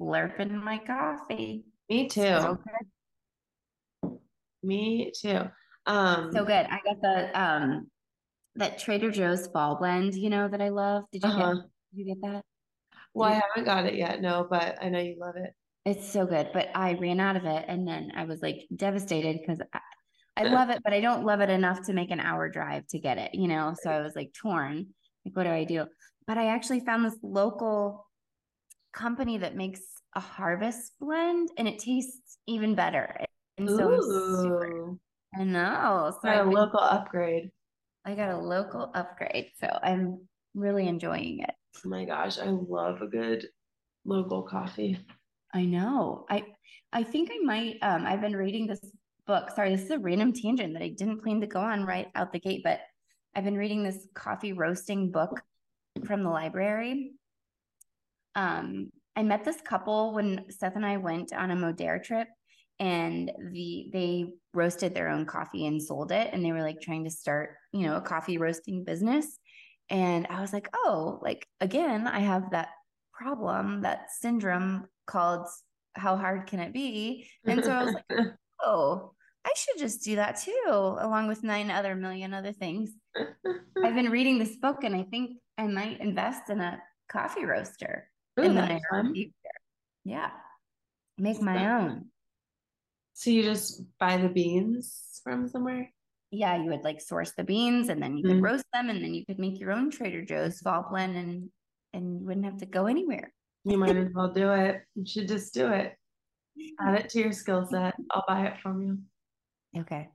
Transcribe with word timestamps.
slurping 0.00 0.62
my 0.62 0.78
coffee. 0.78 1.64
Me 1.88 2.08
too. 2.08 2.20
So. 2.22 2.58
Me 4.62 5.12
too. 5.18 5.42
Um, 5.86 6.32
So 6.32 6.44
good. 6.44 6.66
I 6.66 6.80
got 6.84 7.00
the 7.00 7.40
um 7.40 7.90
that 8.56 8.78
Trader 8.78 9.10
Joe's 9.10 9.46
fall 9.48 9.76
blend, 9.76 10.14
you 10.14 10.30
know, 10.30 10.48
that 10.48 10.60
I 10.60 10.68
love. 10.68 11.04
Did 11.12 11.22
you 11.22 11.30
uh-huh. 11.30 11.54
get 11.54 11.62
did 11.94 11.98
you 11.98 12.04
get 12.06 12.20
that? 12.22 12.44
Well, 13.14 13.30
I 13.30 13.34
haven't 13.34 13.64
got 13.64 13.86
it 13.86 13.94
yet, 13.94 14.20
no, 14.20 14.46
but 14.48 14.78
I 14.82 14.88
know 14.90 15.00
you 15.00 15.16
love 15.18 15.36
it. 15.36 15.54
It's 15.84 16.12
so 16.12 16.26
good, 16.26 16.50
but 16.52 16.68
I 16.74 16.92
ran 16.94 17.18
out 17.18 17.36
of 17.36 17.44
it 17.44 17.64
and 17.66 17.88
then 17.88 18.12
I 18.14 18.24
was 18.24 18.42
like 18.42 18.66
devastated 18.74 19.38
because 19.40 19.60
I, 19.72 19.80
I 20.36 20.42
love 20.44 20.70
it, 20.70 20.82
but 20.84 20.92
I 20.92 21.00
don't 21.00 21.24
love 21.24 21.40
it 21.40 21.50
enough 21.50 21.86
to 21.86 21.94
make 21.94 22.10
an 22.10 22.20
hour 22.20 22.48
drive 22.48 22.86
to 22.88 22.98
get 22.98 23.16
it, 23.18 23.34
you 23.34 23.48
know? 23.48 23.74
So 23.82 23.90
I 23.90 24.00
was 24.00 24.14
like 24.14 24.32
torn. 24.34 24.88
Like, 25.24 25.34
what 25.34 25.44
do 25.44 25.50
I 25.50 25.64
do? 25.64 25.86
But 26.26 26.36
I 26.36 26.48
actually 26.48 26.80
found 26.80 27.04
this 27.04 27.16
local 27.22 28.06
company 28.92 29.38
that 29.38 29.56
makes 29.56 29.80
a 30.14 30.20
harvest 30.20 30.92
blend 31.00 31.50
and 31.56 31.68
it 31.68 31.78
tastes 31.78 32.38
even 32.46 32.74
better. 32.74 33.16
And 33.58 33.68
so 33.70 33.84
I'm 33.84 34.00
super, 34.02 34.68
Ooh, 34.70 34.98
I 35.38 35.44
know. 35.44 36.16
So 36.22 36.28
got 36.28 36.46
a 36.46 36.50
local 36.50 36.80
upgrade. 36.80 37.50
I 38.04 38.14
got 38.14 38.30
a 38.30 38.38
local 38.38 38.90
upgrade. 38.94 39.50
So 39.60 39.68
I'm 39.82 40.28
really 40.54 40.88
enjoying 40.88 41.40
it. 41.40 41.54
Oh 41.84 41.88
my 41.88 42.04
gosh, 42.04 42.38
I 42.38 42.46
love 42.46 43.02
a 43.02 43.06
good 43.06 43.46
local 44.04 44.42
coffee. 44.42 44.98
I 45.54 45.64
know. 45.64 46.26
I 46.30 46.44
I 46.92 47.02
think 47.02 47.30
I 47.32 47.38
might 47.44 47.76
um 47.82 48.06
I've 48.06 48.20
been 48.20 48.36
reading 48.36 48.66
this 48.66 48.80
book. 49.26 49.50
Sorry, 49.50 49.74
this 49.74 49.84
is 49.84 49.90
a 49.90 49.98
random 49.98 50.32
tangent 50.32 50.72
that 50.74 50.82
I 50.82 50.88
didn't 50.88 51.22
plan 51.22 51.40
to 51.40 51.46
go 51.46 51.60
on 51.60 51.84
right 51.84 52.08
out 52.14 52.32
the 52.32 52.40
gate, 52.40 52.62
but 52.64 52.80
I've 53.34 53.44
been 53.44 53.56
reading 53.56 53.82
this 53.82 54.06
coffee 54.14 54.52
roasting 54.52 55.10
book 55.10 55.42
from 56.04 56.22
the 56.22 56.30
library. 56.30 57.12
Um 58.38 58.90
I 59.16 59.24
met 59.24 59.44
this 59.44 59.60
couple 59.60 60.14
when 60.14 60.44
Seth 60.48 60.76
and 60.76 60.86
I 60.86 60.96
went 60.96 61.32
on 61.32 61.50
a 61.50 61.56
Modere 61.56 62.00
trip 62.02 62.28
and 62.78 63.32
the 63.50 63.90
they 63.92 64.26
roasted 64.54 64.94
their 64.94 65.08
own 65.08 65.26
coffee 65.26 65.66
and 65.66 65.82
sold 65.82 66.12
it 66.12 66.30
and 66.32 66.44
they 66.44 66.52
were 66.52 66.62
like 66.62 66.80
trying 66.80 67.04
to 67.04 67.10
start, 67.10 67.56
you 67.72 67.84
know, 67.86 67.96
a 67.96 68.00
coffee 68.00 68.38
roasting 68.38 68.84
business. 68.84 69.38
And 69.90 70.26
I 70.28 70.40
was 70.40 70.52
like, 70.52 70.68
"Oh, 70.72 71.18
like 71.22 71.46
again, 71.60 72.06
I 72.06 72.20
have 72.20 72.50
that 72.52 72.68
problem, 73.12 73.82
that 73.82 74.10
syndrome 74.20 74.86
called 75.06 75.48
how 75.94 76.16
hard 76.16 76.46
can 76.46 76.60
it 76.60 76.72
be? 76.72 77.28
And 77.44 77.64
so 77.64 77.72
I 77.72 77.84
was 77.84 77.94
like, 77.94 78.26
oh, 78.64 79.12
I 79.44 79.52
should 79.56 79.78
just 79.78 80.04
do 80.04 80.16
that 80.16 80.40
too, 80.40 80.62
along 80.68 81.26
with 81.26 81.42
nine 81.42 81.70
other 81.70 81.96
million 81.96 82.32
other 82.32 82.52
things. 82.52 82.92
I've 83.82 83.94
been 83.94 84.10
reading 84.10 84.38
this 84.38 84.56
book 84.56 84.84
and 84.84 84.94
I 84.94 85.02
think 85.02 85.38
I 85.56 85.66
might 85.66 86.00
invest 86.00 86.50
in 86.50 86.60
a 86.60 86.80
coffee 87.10 87.44
roaster 87.44 88.08
Ooh, 88.38 88.52
that's 88.52 88.84
fun. 88.90 89.14
future. 89.14 89.32
Yeah. 90.04 90.30
Make 91.18 91.42
my 91.42 91.80
own. 91.80 92.06
So 93.14 93.30
you 93.30 93.42
just 93.42 93.82
buy 93.98 94.16
the 94.18 94.28
beans 94.28 95.20
from 95.24 95.48
somewhere? 95.48 95.90
Yeah, 96.30 96.56
you 96.62 96.70
would 96.70 96.84
like 96.84 97.00
source 97.00 97.32
the 97.36 97.42
beans 97.44 97.88
and 97.88 98.02
then 98.02 98.16
you 98.16 98.22
could 98.22 98.36
Mhm. 98.36 98.42
roast 98.44 98.64
them 98.72 98.90
and 98.90 99.02
then 99.02 99.14
you 99.14 99.24
could 99.26 99.38
make 99.38 99.58
your 99.58 99.72
own 99.72 99.90
Trader 99.90 100.24
Joe's 100.24 100.60
fall 100.60 100.86
blend 100.88 101.16
and 101.16 101.50
and 101.94 102.20
you 102.20 102.26
wouldn't 102.26 102.44
have 102.44 102.58
to 102.58 102.66
go 102.66 102.86
anywhere. 102.86 103.32
You 103.64 103.78
might 103.78 103.96
as 103.96 104.08
well 104.14 104.30
do 104.32 104.52
it. 104.52 104.82
You 104.94 105.06
should 105.06 105.26
just 105.26 105.54
do 105.54 105.72
it. 105.72 105.96
Add 106.78 107.00
it 107.00 107.08
to 107.10 107.18
your 107.20 107.32
skill 107.32 107.64
set. 107.66 107.94
I'll 108.10 108.24
buy 108.28 108.46
it 108.46 108.60
from 108.60 108.82
you. 108.82 109.80
Okay. 109.80 110.10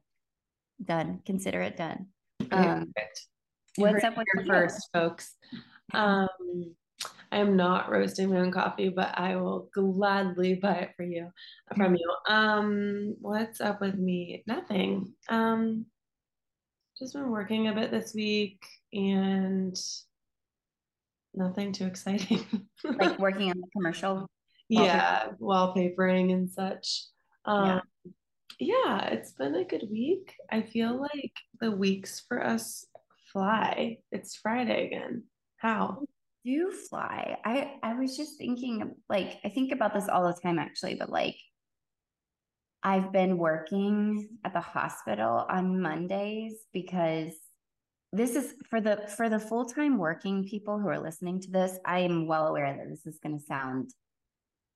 Done. 0.84 1.22
Consider 1.26 1.62
it 1.62 1.76
done. 1.78 2.08
Um, 2.52 2.94
perfect. 2.96 3.28
What's 3.78 4.04
up 4.04 4.16
with 4.18 4.28
here 4.36 4.44
you? 4.44 4.48
first, 4.48 4.88
folks? 4.94 5.36
Um, 5.94 6.28
I 7.34 7.38
am 7.38 7.56
not 7.56 7.90
roasting 7.90 8.30
my 8.30 8.38
own 8.38 8.52
coffee, 8.52 8.90
but 8.90 9.18
I 9.18 9.38
will 9.38 9.68
gladly 9.74 10.54
buy 10.54 10.76
it 10.76 10.92
for 10.96 11.02
you 11.02 11.32
from 11.76 11.96
you. 11.96 12.16
Um, 12.28 13.16
what's 13.22 13.60
up 13.60 13.82
with 13.82 13.96
me? 13.96 14.44
Nothing. 14.46 15.14
Um, 15.30 15.88
just 17.00 17.16
been 17.16 17.32
working 17.32 17.70
a 17.70 17.74
bit 17.74 17.90
this 17.90 18.14
week 18.14 18.64
and 18.94 19.76
nothing 21.34 21.72
too 21.72 21.88
exciting. 21.88 22.46
like 22.84 23.18
working 23.20 23.50
on 23.50 23.60
the 23.60 23.68
commercial 23.76 24.30
yeah, 24.70 25.30
wallpapering 25.42 26.34
and 26.34 26.52
such. 26.52 27.06
Yeah. 27.48 27.78
Um, 27.78 27.82
yeah, 28.60 29.08
it's 29.08 29.32
been 29.32 29.56
a 29.56 29.66
good 29.66 29.88
week. 29.90 30.36
I 30.52 30.62
feel 30.62 31.02
like 31.02 31.34
the 31.60 31.72
weeks 31.72 32.24
for 32.28 32.46
us 32.46 32.86
fly. 33.32 33.98
It's 34.12 34.36
Friday 34.36 34.86
again. 34.86 35.24
How? 35.58 36.04
Do 36.44 36.72
fly. 36.72 37.38
I 37.46 37.76
I 37.82 37.94
was 37.96 38.18
just 38.18 38.38
thinking 38.38 38.96
like 39.10 39.40
I 39.44 39.50
think 39.50 39.72
about 39.72 39.94
this 39.94 40.10
all 40.10 40.28
the 40.28 40.40
time 40.42 40.60
actually, 40.60 40.96
but 40.96 41.10
like 41.10 41.38
I've 42.84 43.12
been 43.12 43.38
working 43.38 44.30
at 44.44 44.54
the 44.54 44.60
hospital 44.60 45.46
on 45.50 45.82
Mondays 45.82 46.56
because 46.74 47.32
this 48.12 48.36
is 48.36 48.54
for 48.70 48.82
the 48.82 49.10
for 49.16 49.30
the 49.30 49.40
full-time 49.40 49.98
working 49.98 50.44
people 50.44 50.78
who 50.78 50.88
are 50.88 51.00
listening 51.00 51.42
to 51.42 51.50
this, 51.50 51.80
I 51.86 52.00
am 52.00 52.28
well 52.28 52.48
aware 52.48 52.76
that 52.76 52.90
this 52.90 53.06
is 53.06 53.20
going 53.24 53.40
to 53.40 53.46
sound 53.46 53.92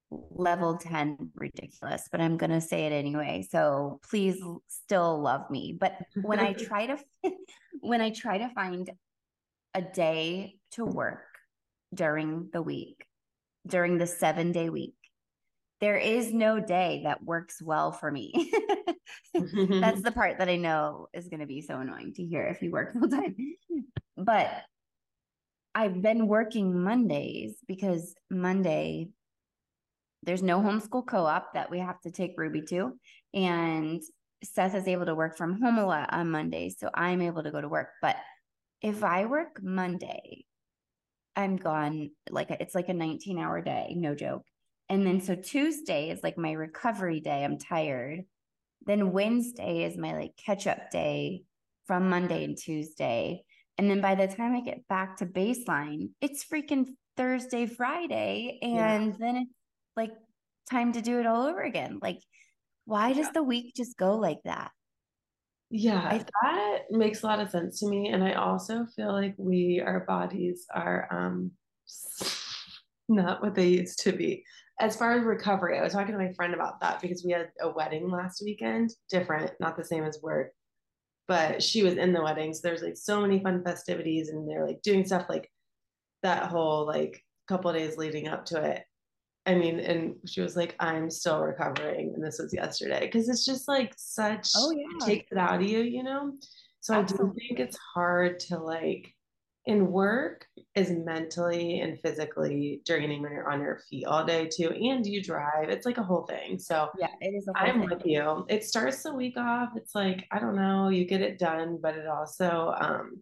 level 0.09 0.77
10 0.77 1.31
ridiculous, 1.35 2.07
but 2.11 2.21
I'm 2.21 2.37
going 2.37 2.51
to 2.51 2.61
say 2.61 2.85
it 2.85 2.93
anyway. 2.93 3.45
So 3.49 3.99
please 4.09 4.41
still 4.67 5.21
love 5.21 5.49
me. 5.51 5.77
But 5.77 5.97
when 6.21 6.39
I 6.39 6.53
try 6.53 6.87
to 6.87 6.97
when 7.81 8.01
I 8.01 8.11
try 8.11 8.37
to 8.37 8.49
find 8.49 8.89
a 9.73 9.81
day 9.81 10.55
to 10.71 10.85
work 10.85 11.36
during 11.93 12.49
the 12.51 12.61
week, 12.61 13.05
during 13.65 13.97
the 13.97 14.05
7-day 14.05 14.69
week, 14.69 14.95
there 15.79 15.97
is 15.97 16.33
no 16.33 16.59
day 16.59 17.01
that 17.03 17.23
works 17.23 17.61
well 17.61 17.91
for 17.91 18.11
me. 18.11 18.51
That's 19.33 20.01
the 20.01 20.11
part 20.15 20.39
that 20.39 20.49
I 20.49 20.55
know 20.55 21.07
is 21.13 21.27
going 21.27 21.41
to 21.41 21.45
be 21.45 21.61
so 21.61 21.79
annoying 21.79 22.13
to 22.15 22.23
hear 22.23 22.47
if 22.47 22.61
you 22.61 22.71
work 22.71 22.93
full 22.93 23.09
time. 23.09 23.35
But 24.15 24.49
I've 25.75 26.01
been 26.01 26.27
working 26.27 26.81
Mondays 26.83 27.57
because 27.67 28.15
Monday 28.31 29.09
there's 30.23 30.41
no 30.41 30.59
homeschool 30.59 31.05
co-op 31.05 31.53
that 31.53 31.69
we 31.69 31.77
have 31.77 32.01
to 32.01 32.11
take 32.11 32.33
Ruby 32.35 32.63
to 32.63 32.93
and 33.35 34.01
Seth 34.43 34.73
is 34.73 34.87
able 34.87 35.05
to 35.05 35.13
work 35.13 35.37
from 35.37 35.61
home 35.61 35.77
a 35.77 35.85
lot 35.85 36.11
on 36.11 36.31
Mondays 36.31 36.77
so 36.79 36.89
I'm 36.91 37.21
able 37.21 37.43
to 37.43 37.51
go 37.51 37.61
to 37.61 37.69
work 37.69 37.89
but 38.01 38.15
if 38.81 39.03
I 39.03 39.27
work 39.27 39.59
Monday 39.61 40.45
I'm 41.37 41.55
gone 41.55 42.09
like 42.31 42.49
it's 42.49 42.75
like 42.75 42.89
a 42.89 42.93
19 42.93 43.37
hour 43.39 43.61
day 43.61 43.93
no 43.95 44.15
joke. 44.15 44.43
And 44.89 45.05
then 45.05 45.21
so 45.21 45.35
Tuesday 45.35 46.09
is 46.09 46.21
like 46.23 46.37
my 46.37 46.51
recovery 46.53 47.19
day 47.19 47.43
I'm 47.45 47.59
tired. 47.59 48.23
Then 48.85 49.11
Wednesday 49.11 49.83
is 49.83 49.97
my 49.97 50.13
like 50.13 50.31
catch 50.43 50.65
up 50.65 50.89
day 50.91 51.43
from 51.85 52.09
Monday 52.09 52.43
and 52.43 52.57
Tuesday. 52.57 53.43
And 53.77 53.89
then 53.89 54.01
by 54.01 54.15
the 54.15 54.27
time 54.27 54.55
I 54.55 54.61
get 54.61 54.87
back 54.87 55.17
to 55.17 55.25
baseline 55.27 56.09
it's 56.21 56.43
freaking 56.43 56.87
Thursday 57.15 57.67
Friday 57.67 58.57
Yeah. 58.61 58.93
and 58.93 59.15
then 59.19 59.35
it's 59.37 59.53
like 59.95 60.11
time 60.69 60.93
to 60.93 61.01
do 61.01 61.19
it 61.19 61.27
all 61.27 61.45
over 61.45 61.61
again. 61.61 61.99
Like 62.01 62.19
why 62.85 63.13
does 63.13 63.31
the 63.31 63.43
week 63.43 63.75
just 63.75 63.95
go 63.97 64.15
like 64.17 64.39
that 64.45 64.71
Yeah, 65.69 66.23
that 66.43 66.83
makes 66.89 67.23
a 67.23 67.25
lot 67.25 67.39
of 67.39 67.49
sense 67.49 67.79
to 67.81 67.87
me. 67.89 68.09
And 68.09 68.23
I 68.23 68.33
also 68.33 68.85
feel 68.95 69.11
like 69.11 69.35
we, 69.37 69.81
our 69.85 70.01
bodies 70.01 70.65
are 70.73 71.07
um 71.11 71.51
not 73.09 73.41
what 73.41 73.55
they 73.55 73.67
used 73.67 73.99
to 73.99 74.11
be. 74.11 74.43
As 74.79 74.95
far 74.95 75.13
as 75.13 75.23
recovery, 75.23 75.79
I 75.79 75.83
was 75.83 75.93
talking 75.93 76.13
to 76.13 76.19
my 76.19 76.33
friend 76.33 76.53
about 76.53 76.79
that 76.81 77.01
because 77.01 77.23
we 77.25 77.31
had 77.31 77.49
a 77.61 77.69
wedding 77.69 78.09
last 78.11 78.41
weekend, 78.43 78.91
different, 79.09 79.51
not 79.59 79.75
the 79.75 79.83
same 79.83 80.03
as 80.03 80.19
work. 80.21 80.51
But 81.27 81.61
she 81.63 81.83
was 81.83 81.95
in 81.95 82.13
the 82.13 82.23
wedding, 82.23 82.53
so 82.53 82.61
there's 82.63 82.81
like 82.83 82.95
so 82.95 83.19
many 83.21 83.41
fun 83.43 83.63
festivities, 83.63 84.29
and 84.29 84.47
they're 84.49 84.65
like 84.65 84.81
doing 84.81 85.05
stuff 85.05 85.25
like 85.29 85.51
that 86.23 86.43
whole 86.43 86.85
like 86.85 87.21
couple 87.49 87.71
days 87.73 87.97
leading 87.97 88.27
up 88.27 88.45
to 88.45 88.63
it. 88.63 88.83
I 89.47 89.55
mean, 89.55 89.79
and 89.79 90.15
she 90.25 90.41
was 90.41 90.57
like, 90.57 90.75
I'm 90.79 91.09
still 91.09 91.39
recovering. 91.41 92.13
And 92.13 92.23
this 92.23 92.37
was 92.37 92.53
yesterday 92.53 92.99
because 93.01 93.29
it's 93.29 93.45
just 93.45 93.67
like 93.67 93.93
such, 93.97 94.49
Oh, 94.55 94.71
it 94.71 94.77
yeah. 94.77 95.05
takes 95.05 95.31
it 95.31 95.37
out 95.37 95.61
of 95.61 95.67
you, 95.67 95.79
you 95.79 96.03
know? 96.03 96.33
So 96.81 96.93
I 96.93 96.97
do 96.97 97.13
Absolutely. 97.13 97.47
think 97.47 97.59
it's 97.61 97.77
hard 97.95 98.39
to 98.41 98.57
like 98.59 99.13
and 99.67 99.89
work 99.89 100.47
is 100.75 100.91
mentally 100.91 101.81
and 101.81 101.99
physically 101.99 102.81
draining 102.85 103.21
when 103.21 103.33
you're 103.33 103.51
on 103.51 103.59
your 103.59 103.81
feet 103.89 104.05
all 104.05 104.25
day 104.25 104.47
too 104.47 104.71
and 104.71 105.05
you 105.05 105.21
drive 105.21 105.69
it's 105.69 105.85
like 105.85 105.97
a 105.97 106.03
whole 106.03 106.25
thing 106.25 106.57
so 106.57 106.89
yeah 106.97 107.09
it 107.19 107.31
is 107.31 107.47
i'm 107.55 107.81
thing. 107.81 107.89
with 107.89 108.05
you 108.05 108.45
it 108.47 108.63
starts 108.63 109.03
the 109.03 109.13
week 109.13 109.35
off 109.37 109.69
it's 109.75 109.93
like 109.93 110.25
i 110.31 110.39
don't 110.39 110.55
know 110.55 110.87
you 110.87 111.05
get 111.05 111.21
it 111.21 111.37
done 111.37 111.77
but 111.81 111.95
it 111.95 112.07
also 112.07 112.73
um 112.79 113.21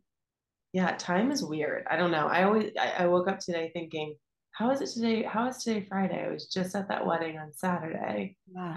yeah 0.71 0.95
time 0.97 1.31
is 1.31 1.43
weird 1.43 1.83
i 1.89 1.97
don't 1.97 2.11
know 2.11 2.27
i 2.27 2.43
always 2.43 2.71
i, 2.79 3.03
I 3.03 3.07
woke 3.07 3.27
up 3.27 3.39
today 3.39 3.71
thinking 3.73 4.15
how 4.55 4.71
is 4.71 4.81
it 4.81 4.89
today 4.89 5.23
how 5.23 5.47
is 5.47 5.57
today 5.57 5.85
friday 5.87 6.25
i 6.25 6.31
was 6.31 6.47
just 6.47 6.75
at 6.75 6.87
that 6.87 7.05
wedding 7.05 7.37
on 7.37 7.51
saturday 7.53 8.35
yeah 8.53 8.75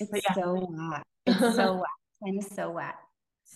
it's 0.00 0.10
yeah. 0.12 0.34
so 0.34 0.74
hot. 0.78 1.02
it's 1.26 1.56
so 1.56 1.74
wet 1.74 1.84
time 2.24 2.38
is 2.38 2.46
so 2.54 2.70
wet 2.70 2.94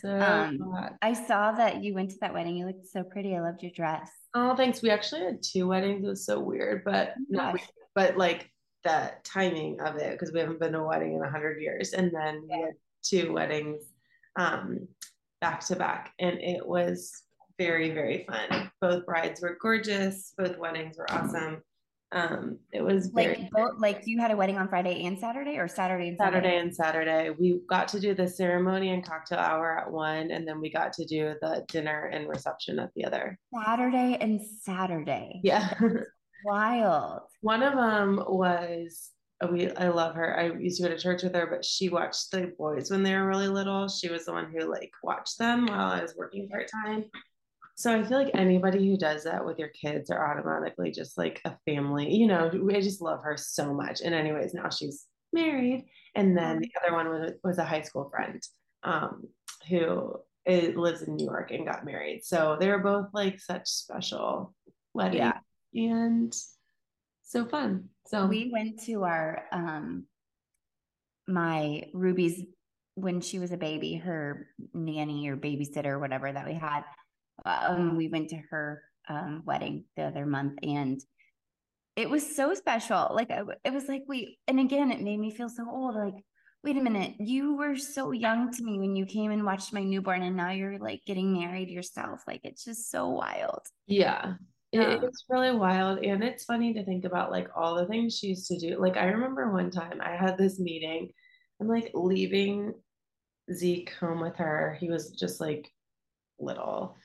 so 0.00 0.20
um, 0.20 0.74
I 1.00 1.14
saw 1.14 1.52
that 1.52 1.82
you 1.82 1.94
went 1.94 2.10
to 2.10 2.18
that 2.20 2.34
wedding. 2.34 2.54
You 2.54 2.66
looked 2.66 2.86
so 2.86 3.02
pretty. 3.02 3.34
I 3.34 3.40
loved 3.40 3.62
your 3.62 3.72
dress. 3.74 4.10
Oh, 4.34 4.54
thanks. 4.54 4.82
We 4.82 4.90
actually 4.90 5.22
had 5.22 5.42
two 5.42 5.66
weddings. 5.66 6.04
It 6.04 6.08
was 6.08 6.26
so 6.26 6.38
weird, 6.38 6.84
but 6.84 7.14
oh 7.16 7.22
not 7.30 7.54
weird, 7.54 7.68
but 7.94 8.18
like 8.18 8.50
the 8.84 9.12
timing 9.24 9.80
of 9.80 9.96
it 9.96 10.12
because 10.12 10.34
we 10.34 10.40
haven't 10.40 10.60
been 10.60 10.72
to 10.72 10.80
a 10.80 10.86
wedding 10.86 11.14
in 11.14 11.22
a 11.22 11.30
hundred 11.30 11.62
years, 11.62 11.94
and 11.94 12.12
then 12.12 12.42
yeah. 12.46 12.56
we 12.56 12.62
had 12.62 12.74
two 13.02 13.32
weddings 13.32 13.84
um, 14.36 14.86
back 15.40 15.60
to 15.66 15.76
back, 15.76 16.12
and 16.18 16.38
it 16.42 16.66
was 16.66 17.22
very 17.58 17.90
very 17.90 18.26
fun. 18.28 18.70
Both 18.80 19.06
brides 19.06 19.40
were 19.40 19.56
gorgeous. 19.60 20.32
Both 20.36 20.58
weddings 20.58 20.98
were 20.98 21.10
awesome. 21.10 21.62
Um, 22.12 22.58
it 22.72 22.82
was 22.82 23.12
like 23.12 23.50
both, 23.50 23.78
like 23.78 24.02
you 24.06 24.20
had 24.20 24.30
a 24.30 24.36
wedding 24.36 24.56
on 24.56 24.68
Friday 24.68 25.04
and 25.04 25.18
Saturday, 25.18 25.58
or 25.58 25.66
Saturday 25.66 26.08
and 26.08 26.16
Saturday? 26.16 26.36
Saturday 26.46 26.58
and 26.58 26.74
Saturday. 26.74 27.30
We 27.38 27.60
got 27.68 27.88
to 27.88 28.00
do 28.00 28.14
the 28.14 28.28
ceremony 28.28 28.90
and 28.90 29.04
cocktail 29.04 29.40
hour 29.40 29.78
at 29.78 29.90
one, 29.90 30.30
and 30.30 30.46
then 30.46 30.60
we 30.60 30.70
got 30.70 30.92
to 30.94 31.04
do 31.04 31.34
the 31.42 31.64
dinner 31.66 32.06
and 32.12 32.28
reception 32.28 32.78
at 32.78 32.90
the 32.94 33.04
other. 33.04 33.38
Saturday 33.52 34.18
and 34.20 34.40
Saturday. 34.62 35.40
Yeah, 35.42 35.74
wild. 36.44 37.22
One 37.40 37.64
of 37.64 37.74
them 37.74 38.22
was 38.28 39.10
we. 39.50 39.72
I 39.72 39.88
love 39.88 40.14
her. 40.14 40.38
I 40.38 40.56
used 40.56 40.80
to 40.80 40.88
go 40.88 40.94
to 40.94 41.00
church 41.00 41.24
with 41.24 41.34
her, 41.34 41.48
but 41.48 41.64
she 41.64 41.88
watched 41.88 42.30
the 42.30 42.52
boys 42.56 42.88
when 42.88 43.02
they 43.02 43.14
were 43.14 43.26
really 43.26 43.48
little. 43.48 43.88
She 43.88 44.08
was 44.08 44.26
the 44.26 44.32
one 44.32 44.52
who 44.52 44.70
like 44.70 44.92
watched 45.02 45.38
them 45.38 45.66
while 45.66 45.90
I 45.90 46.02
was 46.02 46.14
working 46.16 46.48
part 46.48 46.70
time. 46.84 47.04
So 47.76 47.92
I 47.92 48.02
feel 48.02 48.16
like 48.16 48.30
anybody 48.34 48.88
who 48.88 48.96
does 48.96 49.24
that 49.24 49.44
with 49.44 49.58
your 49.58 49.68
kids 49.68 50.10
are 50.10 50.32
automatically 50.32 50.90
just 50.90 51.18
like 51.18 51.42
a 51.44 51.54
family. 51.66 52.10
You 52.14 52.26
know, 52.26 52.50
I 52.74 52.80
just 52.80 53.02
love 53.02 53.22
her 53.22 53.36
so 53.36 53.74
much. 53.74 54.00
And 54.00 54.14
anyways, 54.14 54.54
now 54.54 54.70
she's 54.70 55.04
married. 55.34 55.84
And 56.14 56.36
then 56.36 56.58
the 56.60 56.70
other 56.82 56.94
one 56.94 57.08
was, 57.10 57.32
was 57.44 57.58
a 57.58 57.64
high 57.64 57.82
school 57.82 58.08
friend 58.08 58.42
um, 58.82 59.24
who 59.68 60.16
lives 60.46 61.02
in 61.02 61.16
New 61.16 61.26
York 61.26 61.50
and 61.50 61.66
got 61.66 61.84
married. 61.84 62.24
So 62.24 62.56
they 62.58 62.68
were 62.68 62.78
both 62.78 63.08
like 63.12 63.40
such 63.40 63.68
special 63.68 64.54
weddings 64.94 65.34
yeah. 65.72 65.90
and 65.92 66.34
so 67.24 67.44
fun. 67.44 67.90
So 68.06 68.24
we 68.24 68.50
went 68.50 68.82
to 68.84 69.02
our 69.02 69.42
um 69.52 70.04
my 71.28 71.82
Ruby's 71.92 72.40
when 72.94 73.20
she 73.20 73.38
was 73.38 73.52
a 73.52 73.56
baby, 73.58 73.96
her 73.96 74.48
nanny 74.72 75.28
or 75.28 75.36
babysitter, 75.36 75.86
or 75.86 75.98
whatever 75.98 76.32
that 76.32 76.46
we 76.46 76.54
had 76.54 76.84
um, 77.44 77.96
we 77.96 78.08
went 78.08 78.30
to 78.30 78.40
her 78.50 78.82
um, 79.08 79.42
wedding 79.44 79.84
the 79.96 80.02
other 80.02 80.26
month 80.26 80.58
and 80.62 81.00
it 81.96 82.10
was 82.10 82.36
so 82.36 82.54
special. 82.54 83.10
Like 83.12 83.30
it 83.30 83.72
was 83.72 83.88
like 83.88 84.04
we, 84.06 84.38
and 84.46 84.60
again, 84.60 84.92
it 84.92 85.00
made 85.00 85.18
me 85.18 85.30
feel 85.30 85.48
so 85.48 85.66
old. 85.68 85.96
Like, 85.96 86.22
wait 86.62 86.76
a 86.76 86.82
minute, 86.82 87.14
you 87.18 87.56
were 87.56 87.76
so 87.76 88.12
young 88.12 88.52
to 88.52 88.62
me 88.62 88.78
when 88.78 88.94
you 88.94 89.06
came 89.06 89.30
and 89.30 89.44
watched 89.44 89.72
my 89.72 89.82
newborn, 89.82 90.22
and 90.22 90.36
now 90.36 90.50
you're 90.50 90.78
like 90.78 91.00
getting 91.06 91.32
married 91.32 91.70
yourself. 91.70 92.22
Like 92.26 92.42
it's 92.44 92.64
just 92.64 92.90
so 92.90 93.08
wild. 93.08 93.62
Yeah, 93.86 94.34
it's 94.72 95.24
really 95.30 95.56
wild, 95.56 96.00
and 96.04 96.22
it's 96.22 96.44
funny 96.44 96.74
to 96.74 96.84
think 96.84 97.06
about 97.06 97.30
like 97.30 97.48
all 97.56 97.74
the 97.74 97.86
things 97.86 98.18
she 98.18 98.28
used 98.28 98.46
to 98.48 98.58
do. 98.58 98.78
Like 98.78 98.98
I 98.98 99.06
remember 99.06 99.50
one 99.50 99.70
time 99.70 100.00
I 100.02 100.16
had 100.16 100.36
this 100.36 100.60
meeting. 100.60 101.10
I'm 101.60 101.68
like 101.68 101.90
leaving 101.94 102.74
Zeke 103.50 103.94
home 103.98 104.20
with 104.20 104.36
her. 104.36 104.76
He 104.78 104.90
was 104.90 105.12
just 105.12 105.40
like 105.40 105.70
little 106.38 106.98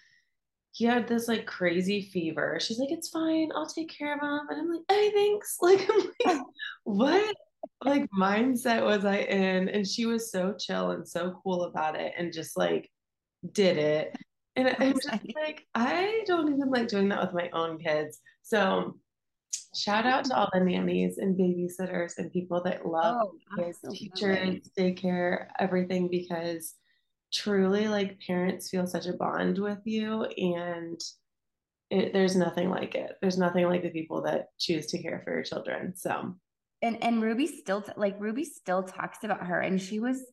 he 0.74 0.86
had 0.86 1.08
this 1.08 1.28
like 1.28 1.46
crazy 1.46 2.02
fever. 2.02 2.58
She's 2.62 2.80
like, 2.80 2.92
it's 2.92 3.10
fine, 3.10 3.52
I'll 3.56 3.68
take 3.68 3.90
care 3.90 4.16
of 4.16 4.22
him. 4.22 4.48
And 4.50 4.62
I'm 4.62 4.72
like, 4.72 4.82
hey, 4.90 5.12
thanks. 5.12 5.58
Like, 5.62 5.88
I'm 5.90 6.00
like, 6.00 6.14
oh. 6.28 6.46
what 6.84 7.36
like 7.84 8.10
mindset 8.18 8.84
was 8.84 9.06
I 9.06 9.18
in? 9.18 9.70
And 9.70 9.88
she 9.88 10.06
was 10.06 10.32
so 10.32 10.56
chill 10.58 10.92
and 10.92 11.08
so 11.08 11.40
cool 11.44 11.64
about 11.64 11.96
it 11.96 12.14
and 12.18 12.34
just 12.34 12.58
like 12.58 12.90
did 13.52 13.78
it. 13.78 14.16
And 14.56 14.76
I'm 14.80 14.94
just 14.94 15.10
like, 15.36 15.66
I 15.76 16.24
don't 16.26 16.54
even 16.54 16.70
like 16.70 16.88
doing 16.88 17.10
that 17.10 17.22
with 17.22 17.34
my 17.34 17.50
own 17.52 17.78
kids. 17.78 18.20
So 18.42 18.98
shout 19.76 20.06
out 20.06 20.26
to 20.26 20.36
all 20.36 20.50
the 20.54 20.60
nannies 20.60 21.18
and 21.18 21.38
babysitters 21.38 22.18
and 22.18 22.32
people 22.32 22.62
that 22.64 22.86
love 22.86 23.28
oh, 23.30 23.34
kids, 23.58 23.80
teachers, 23.92 24.60
daycare, 24.78 25.48
everything 25.60 26.10
because 26.10 26.76
truly 27.34 27.88
like 27.88 28.20
parents 28.26 28.70
feel 28.70 28.86
such 28.88 29.08
a 29.08 29.14
bond 29.14 29.58
with 29.58 29.80
you 29.86 30.24
and 30.24 31.00
it, 31.90 32.14
there's 32.14 32.36
nothing 32.38 32.70
like 32.70 32.96
it. 32.96 33.18
There's 33.22 33.38
nothing 33.38 33.66
like 33.66 33.84
the 33.84 33.90
people 33.90 34.22
that 34.24 34.48
choose 34.58 34.88
to 34.88 35.02
care 35.02 35.22
for 35.24 35.34
your 35.34 35.44
children 35.44 35.94
so. 35.96 36.36
And 36.82 37.04
and 37.04 37.22
ruby 37.22 37.46
still 37.46 37.84
like 37.96 38.16
ruby 38.20 38.44
still 38.44 38.82
talks 38.82 39.24
about 39.24 39.46
her 39.46 39.60
and 39.60 39.80
she 39.80 40.00
was 40.00 40.24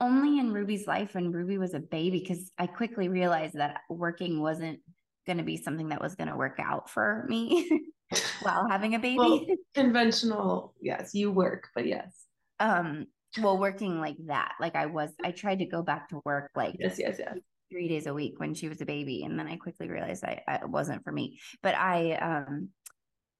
only 0.00 0.38
in 0.38 0.52
ruby's 0.52 0.86
life 0.86 1.14
when 1.14 1.32
ruby 1.32 1.58
was 1.58 1.74
a 1.74 1.80
baby 1.80 2.20
because 2.20 2.52
i 2.56 2.68
quickly 2.68 3.08
realized 3.08 3.54
that 3.54 3.80
working 3.90 4.40
wasn't 4.40 4.78
going 5.26 5.38
to 5.38 5.42
be 5.42 5.56
something 5.56 5.88
that 5.88 6.00
was 6.00 6.14
going 6.14 6.28
to 6.28 6.36
work 6.36 6.60
out 6.60 6.88
for 6.88 7.26
me 7.28 7.68
while 8.42 8.68
having 8.68 8.94
a 8.94 8.98
baby. 9.00 9.18
well, 9.18 9.44
conventional 9.74 10.72
yes 10.80 11.14
you 11.14 11.32
work 11.32 11.68
but 11.74 11.86
yes. 11.86 12.12
Um 12.60 13.06
well 13.36 13.58
working 13.58 14.00
like 14.00 14.16
that 14.26 14.52
like 14.60 14.74
i 14.74 14.86
was 14.86 15.10
i 15.24 15.30
tried 15.30 15.58
to 15.58 15.66
go 15.66 15.82
back 15.82 16.08
to 16.08 16.20
work 16.24 16.50
like 16.56 16.74
yes 16.78 16.98
yes 16.98 17.16
yes. 17.18 17.36
three 17.70 17.88
days 17.88 18.06
a 18.06 18.14
week 18.14 18.34
when 18.38 18.54
she 18.54 18.68
was 18.68 18.80
a 18.80 18.86
baby 18.86 19.24
and 19.24 19.38
then 19.38 19.46
i 19.46 19.56
quickly 19.56 19.88
realized 19.88 20.24
I, 20.24 20.42
I 20.48 20.54
it 20.56 20.68
wasn't 20.68 21.04
for 21.04 21.12
me. 21.12 21.38
But 21.62 21.74
i 21.74 22.12
um 22.14 22.70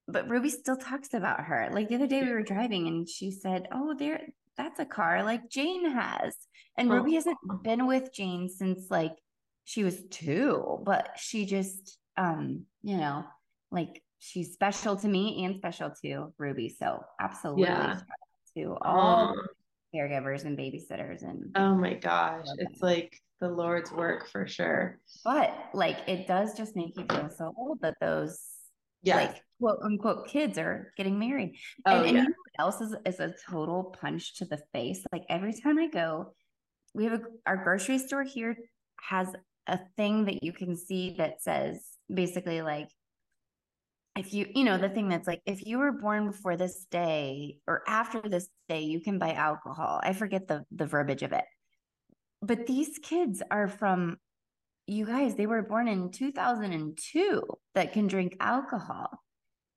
but 0.07 0.29
ruby 0.29 0.49
still 0.49 0.77
talks 0.77 1.13
about 1.13 1.41
her. 1.41 1.69
Like 1.71 1.89
the 1.89 1.97
other 1.97 2.07
day 2.07 2.23
we 2.23 2.33
were 2.33 2.43
driving 2.43 2.87
and 2.87 3.09
she 3.09 3.31
said 3.31 3.69
oh 3.73 3.95
there 3.99 4.21
that's 4.57 4.81
a 4.81 4.85
car 4.85 5.23
like 5.23 5.49
jane 5.49 5.91
has. 5.91 6.35
And 6.77 6.91
oh. 6.91 6.97
ruby 6.97 7.15
hasn't 7.15 7.39
been 7.63 7.87
with 7.87 8.13
jane 8.13 8.49
since 8.49 8.91
like 8.91 9.17
she 9.65 9.85
was 9.85 10.03
two 10.11 10.81
but 10.85 11.11
she 11.17 11.45
just 11.45 11.99
um 12.17 12.65
you 12.83 12.97
know 12.97 13.25
like 13.71 14.03
she's 14.19 14.53
special 14.53 14.97
to 14.97 15.09
me 15.09 15.45
and 15.45 15.57
special 15.57 15.93
to 16.03 16.33
ruby 16.39 16.69
so 16.69 17.03
absolutely 17.21 17.65
yeah. 17.65 18.01
to 18.57 18.77
all 18.81 19.35
caregivers 19.95 20.45
and 20.45 20.59
babysitters 20.59 21.23
and 21.23 21.51
oh 21.57 21.75
my 21.75 21.95
gosh 21.95 22.47
it's 22.59 22.83
like 22.83 23.19
the 23.41 23.49
lord's 23.49 23.93
work 23.93 24.29
for 24.29 24.47
sure. 24.47 24.99
But 25.25 25.55
like 25.73 25.99
it 26.07 26.27
does 26.27 26.57
just 26.57 26.75
make 26.75 26.97
you 26.97 27.05
feel 27.11 27.31
so 27.31 27.55
old 27.57 27.81
that 27.83 27.95
those 28.01 28.41
yeah 29.03 29.17
like 29.17 29.43
quote 29.61 29.79
unquote 29.85 30.29
kids 30.29 30.59
are 30.59 30.93
getting 30.97 31.19
married. 31.19 31.55
Oh, 31.87 31.99
and, 31.99 32.07
and 32.07 32.17
yeah. 32.17 32.23
you 32.23 32.29
know 32.29 32.35
what 32.35 32.65
else 32.65 32.81
is, 32.81 32.95
is 33.07 33.21
a 33.21 33.35
total 33.49 33.95
punch 34.01 34.37
to 34.39 34.45
the 34.45 34.59
face? 34.73 35.05
Like 35.13 35.23
every 35.29 35.53
time 35.53 35.79
i 35.79 35.87
go 35.87 36.35
we 36.95 37.05
have 37.05 37.15
a 37.15 37.21
our 37.47 37.57
grocery 37.57 37.99
store 37.99 38.25
here 38.25 38.57
has 39.01 39.29
a 39.67 39.79
thing 39.97 40.25
that 40.25 40.43
you 40.43 40.53
can 40.53 40.77
see 40.77 41.15
that 41.19 41.43
says 41.43 41.81
basically 42.13 42.63
like 42.63 42.89
if 44.19 44.35
you 44.35 44.47
you 44.53 44.65
know 44.65 44.77
the 44.77 44.89
thing 44.89 45.09
that's 45.09 45.29
like 45.29 45.41
if 45.47 45.65
you 45.65 45.79
were 45.79 45.93
born 45.93 46.27
before 46.27 46.57
this 46.57 46.87
day 46.91 47.59
or 47.69 47.83
after 47.87 48.21
this 48.21 48.49
day 48.69 48.81
you 48.81 49.01
can 49.01 49.19
buy 49.19 49.33
alcohol. 49.33 50.01
I 50.03 50.13
forget 50.13 50.49
the 50.49 50.65
the 50.73 50.87
verbiage 50.87 51.23
of 51.23 51.33
it. 51.33 51.45
But 52.43 52.67
these 52.67 52.99
kids 52.99 53.43
are 53.51 53.69
from 53.69 54.17
you 54.87 55.07
guys 55.07 55.37
they 55.37 55.47
were 55.47 55.63
born 55.63 55.87
in 55.87 56.11
2002 56.11 57.43
that 57.75 57.93
can 57.93 58.09
drink 58.09 58.37
alcohol. 58.41 59.09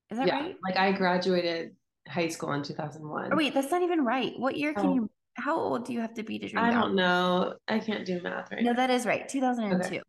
Is 0.10 0.17
that 0.17 0.27
yeah, 0.27 0.39
right? 0.41 0.55
like 0.63 0.77
i 0.77 0.91
graduated 0.91 1.75
high 2.07 2.27
school 2.27 2.51
in 2.51 2.63
2001 2.63 3.29
oh, 3.31 3.36
wait 3.36 3.53
that's 3.53 3.71
not 3.71 3.83
even 3.83 4.03
right. 4.03 4.33
What 4.38 4.57
year 4.57 4.74
can 4.74 4.88
oh. 4.88 4.95
you 4.95 5.10
how 5.36 5.57
old 5.57 5.86
do 5.86 5.93
you 5.93 6.01
have 6.01 6.15
to 6.15 6.24
be 6.24 6.39
to 6.39 6.50
drink 6.50 6.65
i 6.65 6.71
don't 6.71 6.75
alcohol? 6.77 6.95
know. 6.95 7.53
I 7.67 7.79
can't 7.79 8.05
do 8.05 8.19
math 8.21 8.51
right 8.51 8.63
no 8.63 8.71
now. 8.71 8.77
that 8.77 8.89
is 8.89 9.05
right. 9.05 9.29
2002 9.29 9.86
okay. 9.86 10.01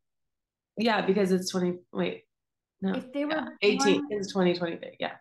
yeah 0.79 1.05
because 1.05 1.33
it's 1.33 1.51
20 1.51 1.75
wait 1.93 2.25
no. 2.83 2.95
If 2.95 3.13
they 3.13 3.25
were 3.25 3.33
yeah. 3.33 3.47
18 3.63 4.09
is 4.11 4.29
2023. 4.29 4.97
Yeah. 4.99 5.13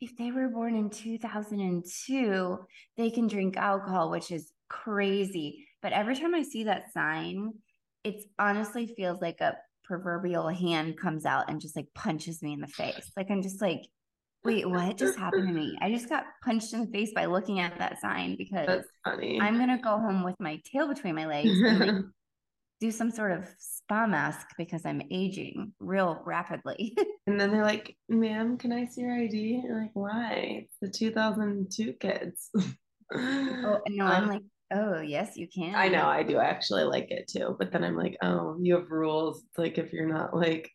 If 0.00 0.16
they 0.16 0.32
were 0.32 0.48
born 0.48 0.74
in 0.74 0.90
2002, 0.90 2.58
they 2.96 3.10
can 3.10 3.28
drink 3.28 3.56
alcohol, 3.56 4.10
which 4.10 4.32
is 4.32 4.50
crazy. 4.68 5.64
But 5.80 5.92
every 5.92 6.16
time 6.16 6.34
I 6.34 6.42
see 6.42 6.64
that 6.64 6.92
sign, 6.92 7.52
it 8.02 8.24
honestly 8.38 8.86
feels 8.86 9.20
like 9.20 9.40
a 9.40 9.56
proverbial 9.84 10.48
hand 10.48 10.98
comes 10.98 11.24
out 11.24 11.48
and 11.48 11.60
just 11.60 11.76
like 11.76 11.86
punches 11.94 12.42
me 12.42 12.54
in 12.54 12.60
the 12.60 12.66
face. 12.66 13.12
Like 13.16 13.30
I'm 13.30 13.42
just 13.42 13.60
like, 13.60 13.82
wait, 14.44 14.68
what 14.68 14.96
just 14.96 15.18
happened 15.18 15.48
to 15.48 15.54
me? 15.54 15.76
I 15.80 15.90
just 15.90 16.08
got 16.08 16.24
punched 16.42 16.72
in 16.72 16.86
the 16.86 16.90
face 16.90 17.12
by 17.14 17.26
looking 17.26 17.60
at 17.60 17.78
that 17.78 18.00
sign 18.00 18.36
because 18.36 18.84
I'm 19.04 19.58
gonna 19.58 19.80
go 19.80 19.98
home 19.98 20.24
with 20.24 20.36
my 20.40 20.60
tail 20.72 20.88
between 20.88 21.14
my 21.14 21.26
legs 21.26 21.50
and 21.50 21.78
like 21.78 22.04
do 22.82 22.90
some 22.90 23.12
sort 23.12 23.30
of 23.30 23.48
spa 23.60 24.08
mask 24.08 24.48
because 24.58 24.84
I'm 24.84 25.02
aging 25.12 25.72
real 25.78 26.20
rapidly. 26.26 26.96
and 27.28 27.40
then 27.40 27.52
they're 27.52 27.62
like, 27.62 27.96
ma'am, 28.08 28.58
can 28.58 28.72
I 28.72 28.86
see 28.86 29.02
your 29.02 29.14
ID? 29.14 29.54
And 29.54 29.62
you're 29.62 29.80
like, 29.80 29.92
why? 29.94 30.64
It's 30.64 30.76
the 30.82 30.88
2002 30.90 31.92
kids. 31.92 32.50
oh, 33.14 33.78
no, 33.88 34.04
I'm 34.04 34.24
um, 34.24 34.28
like, 34.28 34.42
oh, 34.74 35.00
yes, 35.00 35.36
you 35.36 35.46
can. 35.46 35.76
I 35.76 35.86
know, 35.86 36.06
I 36.06 36.24
do 36.24 36.38
actually 36.38 36.82
like 36.82 37.12
it 37.12 37.28
too. 37.28 37.54
But 37.56 37.70
then 37.70 37.84
I'm 37.84 37.96
like, 37.96 38.16
oh, 38.20 38.56
you 38.60 38.74
have 38.74 38.90
rules. 38.90 39.44
It's 39.44 39.58
like 39.58 39.78
if 39.78 39.92
you're 39.92 40.12
not 40.12 40.36
like, 40.36 40.68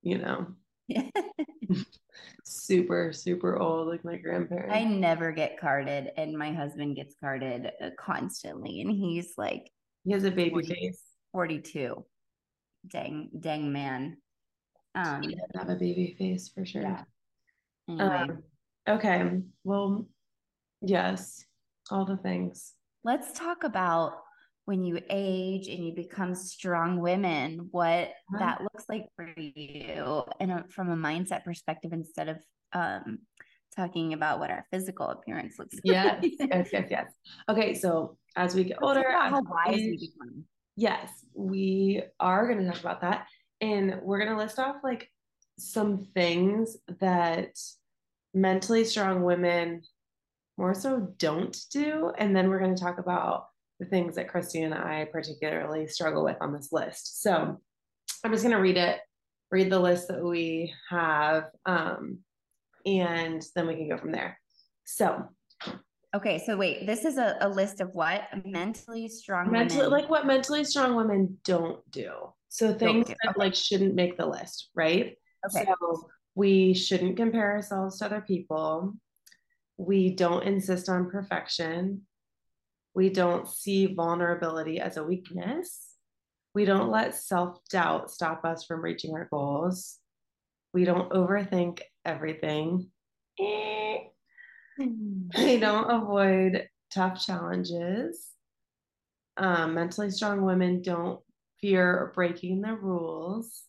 you 0.00 0.16
know, 0.16 0.46
super, 2.42 3.12
super 3.12 3.58
old, 3.58 3.88
like 3.88 4.02
my 4.02 4.16
grandparents. 4.16 4.74
I 4.74 4.84
never 4.84 5.30
get 5.30 5.60
carded, 5.60 6.10
and 6.16 6.38
my 6.38 6.54
husband 6.54 6.96
gets 6.96 7.16
carded 7.20 7.70
uh, 7.84 7.90
constantly. 7.98 8.80
And 8.80 8.90
he's 8.90 9.34
like, 9.36 9.70
he 10.04 10.12
has 10.12 10.24
a 10.24 10.30
baby 10.30 10.62
face. 10.62 11.02
42. 11.32 12.04
Dang, 12.86 13.30
dang 13.38 13.72
man. 13.72 14.16
Um, 14.94 15.22
he 15.22 15.34
does 15.34 15.50
have 15.54 15.68
a 15.68 15.76
baby 15.76 16.16
face 16.18 16.48
for 16.48 16.64
sure. 16.64 16.82
Yeah. 16.82 17.02
Anyway. 17.88 18.06
Um, 18.06 18.42
okay. 18.88 19.40
Well, 19.64 20.06
yes, 20.80 21.44
all 21.90 22.04
the 22.04 22.16
things. 22.16 22.74
Let's 23.04 23.32
talk 23.38 23.64
about 23.64 24.14
when 24.64 24.84
you 24.84 25.00
age 25.10 25.68
and 25.68 25.84
you 25.84 25.92
become 25.94 26.34
strong 26.34 27.00
women, 27.00 27.68
what 27.70 28.10
that 28.38 28.60
looks 28.60 28.84
like 28.88 29.06
for 29.16 29.28
you 29.36 30.22
and 30.38 30.72
from 30.72 30.90
a 30.90 30.96
mindset 30.96 31.44
perspective 31.44 31.92
instead 31.92 32.28
of 32.28 32.36
um, 32.72 33.18
talking 33.74 34.12
about 34.12 34.38
what 34.38 34.50
our 34.50 34.64
physical 34.70 35.06
appearance 35.06 35.58
looks 35.58 35.76
yes, 35.82 36.18
like. 36.22 36.32
yes, 36.38 36.68
yes, 36.72 36.88
yes. 36.90 37.12
Okay, 37.48 37.74
so 37.74 38.16
as 38.36 38.54
we 38.54 38.64
get 38.64 38.78
older, 38.82 39.04
how 39.10 39.42
wise 39.42 39.76
we 39.76 40.12
become. 40.12 40.44
Yes, 40.80 41.10
we 41.34 42.00
are 42.18 42.46
going 42.46 42.64
to 42.64 42.70
talk 42.70 42.80
about 42.80 43.02
that. 43.02 43.26
And 43.60 44.00
we're 44.02 44.16
going 44.16 44.30
to 44.30 44.38
list 44.38 44.58
off 44.58 44.76
like 44.82 45.10
some 45.58 46.06
things 46.14 46.78
that 47.00 47.54
mentally 48.32 48.84
strong 48.84 49.22
women 49.22 49.82
more 50.56 50.72
so 50.72 51.12
don't 51.18 51.54
do. 51.70 52.12
And 52.16 52.34
then 52.34 52.48
we're 52.48 52.60
going 52.60 52.74
to 52.74 52.82
talk 52.82 52.98
about 52.98 53.48
the 53.78 53.84
things 53.84 54.14
that 54.14 54.30
Christy 54.30 54.62
and 54.62 54.72
I 54.72 55.06
particularly 55.12 55.86
struggle 55.86 56.24
with 56.24 56.38
on 56.40 56.54
this 56.54 56.72
list. 56.72 57.20
So 57.20 57.60
I'm 58.24 58.32
just 58.32 58.42
going 58.42 58.56
to 58.56 58.62
read 58.62 58.78
it, 58.78 59.00
read 59.50 59.68
the 59.68 59.78
list 59.78 60.08
that 60.08 60.24
we 60.24 60.72
have, 60.88 61.44
um, 61.66 62.20
and 62.86 63.44
then 63.54 63.66
we 63.66 63.74
can 63.74 63.90
go 63.90 63.98
from 63.98 64.12
there. 64.12 64.40
So, 64.86 65.28
okay, 66.14 66.42
so 66.44 66.56
wait, 66.56 66.86
this 66.86 67.04
is 67.04 67.18
a, 67.18 67.36
a 67.40 67.48
list 67.48 67.80
of 67.80 67.94
what 67.94 68.22
mentally 68.44 69.08
strong 69.08 69.50
mentally, 69.50 69.82
women. 69.82 69.92
like 69.92 70.10
what 70.10 70.26
mentally 70.26 70.64
strong 70.64 70.96
women 70.96 71.38
don't 71.44 71.78
do. 71.90 72.12
So 72.48 72.74
things 72.74 73.06
do. 73.06 73.14
that 73.22 73.30
okay. 73.30 73.38
like 73.38 73.54
shouldn't 73.54 73.94
make 73.94 74.16
the 74.16 74.26
list, 74.26 74.70
right? 74.74 75.16
Okay. 75.46 75.64
So 75.64 76.08
we 76.34 76.74
shouldn't 76.74 77.16
compare 77.16 77.52
ourselves 77.52 77.98
to 77.98 78.06
other 78.06 78.20
people. 78.20 78.94
We 79.76 80.10
don't 80.10 80.44
insist 80.44 80.88
on 80.88 81.10
perfection. 81.10 82.02
We 82.94 83.08
don't 83.10 83.48
see 83.48 83.86
vulnerability 83.86 84.80
as 84.80 84.96
a 84.96 85.04
weakness. 85.04 85.94
We 86.54 86.64
don't 86.64 86.90
let 86.90 87.14
self 87.14 87.58
doubt 87.70 88.10
stop 88.10 88.44
us 88.44 88.64
from 88.64 88.82
reaching 88.82 89.14
our 89.14 89.28
goals. 89.30 89.98
We 90.74 90.84
don't 90.84 91.10
overthink 91.10 91.80
everything. 92.04 92.90
Eh. 93.38 93.98
we 95.36 95.58
don't 95.58 95.90
avoid 95.90 96.68
tough 96.92 97.24
challenges. 97.24 98.26
Um, 99.36 99.74
mentally 99.74 100.10
strong 100.10 100.44
women 100.44 100.82
don't 100.82 101.20
fear 101.60 102.12
breaking 102.14 102.62
the 102.62 102.74
rules. 102.74 103.62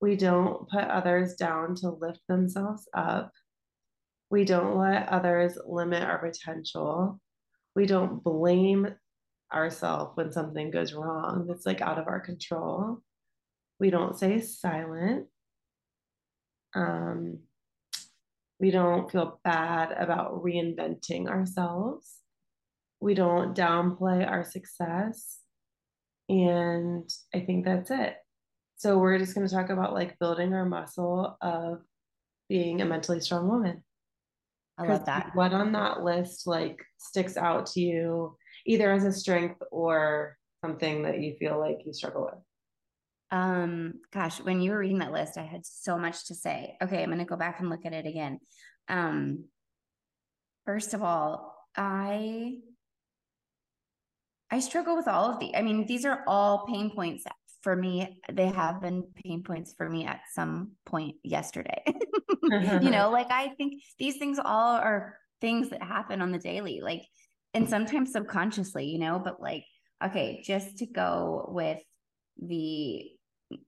We 0.00 0.16
don't 0.16 0.68
put 0.68 0.84
others 0.84 1.34
down 1.34 1.74
to 1.76 1.90
lift 1.90 2.20
themselves 2.28 2.88
up. 2.94 3.32
We 4.30 4.44
don't 4.44 4.76
let 4.76 5.08
others 5.08 5.58
limit 5.66 6.02
our 6.02 6.18
potential 6.18 7.20
we 7.74 7.86
don't 7.86 8.22
blame 8.22 8.94
ourselves 9.52 10.12
when 10.16 10.32
something 10.32 10.70
goes 10.70 10.92
wrong 10.92 11.46
that's 11.48 11.66
like 11.66 11.80
out 11.80 11.98
of 11.98 12.06
our 12.06 12.20
control. 12.20 13.00
We 13.80 13.90
don't 13.90 14.18
say 14.18 14.40
silent. 14.40 15.26
Um, 16.74 17.40
we 18.60 18.70
don't 18.70 19.10
feel 19.10 19.40
bad 19.44 19.92
about 19.92 20.42
reinventing 20.42 21.26
ourselves. 21.28 22.18
We 23.00 23.14
don't 23.14 23.56
downplay 23.56 24.28
our 24.28 24.44
success. 24.44 25.40
And 26.28 27.08
I 27.34 27.40
think 27.40 27.64
that's 27.64 27.90
it. 27.90 28.16
So 28.76 28.98
we're 28.98 29.18
just 29.18 29.34
going 29.34 29.46
to 29.46 29.54
talk 29.54 29.70
about 29.70 29.92
like 29.92 30.18
building 30.18 30.52
our 30.54 30.64
muscle 30.64 31.36
of 31.40 31.82
being 32.48 32.80
a 32.80 32.84
mentally 32.84 33.20
strong 33.20 33.48
woman. 33.48 33.82
I 34.76 34.86
love 34.86 35.06
that. 35.06 35.30
What 35.34 35.52
on 35.52 35.72
that 35.72 36.02
list 36.02 36.46
like 36.46 36.84
sticks 36.98 37.36
out 37.36 37.66
to 37.66 37.80
you, 37.80 38.36
either 38.66 38.92
as 38.92 39.04
a 39.04 39.12
strength 39.12 39.62
or 39.70 40.36
something 40.64 41.02
that 41.02 41.20
you 41.20 41.36
feel 41.38 41.58
like 41.58 41.78
you 41.86 41.92
struggle 41.92 42.24
with? 42.24 42.42
Um, 43.34 43.94
gosh, 44.12 44.40
when 44.40 44.60
you 44.60 44.70
were 44.70 44.78
reading 44.78 45.00
that 45.00 45.10
list, 45.10 45.36
I 45.36 45.42
had 45.42 45.66
so 45.66 45.98
much 45.98 46.26
to 46.28 46.36
say. 46.36 46.76
Okay, 46.80 47.02
I'm 47.02 47.10
gonna 47.10 47.24
go 47.24 47.34
back 47.36 47.58
and 47.58 47.68
look 47.68 47.84
at 47.84 47.92
it 47.92 48.06
again. 48.06 48.38
Um, 48.88 49.46
first 50.64 50.94
of 50.94 51.02
all, 51.02 51.52
I 51.76 52.58
I 54.52 54.60
struggle 54.60 54.94
with 54.94 55.08
all 55.08 55.32
of 55.32 55.40
the. 55.40 55.56
I 55.56 55.62
mean, 55.62 55.84
these 55.84 56.04
are 56.04 56.22
all 56.28 56.64
pain 56.66 56.92
points 56.94 57.24
for 57.62 57.74
me. 57.74 58.20
They 58.32 58.46
have 58.46 58.80
been 58.80 59.02
pain 59.24 59.42
points 59.42 59.74
for 59.76 59.90
me 59.90 60.06
at 60.06 60.20
some 60.32 60.76
point 60.86 61.16
yesterday. 61.24 61.82
you 62.44 62.90
know, 62.90 63.10
like 63.10 63.32
I 63.32 63.48
think 63.56 63.82
these 63.98 64.16
things 64.16 64.38
all 64.38 64.76
are 64.76 65.18
things 65.40 65.70
that 65.70 65.82
happen 65.82 66.22
on 66.22 66.30
the 66.30 66.38
daily, 66.38 66.82
like, 66.82 67.02
and 67.52 67.68
sometimes 67.68 68.12
subconsciously, 68.12 68.84
you 68.86 69.00
know, 69.00 69.18
but 69.18 69.42
like, 69.42 69.64
okay, 70.04 70.40
just 70.46 70.78
to 70.78 70.86
go 70.86 71.48
with 71.52 71.80
the 72.40 73.10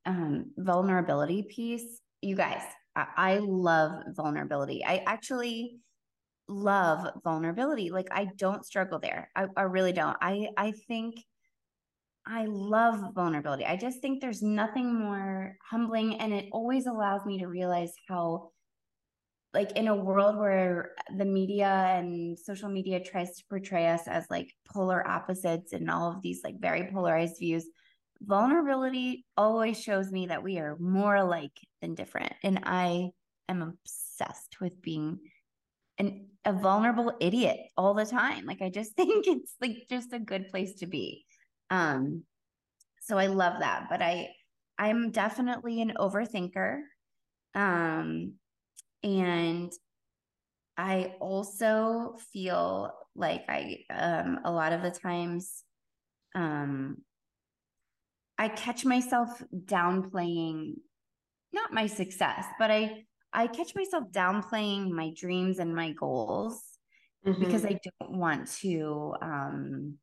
um, 0.04 0.52
vulnerability 0.56 1.42
piece, 1.42 2.00
you 2.22 2.36
guys, 2.36 2.62
I, 2.94 3.06
I 3.16 3.38
love 3.38 3.92
vulnerability. 4.16 4.84
I 4.84 5.02
actually 5.06 5.78
love 6.48 7.08
vulnerability. 7.24 7.90
Like 7.90 8.08
I 8.10 8.28
don't 8.36 8.64
struggle 8.64 8.98
there. 8.98 9.30
I, 9.34 9.46
I 9.56 9.62
really 9.62 9.92
don't. 9.92 10.16
I 10.20 10.48
I 10.56 10.72
think 10.88 11.16
I 12.26 12.46
love 12.46 13.14
vulnerability. 13.14 13.64
I 13.64 13.76
just 13.76 14.00
think 14.00 14.20
there's 14.20 14.42
nothing 14.42 14.92
more 14.92 15.56
humbling 15.70 16.20
and 16.20 16.32
it 16.32 16.46
always 16.50 16.86
allows 16.86 17.24
me 17.24 17.38
to 17.38 17.46
realize 17.46 17.92
how 18.08 18.50
like 19.54 19.72
in 19.72 19.86
a 19.88 19.94
world 19.94 20.36
where 20.36 20.90
the 21.16 21.24
media 21.24 21.68
and 21.96 22.38
social 22.38 22.68
media 22.68 23.00
tries 23.00 23.36
to 23.36 23.44
portray 23.48 23.86
us 23.86 24.08
as 24.08 24.26
like 24.28 24.52
polar 24.72 25.06
opposites 25.06 25.72
and 25.72 25.88
all 25.88 26.10
of 26.10 26.20
these 26.20 26.40
like 26.42 26.60
very 26.60 26.90
polarized 26.92 27.38
views 27.38 27.64
vulnerability 28.20 29.24
always 29.36 29.80
shows 29.80 30.10
me 30.10 30.26
that 30.26 30.42
we 30.42 30.58
are 30.58 30.76
more 30.78 31.14
alike 31.14 31.58
than 31.80 31.94
different 31.94 32.32
and 32.42 32.60
i 32.64 33.08
am 33.48 33.62
obsessed 33.62 34.56
with 34.60 34.80
being 34.82 35.18
an 35.98 36.26
a 36.44 36.52
vulnerable 36.52 37.12
idiot 37.20 37.58
all 37.76 37.94
the 37.94 38.06
time. 38.06 38.46
Like 38.46 38.62
i 38.62 38.70
just 38.70 38.92
think 38.96 39.26
it's 39.26 39.54
like 39.60 39.86
just 39.88 40.12
a 40.12 40.18
good 40.18 40.48
place 40.48 40.74
to 40.76 40.86
be. 40.86 41.24
Um 41.70 42.22
so 43.00 43.18
i 43.18 43.26
love 43.28 43.60
that 43.60 43.86
but 43.88 44.02
i 44.02 44.28
i'm 44.78 45.10
definitely 45.10 45.80
an 45.80 45.94
overthinker. 45.96 46.80
Um 47.54 48.34
and 49.02 49.72
I 50.78 51.14
also 51.20 52.16
feel 52.32 52.92
like 53.14 53.44
I 53.48 53.78
um 53.90 54.40
a 54.44 54.50
lot 54.50 54.72
of 54.72 54.82
the 54.82 54.90
times 54.90 55.62
um 56.34 56.98
I 58.38 58.48
catch 58.48 58.84
myself 58.84 59.42
downplaying 59.54 60.74
not 61.52 61.72
my 61.72 61.86
success, 61.86 62.44
but 62.58 62.70
I 62.70 63.04
I 63.32 63.46
catch 63.46 63.74
myself 63.74 64.04
downplaying 64.10 64.90
my 64.90 65.12
dreams 65.16 65.58
and 65.58 65.74
my 65.74 65.92
goals 65.92 66.62
mm-hmm. 67.26 67.42
because 67.42 67.64
I 67.64 67.78
don't 68.00 68.18
want 68.18 68.50
to 68.60 69.14
um 69.20 69.98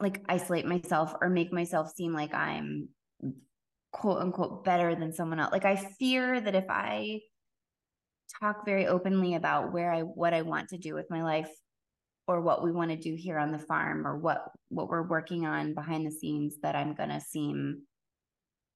like 0.00 0.22
isolate 0.28 0.66
myself 0.66 1.14
or 1.20 1.28
make 1.28 1.52
myself 1.52 1.92
seem 1.94 2.12
like 2.12 2.34
I'm 2.34 2.88
quote 3.92 4.20
unquote 4.20 4.64
better 4.64 4.94
than 4.94 5.12
someone 5.12 5.40
else. 5.40 5.52
Like 5.52 5.64
I 5.64 5.76
fear 5.76 6.40
that 6.40 6.54
if 6.54 6.66
I 6.68 7.20
talk 8.40 8.64
very 8.66 8.86
openly 8.86 9.34
about 9.34 9.72
where 9.72 9.92
I 9.92 10.00
what 10.00 10.34
I 10.34 10.42
want 10.42 10.70
to 10.70 10.78
do 10.78 10.94
with 10.94 11.10
my 11.10 11.22
life 11.22 11.50
or 12.26 12.40
what 12.40 12.62
we 12.62 12.72
want 12.72 12.90
to 12.90 12.96
do 12.96 13.14
here 13.14 13.38
on 13.38 13.52
the 13.52 13.58
farm 13.58 14.06
or 14.06 14.16
what 14.16 14.50
what 14.68 14.88
we're 14.88 15.06
working 15.06 15.46
on 15.46 15.74
behind 15.74 16.06
the 16.06 16.10
scenes 16.10 16.56
that 16.62 16.74
I'm 16.74 16.94
going 16.94 17.10
to 17.10 17.20
seem 17.20 17.82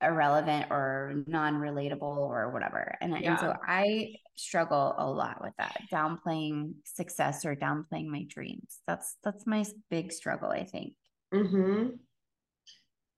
irrelevant 0.02 0.67
or 0.71 1.25
non-relatable 1.26 2.02
or 2.02 2.52
whatever. 2.52 2.97
And, 3.00 3.19
yeah. 3.19 3.31
and 3.31 3.40
so 3.40 3.55
I 3.67 4.14
struggle 4.37 4.95
a 4.97 5.11
lot 5.11 5.43
with 5.43 5.55
that, 5.59 5.76
downplaying 5.93 6.75
success 6.85 7.45
or 7.45 7.57
downplaying 7.57 8.07
my 8.07 8.25
dreams. 8.28 8.78
That's 8.87 9.17
that's 9.25 9.47
my 9.47 9.64
big 9.90 10.12
struggle, 10.12 10.50
I 10.50 10.64
think. 10.64 10.95
Mhm. 11.35 11.99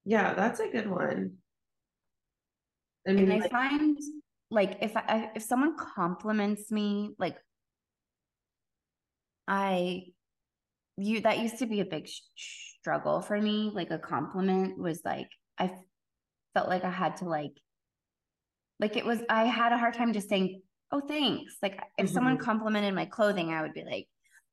Yeah, 0.05 0.35
that's 0.35 0.61
a 0.61 0.69
good 0.69 0.89
one. 0.89 1.37
I 3.07 3.13
mean, 3.13 3.25
and 3.25 3.33
I 3.35 3.39
like, 3.39 3.51
find 3.51 3.99
like 4.51 4.79
if 4.81 4.97
I 4.97 5.31
if 5.35 5.43
someone 5.43 5.77
compliments 5.77 6.71
me, 6.71 7.15
like 7.19 7.37
I 9.47 10.05
you 11.01 11.21
that 11.23 11.39
used 11.39 11.59
to 11.59 11.67
be 11.67 11.81
a 11.81 11.85
big 11.85 12.09
sh- 12.09 12.21
struggle 12.81 13.21
for 13.21 13.41
me. 13.41 13.71
Like 13.73 13.91
a 13.91 13.99
compliment 13.99 14.79
was 14.79 15.01
like 15.05 15.29
I 15.59 15.73
felt 16.55 16.69
like 16.69 16.85
I 16.85 16.91
had 16.91 17.17
to 17.19 17.25
like 17.27 17.53
like 18.79 18.97
it 18.97 19.05
was 19.05 19.21
I 19.29 19.45
had 19.45 19.73
a 19.73 19.79
hard 19.79 19.95
time 19.95 20.13
just 20.13 20.29
saying, 20.29 20.63
"Oh, 20.91 21.01
thanks." 21.01 21.57
Like 21.63 21.81
if 21.99 22.07
mm-hmm. 22.07 22.15
someone 22.15 22.39
complimented 22.39 22.95
my 22.95 23.05
clothing, 23.07 23.53
I 23.53 23.63
would 23.63 23.75
be 23.75 23.85
like, 23.85 24.07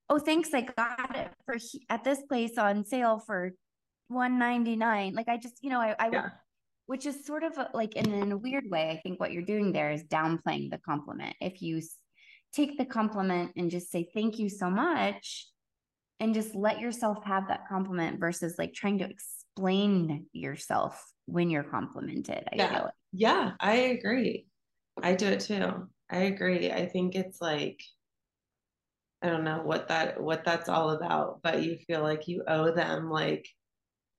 "Oh, 0.09 0.19
thanks, 0.19 0.53
I 0.53 0.61
got 0.61 1.15
it 1.15 1.31
for 1.45 1.55
he- 1.55 1.85
at 1.89 2.03
this 2.03 2.21
place 2.23 2.57
on 2.57 2.85
sale 2.85 3.19
for 3.19 3.51
199." 4.09 5.13
Like 5.13 5.29
I 5.29 5.37
just, 5.37 5.55
you 5.61 5.69
know, 5.69 5.79
I 5.79 5.95
I 5.97 6.09
yeah. 6.11 6.23
would 6.23 6.31
which 6.87 7.05
is 7.05 7.25
sort 7.25 7.43
of 7.43 7.57
a, 7.57 7.69
like 7.73 7.97
in, 7.97 8.13
in 8.13 8.31
a 8.31 8.37
weird 8.37 8.63
way, 8.69 8.89
I 8.89 9.01
think 9.01 9.19
what 9.19 9.33
you're 9.33 9.43
doing 9.43 9.73
there 9.73 9.91
is 9.91 10.03
downplaying 10.05 10.71
the 10.71 10.79
compliment. 10.85 11.35
If 11.41 11.61
you 11.61 11.81
take 12.53 12.77
the 12.77 12.85
compliment 12.85 13.51
and 13.57 13.69
just 13.69 13.91
say 13.91 14.07
thank 14.13 14.39
you 14.39 14.47
so 14.47 14.69
much 14.69 15.47
and 16.19 16.33
just 16.33 16.55
let 16.55 16.79
yourself 16.79 17.23
have 17.25 17.47
that 17.47 17.67
compliment 17.67 18.19
versus 18.19 18.55
like 18.57 18.73
trying 18.73 18.99
to 18.99 19.09
explain 19.09 20.25
yourself 20.33 21.03
when 21.25 21.49
you're 21.49 21.63
complimented. 21.63 22.43
I 22.51 22.55
yeah. 22.55 22.83
Like. 22.83 22.93
Yeah, 23.13 23.51
I 23.59 23.73
agree. 23.73 24.47
I 25.01 25.13
do 25.13 25.27
it 25.27 25.41
too. 25.41 25.87
I 26.09 26.17
agree. 26.23 26.71
I 26.71 26.87
think 26.87 27.15
it's 27.15 27.41
like 27.41 27.81
I 29.21 29.29
don't 29.29 29.43
know 29.43 29.61
what 29.63 29.87
that 29.87 30.21
what 30.21 30.43
that's 30.43 30.69
all 30.69 30.91
about, 30.91 31.41
but 31.41 31.63
you 31.63 31.77
feel 31.87 32.01
like 32.01 32.27
you 32.27 32.43
owe 32.47 32.71
them 32.71 33.09
like 33.09 33.47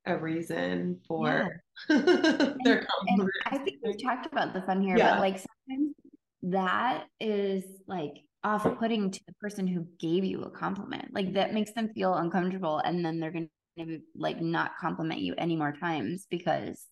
a 0.07 0.17
reason 0.17 1.00
for 1.07 1.61
yeah. 1.88 1.97
their 2.64 2.87
compliment. 2.87 3.31
I 3.47 3.59
think 3.59 3.78
we've 3.85 4.02
talked 4.02 4.26
about 4.26 4.55
this 4.55 4.64
on 4.69 4.83
here, 4.83 4.97
yeah. 4.97 5.14
but 5.14 5.21
like 5.21 5.38
sometimes 5.38 5.95
that 6.43 7.05
is 7.21 7.64
like 7.87 8.14
off-putting 8.45 9.11
to 9.11 9.21
the 9.26 9.35
person 9.40 9.66
who 9.66 9.87
gave 9.99 10.25
you 10.25 10.42
a 10.42 10.50
compliment. 10.50 11.12
Like 11.12 11.35
that 11.35 11.54
makes 11.54 11.73
them 11.73 11.90
feel 11.95 12.14
uncomfortable, 12.14 12.78
and 12.78 13.04
then 13.04 13.21
they're 13.21 13.33
gonna 13.33 13.99
like 14.14 14.40
not 14.40 14.73
compliment 14.80 15.21
you 15.21 15.35
any 15.38 15.57
more 15.57 15.73
times 15.73 16.26
because 16.30 16.87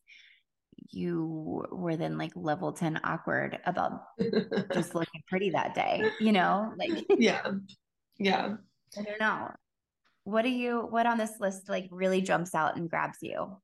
you 0.91 1.65
were 1.71 1.97
then 1.97 2.19
like 2.19 2.33
level 2.37 2.73
10 2.73 3.01
awkward 3.05 3.59
about 3.67 4.03
just 4.73 4.95
looking 4.95 5.23
pretty 5.29 5.51
that 5.51 5.75
day, 5.75 6.11
you 6.21 6.33
know? 6.33 6.73
Like 6.77 7.05
yeah. 7.19 7.47
Yeah. 8.19 8.57
I 8.97 9.03
don't 9.03 9.21
know. 9.21 9.51
What 10.25 10.43
do 10.43 10.49
you 10.49 10.87
what 10.91 11.07
on 11.07 11.19
this 11.19 11.35
list 11.41 11.69
like 11.69 11.89
really 11.91 12.21
jumps 12.21 12.55
out 12.55 12.77
and 12.77 12.91
grabs 12.91 13.19
you? 13.21 13.57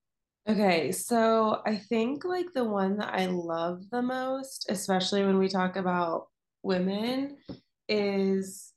Okay, 0.48 0.90
so 0.90 1.62
I 1.64 1.76
think 1.76 2.24
like 2.24 2.52
the 2.52 2.64
one 2.64 2.96
that 2.96 3.14
I 3.14 3.26
love 3.26 3.82
the 3.90 4.02
most, 4.02 4.66
especially 4.68 5.24
when 5.24 5.38
we 5.38 5.48
talk 5.48 5.76
about 5.76 6.26
women, 6.64 7.36
is 7.88 8.72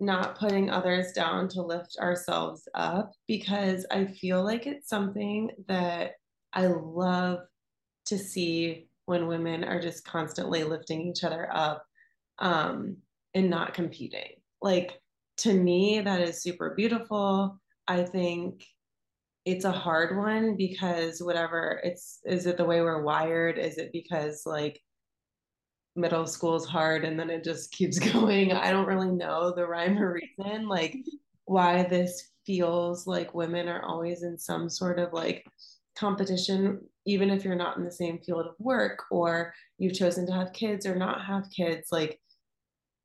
not 0.00 0.38
putting 0.38 0.70
others 0.70 1.12
down 1.12 1.48
to 1.48 1.62
lift 1.62 1.96
ourselves 2.00 2.68
up 2.74 3.12
because 3.28 3.86
I 3.90 4.06
feel 4.06 4.42
like 4.42 4.66
it's 4.66 4.88
something 4.88 5.50
that 5.68 6.12
I 6.52 6.66
love 6.66 7.40
to 8.06 8.18
see 8.18 8.88
when 9.06 9.26
women 9.26 9.64
are 9.64 9.80
just 9.80 10.04
constantly 10.04 10.64
lifting 10.64 11.02
each 11.02 11.24
other 11.24 11.48
up 11.52 11.84
um, 12.38 12.96
and 13.34 13.50
not 13.50 13.74
competing. 13.74 14.32
Like 14.62 15.00
to 15.38 15.52
me, 15.52 16.00
that 16.00 16.20
is 16.20 16.42
super 16.42 16.74
beautiful. 16.76 17.60
I 17.86 18.02
think 18.02 18.64
it's 19.44 19.64
a 19.64 19.72
hard 19.72 20.16
one 20.16 20.56
because 20.56 21.22
whatever 21.22 21.80
it's 21.84 22.20
is 22.24 22.46
it 22.46 22.56
the 22.56 22.64
way 22.64 22.80
we're 22.80 23.02
wired? 23.02 23.58
Is 23.58 23.78
it 23.78 23.90
because 23.92 24.42
like 24.46 24.80
middle 25.96 26.26
school 26.26 26.56
is 26.56 26.64
hard 26.64 27.04
and 27.04 27.18
then 27.18 27.30
it 27.30 27.44
just 27.44 27.72
keeps 27.72 27.98
going. 28.12 28.52
I 28.52 28.70
don't 28.70 28.86
really 28.86 29.10
know 29.10 29.52
the 29.54 29.66
rhyme 29.66 29.98
or 29.98 30.14
reason, 30.14 30.68
like 30.68 30.96
why 31.44 31.84
this 31.84 32.30
feels 32.46 33.06
like 33.06 33.34
women 33.34 33.68
are 33.68 33.84
always 33.84 34.22
in 34.22 34.38
some 34.38 34.68
sort 34.68 34.98
of 34.98 35.12
like 35.12 35.46
competition, 35.96 36.80
even 37.06 37.30
if 37.30 37.44
you're 37.44 37.54
not 37.54 37.76
in 37.76 37.84
the 37.84 37.90
same 37.90 38.18
field 38.18 38.46
of 38.46 38.54
work 38.58 39.02
or 39.10 39.54
you've 39.78 39.94
chosen 39.94 40.26
to 40.26 40.32
have 40.32 40.52
kids 40.52 40.86
or 40.86 40.96
not 40.96 41.24
have 41.24 41.44
kids. 41.54 41.88
Like, 41.92 42.20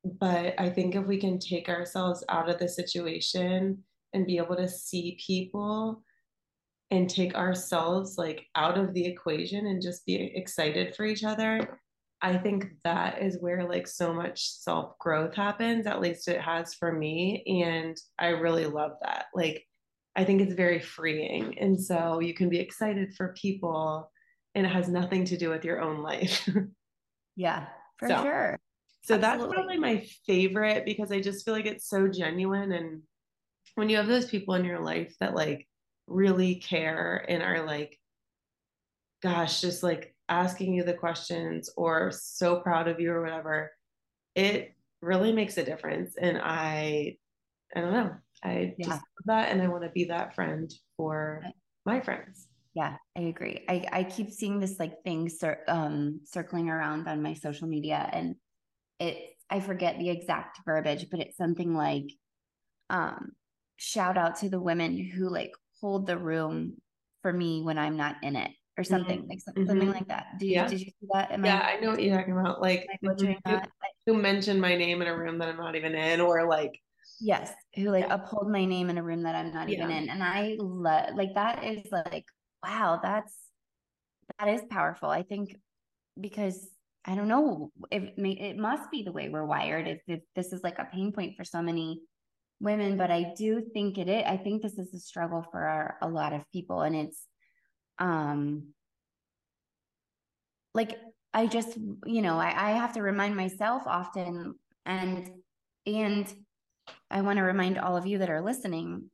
but 0.04 0.54
I 0.58 0.68
think 0.70 0.94
if 0.94 1.06
we 1.06 1.18
can 1.18 1.38
take 1.38 1.68
ourselves 1.68 2.24
out 2.28 2.48
of 2.48 2.58
the 2.58 2.68
situation 2.68 3.84
and 4.12 4.26
be 4.26 4.38
able 4.38 4.56
to 4.56 4.68
see 4.68 5.18
people 5.24 6.02
and 6.90 7.08
take 7.08 7.34
ourselves 7.34 8.18
like 8.18 8.46
out 8.56 8.76
of 8.76 8.92
the 8.94 9.06
equation 9.06 9.66
and 9.66 9.80
just 9.80 10.04
be 10.06 10.32
excited 10.34 10.96
for 10.96 11.04
each 11.04 11.22
other 11.22 11.80
I 12.22 12.36
think 12.36 12.66
that 12.84 13.22
is 13.22 13.38
where 13.40 13.66
like 13.68 13.86
so 13.86 14.12
much 14.12 14.50
self 14.50 14.98
growth 14.98 15.34
happens. 15.34 15.86
At 15.86 16.00
least 16.00 16.28
it 16.28 16.40
has 16.40 16.74
for 16.74 16.92
me. 16.92 17.42
And 17.64 17.96
I 18.18 18.28
really 18.28 18.66
love 18.66 18.92
that. 19.02 19.26
Like, 19.34 19.66
I 20.16 20.24
think 20.24 20.40
it's 20.42 20.54
very 20.54 20.80
freeing. 20.80 21.58
And 21.58 21.80
so 21.80 22.20
you 22.20 22.34
can 22.34 22.48
be 22.48 22.58
excited 22.58 23.14
for 23.14 23.34
people 23.40 24.10
and 24.54 24.66
it 24.66 24.70
has 24.70 24.88
nothing 24.88 25.24
to 25.26 25.36
do 25.36 25.50
with 25.50 25.64
your 25.64 25.80
own 25.80 26.02
life. 26.02 26.48
yeah, 27.36 27.66
for 27.98 28.08
so, 28.08 28.22
sure. 28.22 28.58
So 29.02 29.14
Absolutely. 29.14 29.20
that's 29.20 29.54
probably 29.54 29.78
my 29.78 30.06
favorite 30.26 30.84
because 30.84 31.12
I 31.12 31.20
just 31.20 31.44
feel 31.44 31.54
like 31.54 31.66
it's 31.66 31.88
so 31.88 32.08
genuine. 32.08 32.72
And 32.72 33.02
when 33.76 33.88
you 33.88 33.96
have 33.96 34.08
those 34.08 34.26
people 34.26 34.54
in 34.54 34.64
your 34.64 34.80
life 34.80 35.14
that 35.20 35.34
like 35.34 35.66
really 36.06 36.56
care 36.56 37.24
and 37.28 37.42
are 37.42 37.64
like, 37.64 37.98
gosh, 39.22 39.60
just 39.60 39.82
like 39.82 40.14
asking 40.30 40.72
you 40.72 40.84
the 40.84 40.94
questions 40.94 41.70
or 41.76 42.10
so 42.12 42.60
proud 42.60 42.88
of 42.88 43.00
you 43.00 43.12
or 43.12 43.20
whatever, 43.20 43.72
it 44.34 44.74
really 45.02 45.32
makes 45.32 45.58
a 45.58 45.64
difference. 45.64 46.14
And 46.16 46.38
I, 46.42 47.16
I 47.74 47.80
don't 47.80 47.92
know, 47.92 48.14
I 48.42 48.74
yeah. 48.78 48.86
just 48.86 49.00
love 49.00 49.26
that, 49.26 49.50
and 49.50 49.60
I 49.60 49.68
want 49.68 49.82
to 49.82 49.90
be 49.90 50.04
that 50.04 50.34
friend 50.34 50.72
for 50.96 51.42
my 51.84 52.00
friends. 52.00 52.46
Yeah, 52.74 52.96
I 53.18 53.22
agree. 53.22 53.64
I, 53.68 53.84
I 53.92 54.04
keep 54.04 54.30
seeing 54.30 54.60
this 54.60 54.78
like 54.78 55.02
thing 55.02 55.28
cir- 55.28 55.64
um, 55.66 56.20
circling 56.24 56.70
around 56.70 57.08
on 57.08 57.20
my 57.20 57.34
social 57.34 57.66
media, 57.66 58.08
and 58.12 58.36
it 59.00 59.36
I 59.50 59.58
forget 59.58 59.98
the 59.98 60.10
exact 60.10 60.60
verbiage, 60.64 61.08
but 61.10 61.18
it's 61.18 61.36
something 61.36 61.74
like, 61.74 62.04
um, 62.88 63.32
shout 63.76 64.16
out 64.16 64.36
to 64.36 64.48
the 64.48 64.60
women 64.60 64.96
who 64.96 65.28
like 65.28 65.50
hold 65.80 66.06
the 66.06 66.16
room 66.16 66.76
for 67.22 67.32
me 67.32 67.62
when 67.62 67.76
I'm 67.76 67.96
not 67.96 68.16
in 68.22 68.36
it 68.36 68.52
or 68.80 68.84
something 68.84 69.20
mm-hmm. 69.20 69.28
like 69.28 69.40
something 69.40 69.66
mm-hmm. 69.66 69.90
like 69.90 70.08
that. 70.08 70.38
Do 70.38 70.46
you, 70.46 70.52
yeah. 70.52 70.66
Did 70.66 70.80
you 70.80 70.86
see 70.86 71.06
that? 71.12 71.30
Am 71.30 71.44
yeah, 71.44 71.60
I, 71.60 71.76
I 71.76 71.80
know 71.80 71.90
what 71.90 72.02
you're 72.02 72.16
talking 72.16 72.32
about. 72.32 72.62
Like 72.62 72.86
who, 73.02 73.14
who 74.06 74.14
mentioned 74.14 74.60
my 74.60 74.74
name 74.74 75.02
in 75.02 75.08
a 75.08 75.16
room 75.16 75.38
that 75.38 75.48
I'm 75.48 75.58
not 75.58 75.76
even 75.76 75.94
in, 75.94 76.20
or 76.20 76.48
like 76.48 76.80
yes, 77.20 77.52
who 77.76 77.90
like 77.90 78.06
yeah. 78.06 78.14
uphold 78.14 78.50
my 78.50 78.64
name 78.64 78.88
in 78.88 78.96
a 78.96 79.02
room 79.02 79.22
that 79.24 79.34
I'm 79.34 79.52
not 79.52 79.68
even 79.68 79.90
in, 79.90 80.08
and 80.08 80.22
I 80.22 80.56
love 80.58 81.14
like 81.14 81.34
that 81.34 81.62
is 81.64 81.86
like 81.92 82.24
wow, 82.64 82.98
that's 83.02 83.34
that 84.38 84.48
is 84.48 84.62
powerful. 84.70 85.10
I 85.10 85.22
think 85.22 85.56
because 86.18 86.68
I 87.04 87.14
don't 87.14 87.28
know 87.28 87.70
if 87.90 88.02
it 88.16 88.56
must 88.56 88.90
be 88.90 89.02
the 89.02 89.12
way 89.12 89.28
we're 89.28 89.44
wired. 89.44 89.88
If, 89.88 90.00
if 90.06 90.20
this 90.34 90.52
is 90.52 90.62
like 90.62 90.78
a 90.78 90.88
pain 90.90 91.12
point 91.12 91.36
for 91.36 91.44
so 91.44 91.60
many 91.62 92.00
women, 92.60 92.96
but 92.96 93.10
I 93.10 93.32
do 93.36 93.62
think 93.72 93.98
it 93.98 94.08
is. 94.08 94.22
I 94.26 94.36
think 94.36 94.62
this 94.62 94.78
is 94.78 94.92
a 94.94 94.98
struggle 94.98 95.44
for 95.50 95.60
our, 95.64 95.96
a 96.02 96.08
lot 96.08 96.32
of 96.32 96.50
people, 96.52 96.82
and 96.82 96.94
it's 96.94 97.24
um 98.00 98.68
like 100.74 100.96
i 101.32 101.46
just 101.46 101.76
you 102.06 102.22
know 102.22 102.38
i, 102.38 102.70
I 102.70 102.70
have 102.72 102.94
to 102.94 103.02
remind 103.02 103.36
myself 103.36 103.82
often 103.86 104.54
and 104.86 105.30
and 105.86 106.34
i 107.10 107.20
want 107.20 107.38
to 107.38 107.44
remind 107.44 107.78
all 107.78 107.96
of 107.96 108.06
you 108.06 108.18
that 108.18 108.30
are 108.30 108.40
listening 108.40 109.10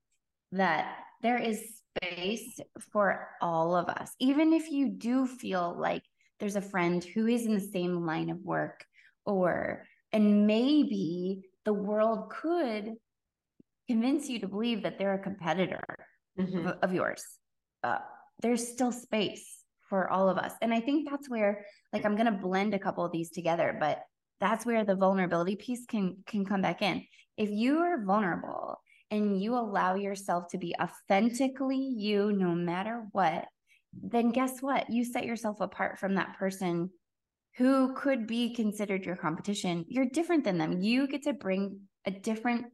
that 0.52 0.96
there 1.22 1.38
is 1.38 1.82
space 1.96 2.60
for 2.92 3.28
all 3.40 3.74
of 3.74 3.88
us 3.88 4.12
even 4.20 4.52
if 4.52 4.70
you 4.70 4.88
do 4.88 5.26
feel 5.26 5.76
like 5.78 6.02
there's 6.38 6.56
a 6.56 6.60
friend 6.60 7.02
who 7.02 7.26
is 7.26 7.46
in 7.46 7.54
the 7.54 7.60
same 7.60 8.04
line 8.04 8.30
of 8.30 8.38
work 8.42 8.84
or 9.24 9.84
and 10.12 10.46
maybe 10.46 11.42
the 11.64 11.72
world 11.72 12.30
could 12.30 12.94
convince 13.88 14.28
you 14.28 14.38
to 14.40 14.48
believe 14.48 14.82
that 14.82 14.98
they're 14.98 15.14
a 15.14 15.18
competitor 15.18 15.84
mm-hmm. 16.38 16.66
of, 16.66 16.76
of, 16.82 16.92
yours 16.92 17.24
uh, 17.82 17.98
there's 18.40 18.68
still 18.68 18.92
space 18.92 19.62
for 19.88 20.10
all 20.10 20.28
of 20.28 20.38
us. 20.38 20.52
And 20.60 20.74
I 20.74 20.80
think 20.80 21.08
that's 21.08 21.28
where 21.28 21.64
like 21.92 22.04
I'm 22.04 22.16
going 22.16 22.32
to 22.32 22.38
blend 22.38 22.74
a 22.74 22.78
couple 22.78 23.04
of 23.04 23.12
these 23.12 23.30
together, 23.30 23.76
but 23.78 24.00
that's 24.40 24.66
where 24.66 24.84
the 24.84 24.96
vulnerability 24.96 25.56
piece 25.56 25.86
can 25.86 26.16
can 26.26 26.44
come 26.44 26.62
back 26.62 26.82
in. 26.82 27.04
If 27.36 27.50
you 27.50 27.78
are 27.78 28.04
vulnerable 28.04 28.80
and 29.10 29.40
you 29.40 29.54
allow 29.54 29.94
yourself 29.94 30.48
to 30.50 30.58
be 30.58 30.74
authentically 30.80 31.78
you 31.78 32.32
no 32.32 32.54
matter 32.54 33.06
what, 33.12 33.46
then 33.92 34.30
guess 34.30 34.60
what? 34.60 34.90
You 34.90 35.04
set 35.04 35.24
yourself 35.24 35.60
apart 35.60 35.98
from 35.98 36.14
that 36.14 36.36
person 36.38 36.90
who 37.56 37.94
could 37.94 38.26
be 38.26 38.54
considered 38.54 39.06
your 39.06 39.16
competition. 39.16 39.84
You're 39.88 40.06
different 40.06 40.44
than 40.44 40.58
them. 40.58 40.82
You 40.82 41.06
get 41.06 41.22
to 41.22 41.32
bring 41.32 41.80
a 42.04 42.10
different 42.10 42.66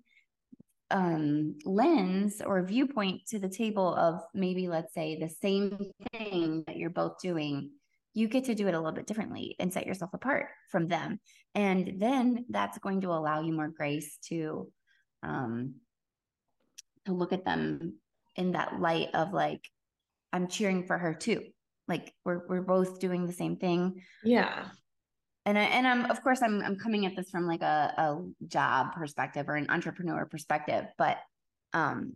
um 0.92 1.56
lens 1.64 2.40
or 2.44 2.62
viewpoint 2.62 3.22
to 3.26 3.38
the 3.38 3.48
table 3.48 3.94
of 3.94 4.20
maybe 4.34 4.68
let's 4.68 4.94
say 4.94 5.18
the 5.18 5.28
same 5.28 5.78
thing 6.12 6.62
that 6.66 6.76
you're 6.76 6.90
both 6.90 7.18
doing 7.20 7.70
you 8.14 8.28
get 8.28 8.44
to 8.44 8.54
do 8.54 8.68
it 8.68 8.74
a 8.74 8.78
little 8.78 8.92
bit 8.92 9.06
differently 9.06 9.56
and 9.58 9.72
set 9.72 9.86
yourself 9.86 10.10
apart 10.12 10.48
from 10.70 10.86
them. 10.86 11.18
And 11.54 11.94
then 11.96 12.44
that's 12.50 12.78
going 12.78 13.00
to 13.02 13.08
allow 13.12 13.40
you 13.40 13.52
more 13.52 13.68
grace 13.68 14.18
to 14.28 14.70
um 15.22 15.74
to 17.06 17.12
look 17.12 17.32
at 17.32 17.44
them 17.44 17.94
in 18.36 18.52
that 18.52 18.80
light 18.80 19.08
of 19.14 19.32
like 19.32 19.66
i'm 20.32 20.48
cheering 20.48 20.86
for 20.86 20.98
her 20.98 21.14
too. 21.14 21.42
Like 21.88 22.12
we're 22.24 22.46
we're 22.48 22.62
both 22.62 23.00
doing 23.00 23.26
the 23.26 23.32
same 23.32 23.56
thing. 23.56 24.02
Yeah 24.24 24.66
and 25.44 25.58
I, 25.58 25.62
and 25.62 25.86
I'm 25.86 26.10
of 26.10 26.22
course 26.22 26.40
I'm 26.42 26.62
I'm 26.62 26.76
coming 26.76 27.06
at 27.06 27.16
this 27.16 27.30
from 27.30 27.46
like 27.46 27.62
a, 27.62 27.94
a 27.96 28.46
job 28.46 28.92
perspective 28.92 29.48
or 29.48 29.56
an 29.56 29.70
entrepreneur 29.70 30.24
perspective, 30.26 30.86
but 30.98 31.18
um 31.72 32.14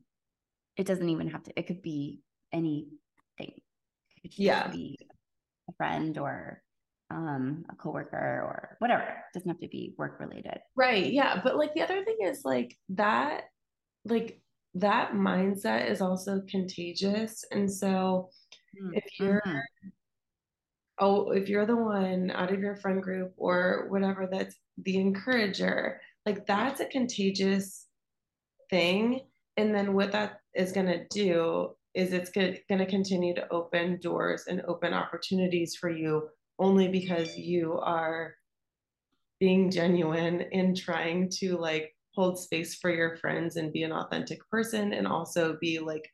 it 0.77 0.87
doesn't 0.87 1.09
even 1.09 1.29
have 1.29 1.43
to 1.45 1.59
it 1.59 1.67
could 1.67 1.83
be 1.83 2.21
anything. 2.53 2.89
It 3.39 4.29
could 4.29 4.39
yeah. 4.39 4.69
be 4.69 4.99
a 5.69 5.73
friend 5.75 6.17
or 6.19 6.63
um 7.11 7.65
a 7.69 7.75
coworker 7.75 8.17
or 8.17 8.77
whatever. 8.79 9.03
It 9.03 9.35
doesn't 9.35 9.49
have 9.49 9.61
to 9.61 9.69
be 9.69 9.95
work 9.99 10.21
related. 10.21 10.61
Right. 10.77 11.13
Yeah. 11.13 11.41
But 11.43 11.57
like 11.57 11.75
the 11.75 11.83
other 11.83 12.05
thing 12.05 12.19
is 12.23 12.43
like 12.45 12.77
that 12.91 13.45
like 14.05 14.41
that 14.75 15.13
mindset 15.15 15.91
is 15.91 16.01
also 16.01 16.43
contagious. 16.49 17.45
And 17.51 17.73
so 17.73 18.31
mm-hmm. 18.81 18.95
if 18.95 19.05
you're 19.19 19.43
mm-hmm 19.45 19.59
oh, 20.99 21.31
if 21.31 21.49
you're 21.49 21.67
the 21.67 21.77
one 21.77 22.31
out 22.31 22.53
of 22.53 22.61
your 22.61 22.77
friend 22.77 23.03
group 23.03 23.33
or 23.37 23.87
whatever 23.89 24.29
that's 24.31 24.57
the 24.83 24.97
encourager, 24.97 26.01
like 26.25 26.47
that's 26.47 26.81
a 26.81 26.87
contagious 26.87 27.87
thing. 28.71 29.21
And 29.57 29.75
then 29.75 29.95
what 29.95 30.13
that 30.13 30.41
is 30.55 30.73
going 30.73 30.87
to 30.87 31.07
do 31.09 31.71
is 31.95 32.13
it's 32.13 32.31
going 32.31 32.59
to 32.69 32.87
continue 32.87 33.35
to 33.35 33.51
open 33.51 33.99
doors 34.03 34.45
and 34.49 34.63
open 34.69 34.93
opportunities 34.93 35.77
for 35.77 35.91
you 35.91 36.29
only 36.59 36.89
because 36.89 37.37
you 37.37 37.79
are 37.79 38.35
being 39.41 39.71
genuine 39.71 40.43
in 40.53 40.75
trying 40.75 41.29
to 41.29 41.57
like 41.57 41.95
hold 42.15 42.39
space 42.39 42.75
for 42.75 42.91
your 42.91 43.17
friends 43.17 43.57
and 43.57 43.73
be 43.73 43.83
an 43.83 43.93
authentic 43.93 44.39
person 44.51 44.93
and 44.93 45.07
also 45.07 45.57
be 45.61 45.79
like 45.79 46.09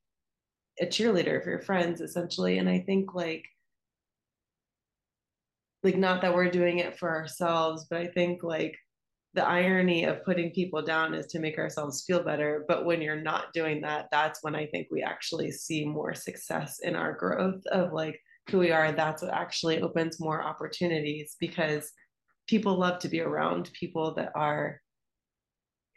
a 0.81 0.87
cheerleader 0.87 1.43
for 1.43 1.51
your 1.51 1.61
friends 1.61 2.01
essentially 2.01 2.59
and 2.59 2.69
i 2.69 2.79
think 2.81 3.15
like 3.15 3.45
like 5.83 5.97
not 5.97 6.23
that 6.23 6.35
we're 6.35 6.51
doing 6.51 6.79
it 6.79 6.99
for 6.99 7.11
ourselves 7.11 7.87
but 7.91 8.01
i 8.01 8.07
think 8.07 8.43
like 8.43 8.77
the 9.35 9.47
irony 9.47 10.05
of 10.05 10.23
putting 10.25 10.51
people 10.51 10.83
down 10.83 11.15
is 11.15 11.27
to 11.27 11.39
make 11.39 11.57
ourselves 11.57 12.05
feel 12.07 12.23
better. 12.23 12.67
But 12.69 12.85
when 12.85 13.01
you're 13.01 13.17
not 13.17 13.51
doing 13.55 13.81
that 13.81 14.09
that's 14.13 14.43
when 14.43 14.55
i 14.55 14.67
think 14.67 14.89
we 14.91 15.03
actually 15.03 15.51
see 15.51 15.87
more 15.87 16.13
success 16.13 16.81
in 16.83 16.95
our 16.95 17.15
growth 17.15 17.65
of 17.69 17.95
like 17.95 18.21
who 18.51 18.59
we 18.59 18.73
are. 18.73 18.93
That's 18.93 19.23
what 19.23 19.33
actually 19.33 19.81
opens 19.81 20.21
more 20.21 20.43
opportunities 20.43 21.37
because 21.39 21.91
people 22.49 22.79
love 22.79 22.99
to 23.01 23.09
be 23.09 23.21
around 23.21 23.71
people 23.73 24.15
that 24.15 24.33
are 24.35 24.81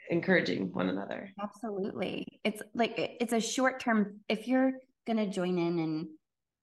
encouraging 0.09 0.71
one 0.73 0.89
another. 0.89 1.29
Absolutely. 1.41 2.25
It's 2.43 2.61
like 2.73 2.93
it's 2.97 3.33
a 3.33 3.41
short 3.41 3.79
term 3.79 4.19
if 4.29 4.47
you're 4.47 4.73
going 5.07 5.17
to 5.17 5.29
join 5.29 5.57
in 5.57 5.79
and 5.79 6.07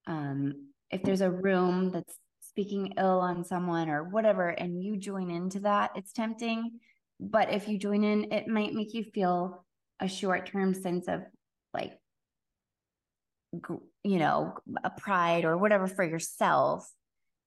um 0.07 0.53
if 0.91 1.03
there's 1.03 1.21
a 1.21 1.31
room 1.31 1.91
that's 1.91 2.15
speaking 2.53 2.93
ill 2.99 3.21
on 3.21 3.45
someone 3.45 3.89
or 3.89 4.05
whatever 4.05 4.49
and 4.49 4.83
you 4.83 4.97
join 4.97 5.31
into 5.31 5.61
that 5.61 5.91
it's 5.95 6.13
tempting. 6.13 6.79
But 7.19 7.53
if 7.53 7.69
you 7.69 7.79
join 7.79 8.05
in 8.05 8.33
it 8.33 8.47
might 8.47 8.75
make 8.75 8.95
you 8.95 9.05
feel 9.05 9.65
a 10.01 10.09
short-term 10.09 10.75
sense 10.75 11.09
of 11.09 11.23
like 11.73 11.93
you 14.05 14.19
know 14.19 14.55
a 14.85 14.91
pride 14.91 15.45
or 15.45 15.57
whatever 15.57 15.87
for 15.87 16.05
yourself. 16.05 16.91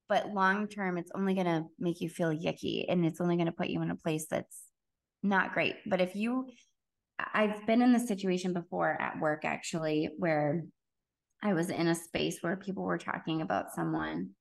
But 0.09 0.33
long 0.33 0.67
term 0.67 0.97
it's 0.97 1.11
only 1.13 1.35
going 1.35 1.47
to 1.47 1.65
make 1.79 2.01
you 2.01 2.09
feel 2.09 2.29
yucky 2.29 2.85
and 2.87 3.05
it's 3.05 3.21
only 3.21 3.35
going 3.35 3.47
to 3.47 3.51
put 3.51 3.69
you 3.69 3.81
in 3.81 3.91
a 3.91 3.95
place 3.95 4.25
that's 4.29 4.61
not 5.21 5.53
great. 5.53 5.75
But 5.85 6.01
if 6.01 6.15
you 6.15 6.47
i've 7.33 7.65
been 7.65 7.81
in 7.81 7.93
this 7.93 8.07
situation 8.07 8.51
before 8.51 8.99
at 9.01 9.19
work 9.21 9.45
actually 9.45 10.09
where 10.17 10.65
i 11.41 11.53
was 11.53 11.69
in 11.69 11.87
a 11.87 11.95
space 11.95 12.39
where 12.41 12.57
people 12.57 12.83
were 12.83 12.97
talking 12.97 13.41
about 13.41 13.73
someone 13.73 14.31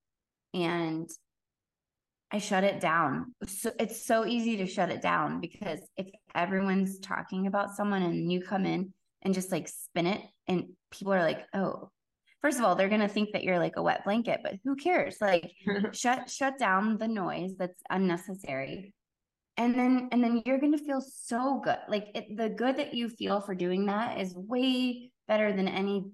and 0.54 1.10
I 2.30 2.38
shut 2.38 2.64
it 2.64 2.80
down. 2.80 3.34
So 3.46 3.70
it's 3.78 4.04
so 4.04 4.24
easy 4.26 4.56
to 4.56 4.66
shut 4.66 4.90
it 4.90 5.02
down 5.02 5.40
because 5.40 5.80
if 5.96 6.08
everyone's 6.34 6.98
talking 6.98 7.46
about 7.46 7.76
someone 7.76 8.02
and 8.02 8.32
you 8.32 8.40
come 8.40 8.64
in 8.64 8.92
and 9.22 9.34
just 9.34 9.52
like 9.52 9.68
spin 9.68 10.06
it 10.06 10.22
and 10.48 10.68
people 10.90 11.12
are 11.12 11.22
like, 11.22 11.44
"Oh, 11.54 11.90
first 12.44 12.58
of 12.58 12.64
all, 12.64 12.74
they're 12.74 12.90
going 12.90 13.00
to 13.00 13.08
think 13.08 13.32
that 13.32 13.42
you're 13.42 13.58
like 13.58 13.76
a 13.76 13.82
wet 13.82 14.04
blanket, 14.04 14.40
but 14.42 14.56
who 14.64 14.76
cares? 14.76 15.16
Like 15.20 15.52
shut 15.92 16.28
shut 16.28 16.58
down 16.58 16.98
the 16.98 17.08
noise 17.08 17.52
that's 17.58 17.82
unnecessary. 17.88 18.92
And 19.56 19.74
then 19.78 20.08
and 20.12 20.22
then 20.22 20.42
you're 20.44 20.60
going 20.60 20.76
to 20.76 20.84
feel 20.84 21.00
so 21.00 21.60
good. 21.64 21.78
Like 21.88 22.08
it, 22.14 22.36
the 22.36 22.50
good 22.50 22.76
that 22.76 22.92
you 22.92 23.08
feel 23.08 23.40
for 23.40 23.54
doing 23.54 23.86
that 23.86 24.20
is 24.20 24.34
way 24.34 25.10
better 25.26 25.52
than 25.52 25.68
any 25.68 26.04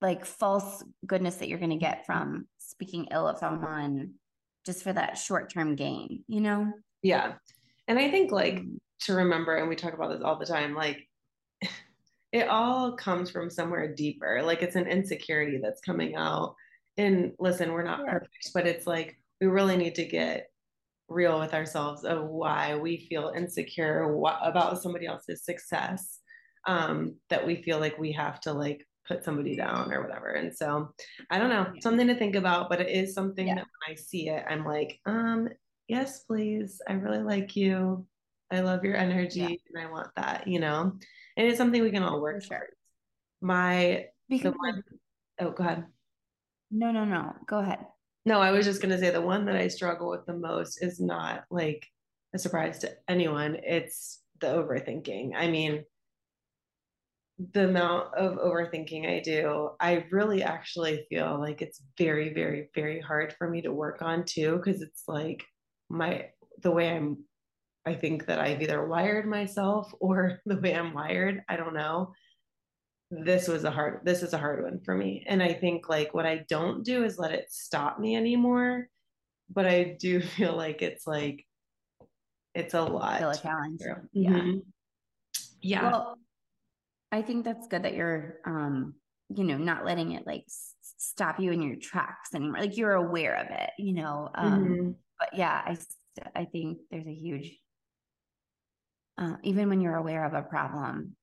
like 0.00 0.24
false 0.24 0.82
goodness 1.06 1.36
that 1.36 1.48
you're 1.48 1.58
going 1.58 1.70
to 1.70 1.76
get 1.76 2.06
from 2.06 2.46
speaking 2.58 3.08
ill 3.10 3.28
of 3.28 3.38
someone 3.38 4.14
just 4.64 4.82
for 4.82 4.92
that 4.92 5.18
short 5.18 5.52
term 5.52 5.74
gain, 5.74 6.24
you 6.26 6.40
know? 6.40 6.72
Yeah. 7.02 7.34
And 7.88 7.98
I 7.98 8.10
think 8.10 8.32
like 8.32 8.56
mm. 8.56 8.76
to 9.02 9.14
remember, 9.14 9.56
and 9.56 9.68
we 9.68 9.76
talk 9.76 9.94
about 9.94 10.10
this 10.10 10.22
all 10.22 10.38
the 10.38 10.46
time, 10.46 10.74
like 10.74 11.06
it 12.32 12.48
all 12.48 12.92
comes 12.92 13.30
from 13.30 13.50
somewhere 13.50 13.94
deeper. 13.94 14.42
Like 14.42 14.62
it's 14.62 14.76
an 14.76 14.86
insecurity 14.86 15.58
that's 15.62 15.80
coming 15.80 16.16
out. 16.16 16.54
And 16.96 17.32
listen, 17.38 17.72
we're 17.72 17.82
not 17.82 18.00
yeah. 18.04 18.12
perfect, 18.12 18.50
but 18.54 18.66
it's 18.66 18.86
like 18.86 19.16
we 19.40 19.46
really 19.46 19.76
need 19.76 19.94
to 19.96 20.04
get 20.04 20.48
real 21.08 21.40
with 21.40 21.54
ourselves 21.54 22.04
of 22.04 22.28
why 22.28 22.76
we 22.76 23.06
feel 23.08 23.32
insecure 23.34 24.04
about 24.42 24.80
somebody 24.80 25.06
else's 25.06 25.44
success 25.44 26.20
um, 26.66 27.16
that 27.30 27.44
we 27.44 27.62
feel 27.62 27.80
like 27.80 27.98
we 27.98 28.12
have 28.12 28.40
to 28.40 28.52
like 28.52 28.86
put 29.10 29.24
somebody 29.24 29.56
down 29.56 29.92
or 29.92 30.02
whatever. 30.02 30.30
And 30.30 30.56
so 30.56 30.94
I 31.30 31.38
don't 31.38 31.50
know, 31.50 31.66
something 31.80 32.06
to 32.06 32.14
think 32.14 32.36
about, 32.36 32.68
but 32.68 32.80
it 32.80 32.88
is 32.88 33.12
something 33.12 33.48
yeah. 33.48 33.56
that 33.56 33.64
when 33.64 33.92
I 33.92 33.94
see 33.96 34.28
it, 34.28 34.44
I'm 34.48 34.64
like, 34.64 35.00
um, 35.04 35.48
yes, 35.88 36.20
please. 36.20 36.80
I 36.88 36.92
really 36.92 37.22
like 37.22 37.56
you. 37.56 38.06
I 38.52 38.60
love 38.60 38.84
your 38.84 38.96
energy 38.96 39.40
yeah. 39.40 39.48
and 39.74 39.86
I 39.86 39.90
want 39.90 40.08
that, 40.16 40.46
you 40.46 40.60
know? 40.60 40.92
And 41.36 41.46
it's 41.46 41.58
something 41.58 41.82
we 41.82 41.90
can 41.90 42.04
all 42.04 42.20
work 42.20 42.42
for. 42.42 42.54
Sure. 42.54 42.68
My 43.42 44.06
because 44.28 44.54
one, 44.56 44.82
oh 45.40 45.50
go 45.50 45.64
ahead. 45.64 45.84
No, 46.70 46.92
no, 46.92 47.04
no. 47.04 47.32
Go 47.46 47.58
ahead. 47.58 47.80
No, 48.26 48.40
I 48.40 48.52
was 48.52 48.64
just 48.64 48.80
gonna 48.80 48.98
say 48.98 49.10
the 49.10 49.20
one 49.20 49.46
that 49.46 49.56
I 49.56 49.68
struggle 49.68 50.10
with 50.10 50.26
the 50.26 50.34
most 50.34 50.82
is 50.82 51.00
not 51.00 51.44
like 51.50 51.86
a 52.34 52.38
surprise 52.38 52.78
to 52.80 52.92
anyone. 53.08 53.56
It's 53.64 54.20
the 54.40 54.48
overthinking. 54.48 55.32
I 55.34 55.48
mean, 55.48 55.84
the 57.52 57.68
amount 57.68 58.14
of 58.14 58.38
overthinking 58.38 59.08
I 59.08 59.20
do, 59.20 59.70
I 59.80 60.04
really 60.10 60.42
actually 60.42 61.06
feel 61.08 61.38
like 61.40 61.62
it's 61.62 61.82
very, 61.96 62.34
very, 62.34 62.68
very 62.74 63.00
hard 63.00 63.34
for 63.38 63.48
me 63.48 63.62
to 63.62 63.72
work 63.72 64.02
on 64.02 64.24
too, 64.24 64.56
because 64.56 64.82
it's 64.82 65.04
like 65.08 65.44
my 65.88 66.26
the 66.62 66.70
way 66.70 66.90
I'm 66.90 67.24
I 67.86 67.94
think 67.94 68.26
that 68.26 68.38
I've 68.38 68.60
either 68.60 68.86
wired 68.86 69.26
myself 69.26 69.92
or 70.00 70.40
the 70.44 70.56
way 70.56 70.74
I'm 70.74 70.92
wired. 70.92 71.42
I 71.48 71.56
don't 71.56 71.74
know. 71.74 72.12
This 73.10 73.48
was 73.48 73.64
a 73.64 73.70
hard 73.70 74.00
this 74.04 74.22
is 74.22 74.34
a 74.34 74.38
hard 74.38 74.62
one 74.62 74.80
for 74.84 74.94
me. 74.94 75.24
And 75.26 75.42
I 75.42 75.54
think 75.54 75.88
like 75.88 76.12
what 76.12 76.26
I 76.26 76.44
don't 76.48 76.84
do 76.84 77.04
is 77.04 77.18
let 77.18 77.32
it 77.32 77.46
stop 77.50 77.98
me 77.98 78.16
anymore. 78.16 78.88
But 79.48 79.66
I 79.66 79.96
do 79.98 80.20
feel 80.36 80.54
like 80.54 80.82
it's 80.82 81.06
like 81.06 81.46
it's 82.54 82.74
a 82.74 82.82
lot. 82.82 83.16
Still 83.16 83.30
a 83.30 83.36
challenge. 83.36 83.80
Mm-hmm. 83.80 84.10
Yeah. 84.12 84.52
Yeah. 85.62 85.90
Well, 85.90 86.18
I 87.12 87.22
think 87.22 87.44
that's 87.44 87.66
good 87.66 87.82
that 87.84 87.94
you're, 87.94 88.38
um, 88.44 88.94
you 89.28 89.44
know, 89.44 89.58
not 89.58 89.84
letting 89.84 90.12
it 90.12 90.26
like 90.26 90.44
stop 90.98 91.40
you 91.40 91.52
in 91.52 91.62
your 91.62 91.76
tracks 91.76 92.34
anymore. 92.34 92.60
Like 92.60 92.76
you're 92.76 92.94
aware 92.94 93.36
of 93.36 93.46
it, 93.50 93.70
you 93.78 93.94
know. 93.94 94.30
Um, 94.34 94.64
mm-hmm. 94.64 94.90
But 95.18 95.30
yeah, 95.34 95.62
I 95.64 95.78
I 96.34 96.44
think 96.44 96.78
there's 96.90 97.06
a 97.06 97.14
huge, 97.14 97.58
uh, 99.18 99.36
even 99.42 99.68
when 99.68 99.80
you're 99.80 99.96
aware 99.96 100.24
of 100.24 100.34
a 100.34 100.42
problem, 100.42 101.16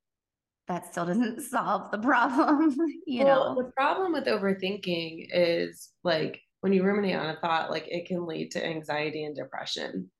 that 0.67 0.91
still 0.91 1.05
doesn't 1.05 1.41
solve 1.49 1.91
the 1.91 1.99
problem. 1.99 2.75
you 3.07 3.23
well, 3.23 3.55
know, 3.55 3.63
the 3.63 3.71
problem 3.71 4.13
with 4.13 4.25
overthinking 4.25 5.27
is 5.31 5.89
like 6.03 6.41
when 6.61 6.73
you 6.73 6.83
ruminate 6.83 7.15
on 7.15 7.29
a 7.29 7.39
thought, 7.39 7.71
like 7.71 7.87
it 7.87 8.07
can 8.07 8.25
lead 8.25 8.51
to 8.51 8.65
anxiety 8.65 9.23
and 9.23 9.35
depression, 9.35 10.11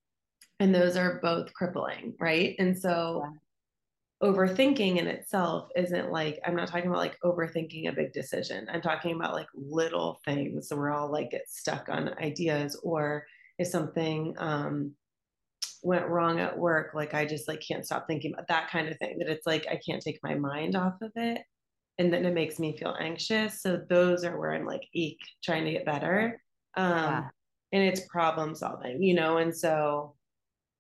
and 0.60 0.74
those 0.74 0.96
are 0.96 1.20
both 1.22 1.54
crippling, 1.54 2.16
right? 2.20 2.56
And 2.58 2.78
so. 2.78 3.24
Yeah 3.26 3.32
overthinking 4.24 4.98
in 4.98 5.08
itself 5.08 5.70
isn't 5.76 6.12
like 6.12 6.40
i'm 6.46 6.56
not 6.56 6.68
talking 6.68 6.88
about 6.88 6.98
like 6.98 7.20
overthinking 7.24 7.88
a 7.88 7.94
big 7.94 8.14
decision. 8.14 8.68
I'm 8.72 8.82
talking 8.82 9.16
about 9.16 9.34
like 9.34 9.48
little 9.54 10.20
things. 10.26 10.70
So 10.70 10.76
we're 10.76 10.92
all 10.92 11.12
like 11.12 11.32
get 11.32 11.50
stuck 11.50 11.88
on 11.90 12.16
ideas 12.20 12.80
or 12.84 13.26
if 13.60 13.68
something 13.68 14.34
um 14.38 14.94
went 15.84 16.08
wrong 16.08 16.40
at 16.40 16.58
work 16.58 16.94
like 16.96 17.14
i 17.14 17.24
just 17.24 17.48
like 17.48 17.62
can't 17.62 17.86
stop 17.86 18.08
thinking 18.08 18.34
about 18.34 18.48
that 18.48 18.70
kind 18.70 18.90
of 18.90 18.98
thing 18.98 19.18
that 19.20 19.30
it's 19.30 19.46
like 19.46 19.66
i 19.70 19.80
can't 19.88 20.02
take 20.02 20.20
my 20.24 20.34
mind 20.34 20.76
off 20.76 20.96
of 21.02 21.12
it. 21.16 21.42
And 22.00 22.14
then 22.14 22.26
it 22.26 22.34
makes 22.34 22.60
me 22.60 22.78
feel 22.78 22.96
anxious. 23.00 23.62
So 23.62 23.82
those 23.90 24.24
are 24.24 24.38
where 24.40 24.54
i'm 24.54 24.66
like 24.66 24.88
eek 24.94 25.20
trying 25.44 25.66
to 25.66 25.72
get 25.72 25.86
better. 25.86 26.42
Um 26.76 26.92
yeah. 26.92 27.24
and 27.74 27.84
it's 27.84 28.02
problem 28.08 28.56
solving 28.56 29.04
you 29.04 29.14
know? 29.14 29.38
And 29.38 29.56
so 29.56 30.16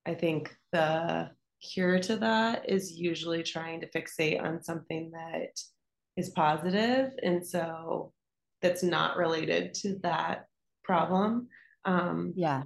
i 0.08 0.15
think 0.15 0.56
the 0.71 1.30
cure 1.62 2.00
to 2.00 2.15
that 2.17 2.70
is 2.70 2.93
usually 2.93 3.43
trying 3.43 3.82
to 3.82 3.89
fixate 3.89 4.41
on 4.41 4.62
something 4.62 5.12
that 5.12 5.60
is 6.15 6.30
positive 6.30 7.12
and 7.24 7.46
so 7.46 8.12
that's 8.62 8.84
not 8.84 9.17
related 9.17 9.74
to 9.74 9.98
that 10.04 10.48
problem 10.84 11.48
um 11.86 12.34
yeah. 12.36 12.63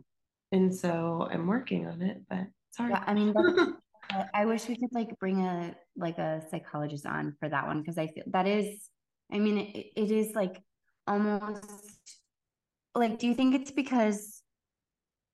and 0.52 0.74
so 0.74 1.28
i'm 1.32 1.48
working 1.48 1.88
on 1.88 2.02
it 2.02 2.22
but 2.30 2.48
it's 2.70 2.78
hard. 2.78 2.92
Yeah, 2.92 3.04
i 3.08 3.14
mean 3.14 3.34
i 4.34 4.46
wish 4.46 4.68
we 4.68 4.76
could 4.76 4.94
like 4.94 5.18
bring 5.20 5.46
a 5.46 5.76
like 5.96 6.18
a 6.18 6.42
psychologist 6.50 7.06
on 7.06 7.36
for 7.40 7.50
that 7.50 7.68
one 7.68 7.82
because 7.82 7.98
i 7.98 8.08
feel 8.08 8.24
that 8.28 8.48
is 8.48 8.90
i 9.32 9.40
mean 9.40 9.58
it, 9.58 9.86
it 9.96 10.12
is 10.12 10.36
like 10.36 10.62
almost 11.08 12.00
like 12.96 13.20
do 13.20 13.28
you 13.28 13.34
think 13.34 13.56
it's 13.56 13.72
because 13.72 14.42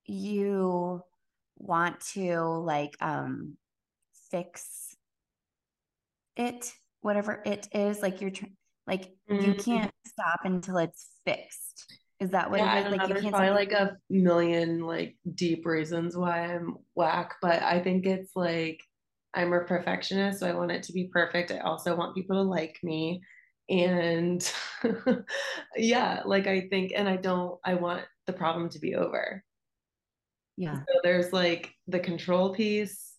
you 0.05 1.01
want 1.59 1.99
to 1.99 2.41
like 2.41 2.95
um 3.01 3.55
fix 4.31 4.95
it 6.35 6.71
whatever 7.01 7.41
it 7.45 7.67
is 7.73 8.01
like 8.01 8.21
you're 8.21 8.31
tr- 8.31 8.45
like 8.87 9.11
mm-hmm. 9.29 9.43
you 9.43 9.53
can't 9.53 9.91
stop 10.05 10.39
until 10.45 10.77
it's 10.77 11.07
fixed. 11.25 11.99
Is 12.19 12.31
that 12.31 12.49
what 12.49 12.59
yeah, 12.59 12.79
it 12.79 12.85
is 12.85 12.91
like 12.91 13.09
you 13.09 13.15
can't 13.15 13.35
probably 13.35 13.51
like 13.51 13.73
a 13.73 13.95
million 14.09 14.79
like 14.79 15.17
deep 15.35 15.67
reasons 15.67 16.17
why 16.17 16.45
i'm 16.45 16.77
whack 16.95 17.35
but 17.43 17.61
i 17.61 17.79
think 17.79 18.07
it's 18.07 18.31
like 18.35 18.81
i'm 19.35 19.53
a 19.53 19.63
perfectionist 19.65 20.39
so 20.39 20.47
i 20.47 20.53
want 20.53 20.71
it 20.71 20.81
to 20.83 20.93
be 20.93 21.11
perfect. 21.13 21.51
I 21.51 21.59
also 21.59 21.95
want 21.95 22.15
people 22.15 22.37
to 22.37 22.41
like 22.41 22.79
me 22.81 23.21
and 23.69 24.51
yeah 25.75 26.23
like 26.25 26.47
i 26.47 26.61
think 26.71 26.91
and 26.95 27.07
i 27.07 27.17
don't 27.17 27.59
i 27.63 27.75
want 27.75 28.01
the 28.25 28.33
problem 28.33 28.69
to 28.69 28.79
be 28.79 28.95
over 28.95 29.43
yeah. 30.57 30.79
So 30.79 30.99
there's 31.03 31.31
like 31.31 31.71
the 31.87 31.99
control 31.99 32.53
piece. 32.53 33.13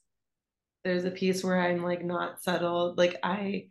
There's 0.85 1.05
a 1.05 1.11
piece 1.11 1.45
where 1.45 1.61
I'm 1.61 1.83
like 1.83 2.05
not 2.05 2.43
settled. 2.43 2.99
Like 2.99 3.17
I, 3.23 3.69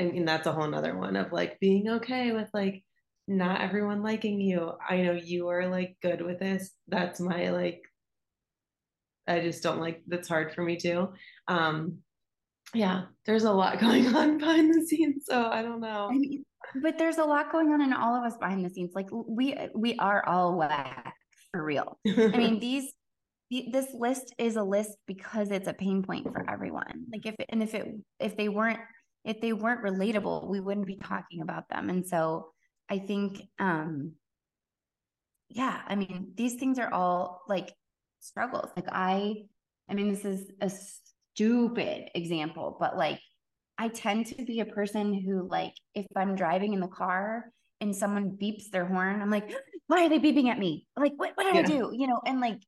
I 0.00 0.04
mean, 0.04 0.24
that's 0.24 0.46
a 0.46 0.52
whole 0.52 0.68
nother 0.68 0.96
one 0.96 1.16
of 1.16 1.32
like 1.32 1.58
being 1.60 1.88
okay 1.88 2.32
with 2.32 2.48
like 2.54 2.84
not 3.26 3.60
everyone 3.60 4.02
liking 4.02 4.40
you. 4.40 4.72
I 4.88 5.02
know 5.02 5.12
you 5.12 5.48
are 5.48 5.66
like 5.68 5.96
good 6.02 6.22
with 6.22 6.38
this. 6.38 6.70
That's 6.86 7.20
my 7.20 7.50
like, 7.50 7.82
I 9.26 9.40
just 9.40 9.62
don't 9.62 9.80
like, 9.80 10.02
that's 10.06 10.28
hard 10.28 10.54
for 10.54 10.62
me 10.62 10.76
too. 10.76 11.12
Um, 11.48 11.98
yeah, 12.74 13.02
there's 13.26 13.44
a 13.44 13.52
lot 13.52 13.80
going 13.80 14.14
on 14.14 14.38
behind 14.38 14.72
the 14.72 14.86
scenes. 14.86 15.24
So 15.28 15.46
I 15.46 15.62
don't 15.62 15.80
know. 15.80 16.08
I 16.10 16.14
mean, 16.14 16.44
but 16.80 16.96
there's 16.96 17.18
a 17.18 17.24
lot 17.24 17.50
going 17.50 17.72
on 17.72 17.82
in 17.82 17.92
all 17.92 18.14
of 18.14 18.22
us 18.22 18.36
behind 18.36 18.64
the 18.64 18.70
scenes. 18.70 18.92
Like 18.94 19.08
we, 19.10 19.56
we 19.74 19.96
are 19.96 20.24
all 20.26 20.56
whack 20.56 21.14
for 21.50 21.64
real. 21.64 21.98
I 22.06 22.28
mean, 22.28 22.60
these 22.60 22.92
this 23.50 23.88
list 23.92 24.32
is 24.38 24.56
a 24.56 24.62
list 24.62 24.96
because 25.06 25.50
it's 25.50 25.68
a 25.68 25.72
pain 25.72 26.02
point 26.02 26.32
for 26.32 26.48
everyone. 26.48 27.06
Like 27.12 27.26
if 27.26 27.34
and 27.48 27.62
if 27.62 27.74
it 27.74 27.88
if 28.20 28.36
they 28.36 28.48
weren't 28.48 28.78
if 29.24 29.40
they 29.40 29.52
weren't 29.52 29.82
relatable 29.82 30.48
we 30.48 30.60
wouldn't 30.60 30.86
be 30.86 30.96
talking 30.96 31.42
about 31.42 31.68
them. 31.68 31.90
And 31.90 32.06
so 32.06 32.52
i 32.88 32.98
think 32.98 33.40
um 33.58 34.12
yeah 35.48 35.80
i 35.86 35.94
mean 35.94 36.32
these 36.34 36.54
things 36.54 36.78
are 36.78 36.92
all 36.92 37.42
like 37.48 37.72
struggles. 38.20 38.70
Like 38.76 38.88
i 38.90 39.34
i 39.88 39.94
mean 39.94 40.08
this 40.08 40.24
is 40.24 40.50
a 40.60 40.70
stupid 40.70 42.10
example 42.14 42.76
but 42.78 42.96
like 42.96 43.20
i 43.78 43.88
tend 43.88 44.26
to 44.26 44.44
be 44.44 44.60
a 44.60 44.64
person 44.64 45.14
who 45.14 45.48
like 45.48 45.72
if 45.94 46.06
i'm 46.16 46.34
driving 46.34 46.74
in 46.74 46.80
the 46.80 46.88
car 46.88 47.46
and 47.80 47.94
someone 47.94 48.36
beeps 48.40 48.68
their 48.70 48.84
horn 48.84 49.22
i'm 49.22 49.30
like 49.30 49.54
why 49.90 50.04
are 50.04 50.08
they 50.08 50.20
beeping 50.20 50.48
at 50.48 50.58
me? 50.58 50.86
Like 50.96 51.14
what, 51.16 51.32
what 51.34 51.44
did 51.44 51.54
yeah. 51.56 51.60
i 51.62 51.64
do? 51.64 51.90
You 51.92 52.06
know 52.06 52.20
and 52.24 52.40
like 52.40 52.60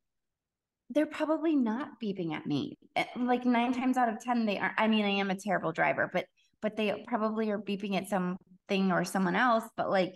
they're 0.95 1.07
probably 1.07 1.57
not 1.57 2.01
beeping 2.03 2.33
at 2.33 2.47
me. 2.47 2.79
Eh, 2.97 3.05
like 3.17 3.45
nine 3.45 3.73
times 3.73 3.97
out 3.97 4.09
of 4.09 4.21
10, 4.21 4.47
they 4.47 4.59
are. 4.59 4.73
I 4.77 4.89
mean, 4.89 5.05
I 5.05 5.11
am 5.11 5.31
a 5.31 5.35
terrible 5.35 5.73
driver, 5.73 6.11
but, 6.13 6.27
but 6.61 6.77
they 6.77 7.05
probably 7.07 7.51
are 7.51 7.59
beeping 7.59 7.97
at 7.97 8.09
something 8.09 8.93
or 8.93 9.05
someone 9.05 9.37
else. 9.37 9.65
But 9.77 9.91
like, 9.91 10.15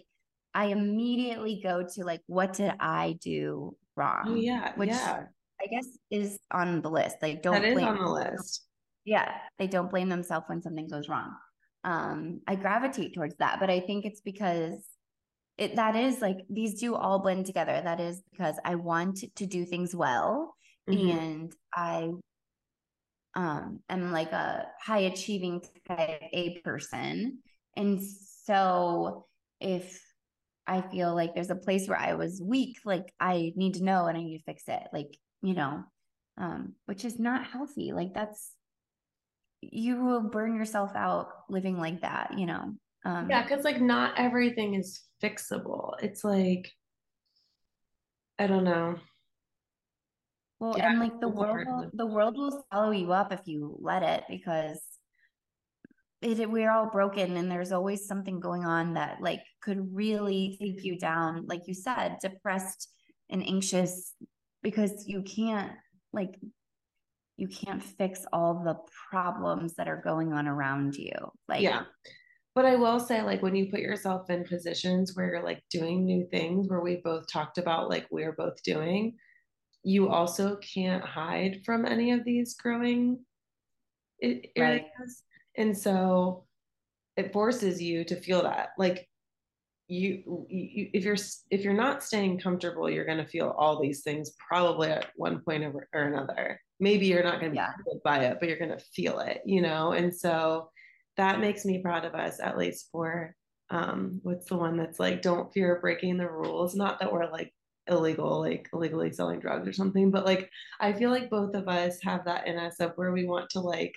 I 0.54 0.66
immediately 0.66 1.60
go 1.62 1.86
to 1.94 2.04
like, 2.04 2.20
what 2.26 2.54
did 2.54 2.72
I 2.80 3.18
do 3.20 3.76
wrong? 3.96 4.24
Oh, 4.26 4.34
yeah. 4.34 4.72
Which 4.76 4.90
yeah. 4.90 5.24
I 5.60 5.66
guess 5.66 5.86
is 6.10 6.38
on 6.50 6.82
the 6.82 6.90
list. 6.90 7.16
Like, 7.22 7.42
don't 7.42 7.54
that 7.54 7.64
is 7.64 7.74
blame, 7.74 7.88
on 7.88 8.04
the 8.04 8.10
list. 8.10 8.64
Yeah. 9.04 9.32
They 9.58 9.66
don't 9.66 9.90
blame 9.90 10.08
themselves 10.08 10.46
when 10.48 10.62
something 10.62 10.88
goes 10.88 11.08
wrong. 11.08 11.32
Um, 11.84 12.40
I 12.46 12.56
gravitate 12.56 13.14
towards 13.14 13.36
that, 13.36 13.60
but 13.60 13.70
I 13.70 13.80
think 13.80 14.04
it's 14.04 14.20
because 14.20 14.84
it 15.56 15.76
that 15.76 15.96
is 15.96 16.20
like 16.20 16.38
these 16.50 16.80
do 16.80 16.96
all 16.96 17.20
blend 17.20 17.46
together. 17.46 17.80
That 17.82 18.00
is 18.00 18.20
because 18.32 18.56
I 18.64 18.74
want 18.74 19.24
to 19.36 19.46
do 19.46 19.64
things 19.64 19.94
well 19.94 20.56
mm-hmm. 20.88 21.18
and 21.18 21.52
I 21.74 22.10
um 23.34 23.80
am 23.88 24.12
like 24.12 24.32
a 24.32 24.66
high 24.80 25.00
achieving 25.00 25.62
type 25.86 26.22
A 26.32 26.58
person. 26.64 27.38
And 27.76 28.00
so 28.44 29.26
if 29.60 30.02
I 30.66 30.80
feel 30.80 31.14
like 31.14 31.34
there's 31.34 31.50
a 31.50 31.56
place 31.56 31.88
where 31.88 31.98
I 31.98 32.14
was 32.14 32.42
weak, 32.42 32.78
like 32.84 33.12
I 33.20 33.52
need 33.56 33.74
to 33.74 33.84
know 33.84 34.06
and 34.06 34.16
I 34.16 34.22
need 34.22 34.38
to 34.38 34.44
fix 34.44 34.64
it. 34.68 34.82
Like, 34.92 35.16
you 35.42 35.54
know, 35.54 35.84
um, 36.38 36.74
which 36.86 37.04
is 37.04 37.18
not 37.18 37.46
healthy. 37.46 37.92
Like 37.92 38.14
that's 38.14 38.52
you 39.60 40.04
will 40.04 40.20
burn 40.20 40.54
yourself 40.54 40.92
out 40.94 41.28
living 41.48 41.78
like 41.78 42.00
that, 42.00 42.38
you 42.38 42.46
know. 42.46 42.74
Um 43.04 43.30
yeah, 43.30 43.42
because 43.42 43.64
like 43.64 43.80
not 43.80 44.18
everything 44.18 44.74
is 44.74 45.02
fixable. 45.22 45.92
It's 46.02 46.24
like 46.24 46.72
I 48.38 48.46
don't 48.46 48.64
know. 48.64 48.96
Well, 50.60 50.74
yeah, 50.76 50.90
and 50.90 51.00
like 51.00 51.20
the 51.20 51.28
world, 51.28 51.66
will, 51.66 51.90
the 51.92 52.06
world 52.06 52.36
will 52.36 52.64
swallow 52.70 52.90
you 52.90 53.12
up 53.12 53.32
if 53.32 53.40
you 53.44 53.76
let 53.80 54.02
it 54.02 54.24
because 54.28 54.80
it, 56.22 56.50
we're 56.50 56.70
all 56.70 56.88
broken 56.90 57.36
and 57.36 57.50
there's 57.50 57.72
always 57.72 58.06
something 58.06 58.40
going 58.40 58.64
on 58.64 58.94
that 58.94 59.18
like 59.20 59.40
could 59.62 59.94
really 59.94 60.56
take 60.60 60.82
you 60.82 60.98
down, 60.98 61.44
like 61.46 61.62
you 61.66 61.74
said, 61.74 62.16
depressed 62.22 62.88
and 63.28 63.46
anxious 63.46 64.14
because 64.62 65.04
you 65.06 65.22
can't 65.22 65.72
like 66.12 66.38
you 67.36 67.48
can't 67.48 67.82
fix 67.82 68.24
all 68.32 68.62
the 68.64 68.76
problems 69.10 69.74
that 69.74 69.88
are 69.88 70.00
going 70.02 70.32
on 70.32 70.48
around 70.48 70.94
you. 70.94 71.12
Like 71.48 71.62
yeah. 71.62 71.82
But 72.54 72.64
I 72.64 72.74
will 72.74 72.98
say, 72.98 73.20
like, 73.20 73.42
when 73.42 73.54
you 73.54 73.70
put 73.70 73.80
yourself 73.80 74.30
in 74.30 74.42
positions 74.42 75.14
where 75.14 75.26
you're 75.26 75.44
like 75.44 75.62
doing 75.68 76.06
new 76.06 76.26
things, 76.30 76.68
where 76.70 76.80
we 76.80 77.02
both 77.04 77.26
talked 77.30 77.58
about, 77.58 77.90
like, 77.90 78.06
we're 78.10 78.32
both 78.32 78.62
doing, 78.62 79.14
you 79.86 80.08
also 80.08 80.56
can't 80.56 81.04
hide 81.04 81.60
from 81.64 81.86
any 81.86 82.10
of 82.10 82.24
these 82.24 82.54
growing 82.54 83.20
areas. 84.20 84.50
Right. 84.58 84.84
And 85.56 85.78
so 85.78 86.44
it 87.16 87.32
forces 87.32 87.80
you 87.80 88.04
to 88.04 88.16
feel 88.16 88.42
that 88.42 88.70
like 88.76 89.08
you, 89.86 90.46
you 90.50 90.90
if 90.92 91.04
you're 91.04 91.16
if 91.50 91.62
you're 91.62 91.72
not 91.72 92.02
staying 92.02 92.40
comfortable 92.40 92.90
you're 92.90 93.04
going 93.04 93.24
to 93.24 93.26
feel 93.26 93.54
all 93.56 93.80
these 93.80 94.02
things 94.02 94.32
probably 94.48 94.88
at 94.88 95.06
one 95.14 95.38
point 95.38 95.62
or, 95.62 95.88
or 95.94 96.02
another 96.02 96.60
maybe 96.80 97.06
you're 97.06 97.22
not 97.22 97.38
going 97.38 97.52
to 97.52 97.56
be 97.56 97.56
yeah. 97.56 97.72
by 98.04 98.24
it 98.24 98.38
but 98.40 98.48
you're 98.48 98.58
going 98.58 98.76
to 98.76 98.84
feel 98.92 99.20
it 99.20 99.42
you 99.46 99.62
know 99.62 99.92
and 99.92 100.12
so 100.12 100.68
that 101.16 101.38
makes 101.38 101.64
me 101.64 101.78
proud 101.78 102.04
of 102.04 102.16
us 102.16 102.40
at 102.42 102.58
least 102.58 102.88
for 102.90 103.32
um 103.70 104.18
what's 104.24 104.48
the 104.48 104.56
one 104.56 104.76
that's 104.76 104.98
like 104.98 105.22
don't 105.22 105.52
fear 105.52 105.78
breaking 105.80 106.16
the 106.16 106.28
rules 106.28 106.74
not 106.74 106.98
that 106.98 107.12
we're 107.12 107.30
like 107.30 107.52
illegal, 107.88 108.40
like 108.40 108.68
illegally 108.72 109.12
selling 109.12 109.40
drugs 109.40 109.66
or 109.66 109.72
something. 109.72 110.10
But 110.10 110.26
like, 110.26 110.50
I 110.80 110.92
feel 110.92 111.10
like 111.10 111.30
both 111.30 111.54
of 111.54 111.68
us 111.68 111.98
have 112.02 112.24
that 112.24 112.46
in 112.46 112.56
us 112.58 112.80
of 112.80 112.92
where 112.96 113.12
we 113.12 113.26
want 113.26 113.50
to 113.50 113.60
like 113.60 113.94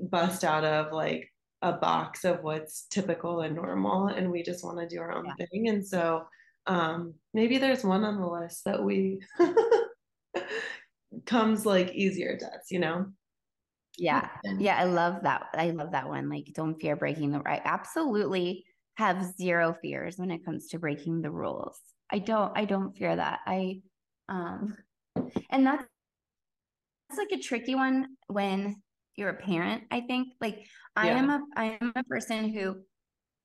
bust 0.00 0.44
out 0.44 0.64
of 0.64 0.92
like 0.92 1.28
a 1.62 1.72
box 1.72 2.24
of 2.24 2.42
what's 2.42 2.86
typical 2.90 3.40
and 3.40 3.54
normal, 3.56 4.08
and 4.08 4.30
we 4.30 4.42
just 4.42 4.64
want 4.64 4.78
to 4.78 4.88
do 4.88 5.00
our 5.00 5.12
own 5.12 5.26
yeah. 5.26 5.46
thing. 5.46 5.68
And 5.68 5.86
so 5.86 6.26
um, 6.66 7.14
maybe 7.34 7.58
there's 7.58 7.84
one 7.84 8.04
on 8.04 8.20
the 8.20 8.26
list 8.26 8.64
that 8.64 8.82
we 8.82 9.20
comes 11.26 11.66
like 11.66 11.94
easier 11.94 12.36
to 12.36 12.46
us, 12.46 12.70
you 12.70 12.78
know? 12.78 13.06
Yeah. 13.96 14.28
Yeah. 14.58 14.76
I 14.76 14.84
love 14.84 15.22
that. 15.22 15.46
I 15.54 15.70
love 15.70 15.92
that 15.92 16.08
one. 16.08 16.28
Like, 16.28 16.52
don't 16.54 16.80
fear 16.80 16.94
breaking 16.94 17.32
the 17.32 17.40
right. 17.40 17.62
Absolutely 17.64 18.64
have 18.94 19.34
zero 19.36 19.76
fears 19.80 20.18
when 20.18 20.30
it 20.30 20.44
comes 20.44 20.68
to 20.68 20.78
breaking 20.78 21.22
the 21.22 21.30
rules. 21.30 21.80
I 22.10 22.18
don't 22.18 22.52
I 22.56 22.64
don't 22.64 22.96
fear 22.96 23.14
that. 23.14 23.40
I 23.46 23.80
um 24.28 24.76
and 25.50 25.66
that's 25.66 25.84
that's 27.08 27.18
like 27.18 27.38
a 27.38 27.42
tricky 27.42 27.74
one 27.74 28.06
when 28.26 28.82
you're 29.16 29.30
a 29.30 29.34
parent, 29.34 29.84
I 29.90 30.02
think. 30.02 30.28
Like 30.40 30.66
I 30.94 31.08
yeah. 31.08 31.18
am 31.18 31.30
a 31.30 31.40
I 31.56 31.78
am 31.80 31.92
a 31.96 32.04
person 32.04 32.48
who 32.50 32.76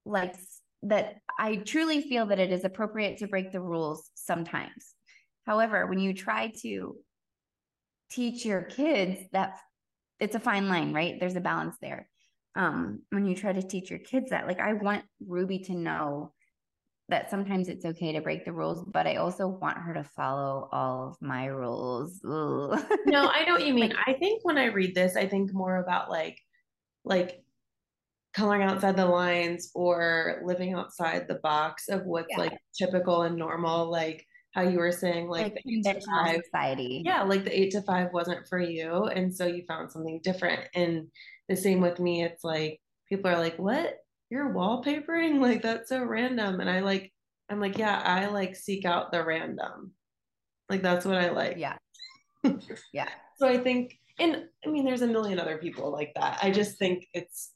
likes 0.05 0.61
that 0.83 1.15
I 1.39 1.55
truly 1.57 2.01
feel 2.01 2.25
that 2.27 2.39
it 2.39 2.51
is 2.51 2.65
appropriate 2.65 3.17
to 3.19 3.27
break 3.27 3.51
the 3.51 3.61
rules 3.61 4.09
sometimes. 4.15 4.93
However, 5.45 5.87
when 5.87 5.99
you 5.99 6.13
try 6.13 6.51
to 6.61 6.95
teach 8.09 8.45
your 8.45 8.61
kids 8.61 9.19
that 9.31 9.57
it's 10.19 10.35
a 10.35 10.39
fine 10.39 10.69
line, 10.69 10.93
right? 10.93 11.19
There's 11.19 11.35
a 11.35 11.41
balance 11.41 11.75
there. 11.81 12.07
Um, 12.55 13.01
when 13.09 13.25
you 13.25 13.35
try 13.35 13.51
to 13.51 13.61
teach 13.61 13.89
your 13.89 13.99
kids 13.99 14.29
that, 14.29 14.47
like, 14.47 14.59
I 14.59 14.73
want 14.73 15.03
Ruby 15.25 15.59
to 15.59 15.73
know 15.73 16.33
that 17.13 17.29
sometimes 17.29 17.69
it's 17.69 17.85
okay 17.85 18.11
to 18.11 18.21
break 18.21 18.43
the 18.43 18.51
rules, 18.51 18.83
but 18.91 19.05
I 19.05 19.17
also 19.17 19.47
want 19.47 19.77
her 19.77 19.93
to 19.93 20.03
follow 20.03 20.67
all 20.71 21.09
of 21.09 21.21
my 21.21 21.45
rules. 21.45 22.19
no, 22.23 23.29
I 23.29 23.45
know 23.45 23.53
what 23.53 23.67
you 23.67 23.73
mean. 23.75 23.89
Like, 23.89 23.97
I 24.07 24.13
think 24.13 24.43
when 24.43 24.57
I 24.57 24.65
read 24.65 24.95
this, 24.95 25.15
I 25.15 25.27
think 25.27 25.53
more 25.53 25.77
about 25.77 26.09
like, 26.09 26.39
like 27.05 27.43
coloring 28.33 28.63
outside 28.63 28.97
the 28.97 29.05
lines 29.05 29.69
or 29.75 30.41
living 30.43 30.73
outside 30.73 31.27
the 31.27 31.35
box 31.35 31.87
of 31.87 32.03
what's 32.05 32.29
yeah. 32.31 32.39
like 32.39 32.57
typical 32.75 33.21
and 33.21 33.35
normal. 33.35 33.91
Like 33.91 34.25
how 34.55 34.63
you 34.63 34.79
were 34.79 34.91
saying, 34.91 35.29
like, 35.29 35.53
like 35.53 35.63
conventional 35.63 36.41
society. 36.43 37.03
Yeah, 37.05 37.21
like 37.21 37.43
the 37.43 37.55
eight 37.55 37.73
to 37.73 37.83
five 37.83 38.07
wasn't 38.11 38.47
for 38.47 38.57
you, 38.57 39.03
and 39.03 39.35
so 39.35 39.45
you 39.45 39.63
found 39.67 39.91
something 39.91 40.19
different. 40.23 40.61
And 40.73 41.09
the 41.47 41.55
same 41.55 41.79
with 41.79 41.99
me. 41.99 42.23
It's 42.23 42.43
like 42.43 42.81
people 43.07 43.29
are 43.29 43.37
like, 43.37 43.59
"What? 43.59 43.99
You're 44.33 44.49
wallpapering? 44.49 45.39
Like 45.47 45.61
that's 45.61 45.89
so 45.89 46.03
random." 46.03 46.59
And 46.59 46.69
I 46.69 46.79
like, 46.79 47.13
I'm 47.49 47.59
like, 47.59 47.77
yeah, 47.77 48.01
I 48.03 48.25
like 48.25 48.55
seek 48.55 48.83
out 48.83 49.11
the 49.11 49.23
random. 49.23 49.91
Like 50.69 50.81
that's 50.81 51.05
what 51.05 51.17
I 51.17 51.29
like. 51.29 51.57
Yeah. 51.57 51.77
yeah. 52.93 53.09
So 53.37 53.47
I 53.47 53.59
think, 53.59 53.99
and 54.17 54.45
I 54.65 54.69
mean, 54.69 54.85
there's 54.85 55.03
a 55.03 55.07
million 55.07 55.39
other 55.39 55.59
people 55.59 55.91
like 55.91 56.13
that. 56.15 56.39
I 56.41 56.49
just 56.49 56.79
think 56.79 57.07
it's 57.13 57.51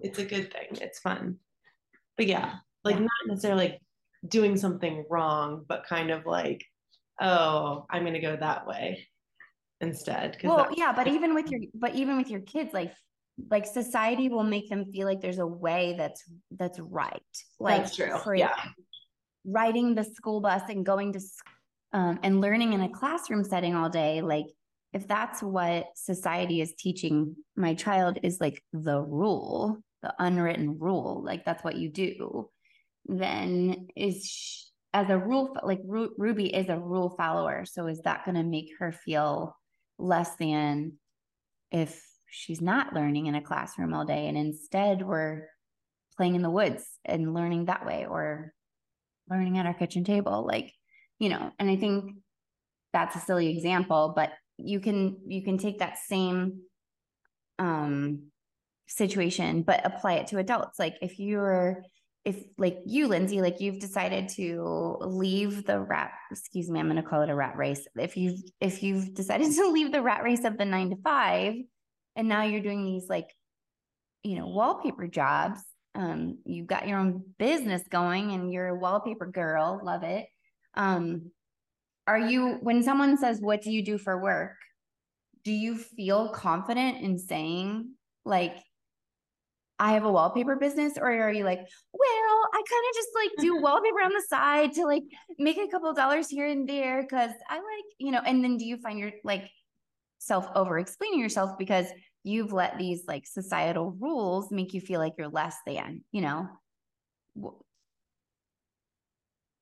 it's 0.00 0.18
a 0.18 0.24
good 0.24 0.52
thing. 0.52 0.82
It's 0.82 0.98
fun. 0.98 1.36
But 2.16 2.26
yeah, 2.26 2.56
like 2.82 2.96
yeah. 2.96 3.02
not 3.02 3.28
necessarily 3.28 3.68
like 3.68 3.80
doing 4.26 4.56
something 4.56 5.04
wrong, 5.08 5.64
but 5.68 5.86
kind 5.88 6.10
of 6.10 6.26
like, 6.26 6.64
oh, 7.20 7.86
I'm 7.88 8.04
gonna 8.04 8.20
go 8.20 8.36
that 8.36 8.66
way 8.66 9.06
instead. 9.80 10.38
Well, 10.42 10.70
yeah, 10.76 10.92
but 10.92 11.06
even 11.06 11.34
with 11.34 11.48
your 11.52 11.60
but 11.74 11.94
even 11.94 12.16
with 12.16 12.30
your 12.30 12.40
kids, 12.40 12.74
like 12.74 12.92
like 13.50 13.66
society 13.66 14.28
will 14.28 14.44
make 14.44 14.68
them 14.68 14.84
feel 14.92 15.06
like 15.06 15.20
there's 15.20 15.38
a 15.38 15.46
way 15.46 15.94
that's 15.96 16.22
that's 16.50 16.78
right. 16.78 17.22
Like 17.58 17.82
that's 17.82 17.96
true. 17.96 18.16
For 18.18 18.34
yeah. 18.34 18.54
Riding 19.44 19.94
the 19.94 20.04
school 20.04 20.40
bus 20.40 20.62
and 20.68 20.84
going 20.84 21.14
to 21.14 21.20
um, 21.92 22.20
and 22.22 22.40
learning 22.40 22.74
in 22.74 22.82
a 22.82 22.88
classroom 22.88 23.42
setting 23.42 23.74
all 23.74 23.88
day, 23.88 24.20
like 24.20 24.46
if 24.92 25.08
that's 25.08 25.42
what 25.42 25.86
society 25.94 26.60
is 26.60 26.74
teaching 26.74 27.36
my 27.56 27.74
child 27.74 28.18
is 28.22 28.40
like 28.40 28.62
the 28.72 29.00
rule, 29.00 29.78
the 30.02 30.14
unwritten 30.18 30.78
rule, 30.78 31.22
like 31.24 31.44
that's 31.44 31.64
what 31.64 31.76
you 31.76 31.88
do, 31.88 32.50
then 33.06 33.88
is 33.96 34.26
she, 34.26 34.66
as 34.92 35.08
a 35.08 35.16
rule 35.16 35.56
like 35.62 35.80
Ru- 35.84 36.14
Ruby 36.18 36.54
is 36.54 36.68
a 36.68 36.78
rule 36.78 37.10
follower. 37.10 37.64
So 37.64 37.86
is 37.86 38.00
that 38.02 38.24
going 38.24 38.34
to 38.34 38.42
make 38.42 38.72
her 38.78 38.92
feel 38.92 39.56
less 39.98 40.34
than 40.36 40.94
if 41.70 42.04
she's 42.30 42.60
not 42.60 42.94
learning 42.94 43.26
in 43.26 43.34
a 43.34 43.42
classroom 43.42 43.94
all 43.94 44.04
day 44.04 44.28
and 44.28 44.36
instead 44.36 45.02
we're 45.02 45.48
playing 46.16 46.34
in 46.34 46.42
the 46.42 46.50
woods 46.50 46.84
and 47.04 47.34
learning 47.34 47.66
that 47.66 47.86
way 47.86 48.06
or 48.08 48.52
learning 49.28 49.58
at 49.58 49.66
our 49.66 49.74
kitchen 49.74 50.04
table 50.04 50.46
like 50.46 50.72
you 51.18 51.28
know 51.28 51.50
and 51.58 51.70
i 51.70 51.76
think 51.76 52.14
that's 52.92 53.16
a 53.16 53.20
silly 53.20 53.50
example 53.56 54.12
but 54.14 54.32
you 54.58 54.80
can 54.80 55.16
you 55.26 55.42
can 55.42 55.58
take 55.58 55.78
that 55.78 55.98
same 55.98 56.60
um 57.58 58.30
situation 58.90 59.62
but 59.62 59.86
apply 59.86 60.14
it 60.14 60.26
to 60.28 60.38
adults. 60.38 60.78
Like 60.78 60.96
if 61.00 61.18
you're 61.18 61.82
if 62.26 62.36
like 62.58 62.78
you 62.84 63.06
lindsay 63.08 63.40
like 63.40 63.60
you've 63.60 63.78
decided 63.78 64.28
to 64.28 64.98
leave 65.00 65.64
the 65.64 65.80
rat 65.80 66.10
excuse 66.30 66.68
me 66.68 66.78
i'm 66.78 66.84
going 66.84 67.02
to 67.02 67.02
call 67.02 67.22
it 67.22 67.30
a 67.30 67.34
rat 67.34 67.56
race. 67.56 67.86
If 67.96 68.16
you've 68.16 68.40
if 68.60 68.82
you've 68.82 69.14
decided 69.14 69.52
to 69.56 69.70
leave 69.70 69.92
the 69.92 70.02
rat 70.02 70.22
race 70.22 70.44
of 70.44 70.58
the 70.58 70.64
nine 70.64 70.90
to 70.90 70.96
five 70.96 71.54
and 72.16 72.28
now 72.28 72.42
you're 72.44 72.62
doing 72.62 72.84
these 72.84 73.08
like 73.08 73.28
you 74.22 74.38
know 74.38 74.46
wallpaper 74.46 75.06
jobs. 75.06 75.60
Um 75.94 76.38
you've 76.44 76.66
got 76.66 76.88
your 76.88 76.98
own 76.98 77.24
business 77.38 77.82
going 77.88 78.32
and 78.32 78.52
you're 78.52 78.68
a 78.68 78.78
wallpaper 78.78 79.26
girl. 79.26 79.80
Love 79.82 80.02
it. 80.02 80.26
Um 80.74 81.30
are 82.06 82.18
you 82.18 82.58
when 82.62 82.82
someone 82.82 83.16
says 83.16 83.40
what 83.40 83.62
do 83.62 83.70
you 83.70 83.84
do 83.84 83.98
for 83.98 84.20
work? 84.20 84.56
do 85.44 85.52
you 85.52 85.76
feel 85.76 86.28
confident 86.28 86.98
in 86.98 87.18
saying 87.18 87.92
like 88.24 88.56
I 89.78 89.92
have 89.92 90.04
a 90.04 90.12
wallpaper 90.12 90.56
business, 90.56 90.98
or 90.98 91.10
are 91.10 91.32
you 91.32 91.42
like, 91.42 91.58
well, 91.58 92.48
I 92.52 92.62
kind 92.68 92.84
of 92.90 92.94
just 92.94 93.08
like 93.14 93.30
do 93.38 93.56
wallpaper 93.62 94.02
on 94.04 94.12
the 94.12 94.22
side 94.28 94.72
to 94.74 94.84
like 94.84 95.04
make 95.38 95.56
a 95.56 95.68
couple 95.68 95.94
dollars 95.94 96.28
here 96.28 96.46
and 96.46 96.68
there 96.68 97.00
because 97.00 97.30
I 97.48 97.54
like, 97.54 97.84
you 97.98 98.10
know, 98.10 98.20
and 98.26 98.44
then 98.44 98.58
do 98.58 98.66
you 98.66 98.76
find 98.76 98.98
your 98.98 99.12
like 99.24 99.50
self 100.20 100.46
over 100.54 100.78
explaining 100.78 101.18
yourself 101.18 101.58
because 101.58 101.86
you've 102.22 102.52
let 102.52 102.78
these 102.78 103.04
like 103.08 103.26
societal 103.26 103.96
rules 103.98 104.52
make 104.52 104.74
you 104.74 104.80
feel 104.80 105.00
like 105.00 105.14
you're 105.18 105.28
less 105.28 105.56
than, 105.66 106.04
you 106.12 106.20
know? 106.20 106.46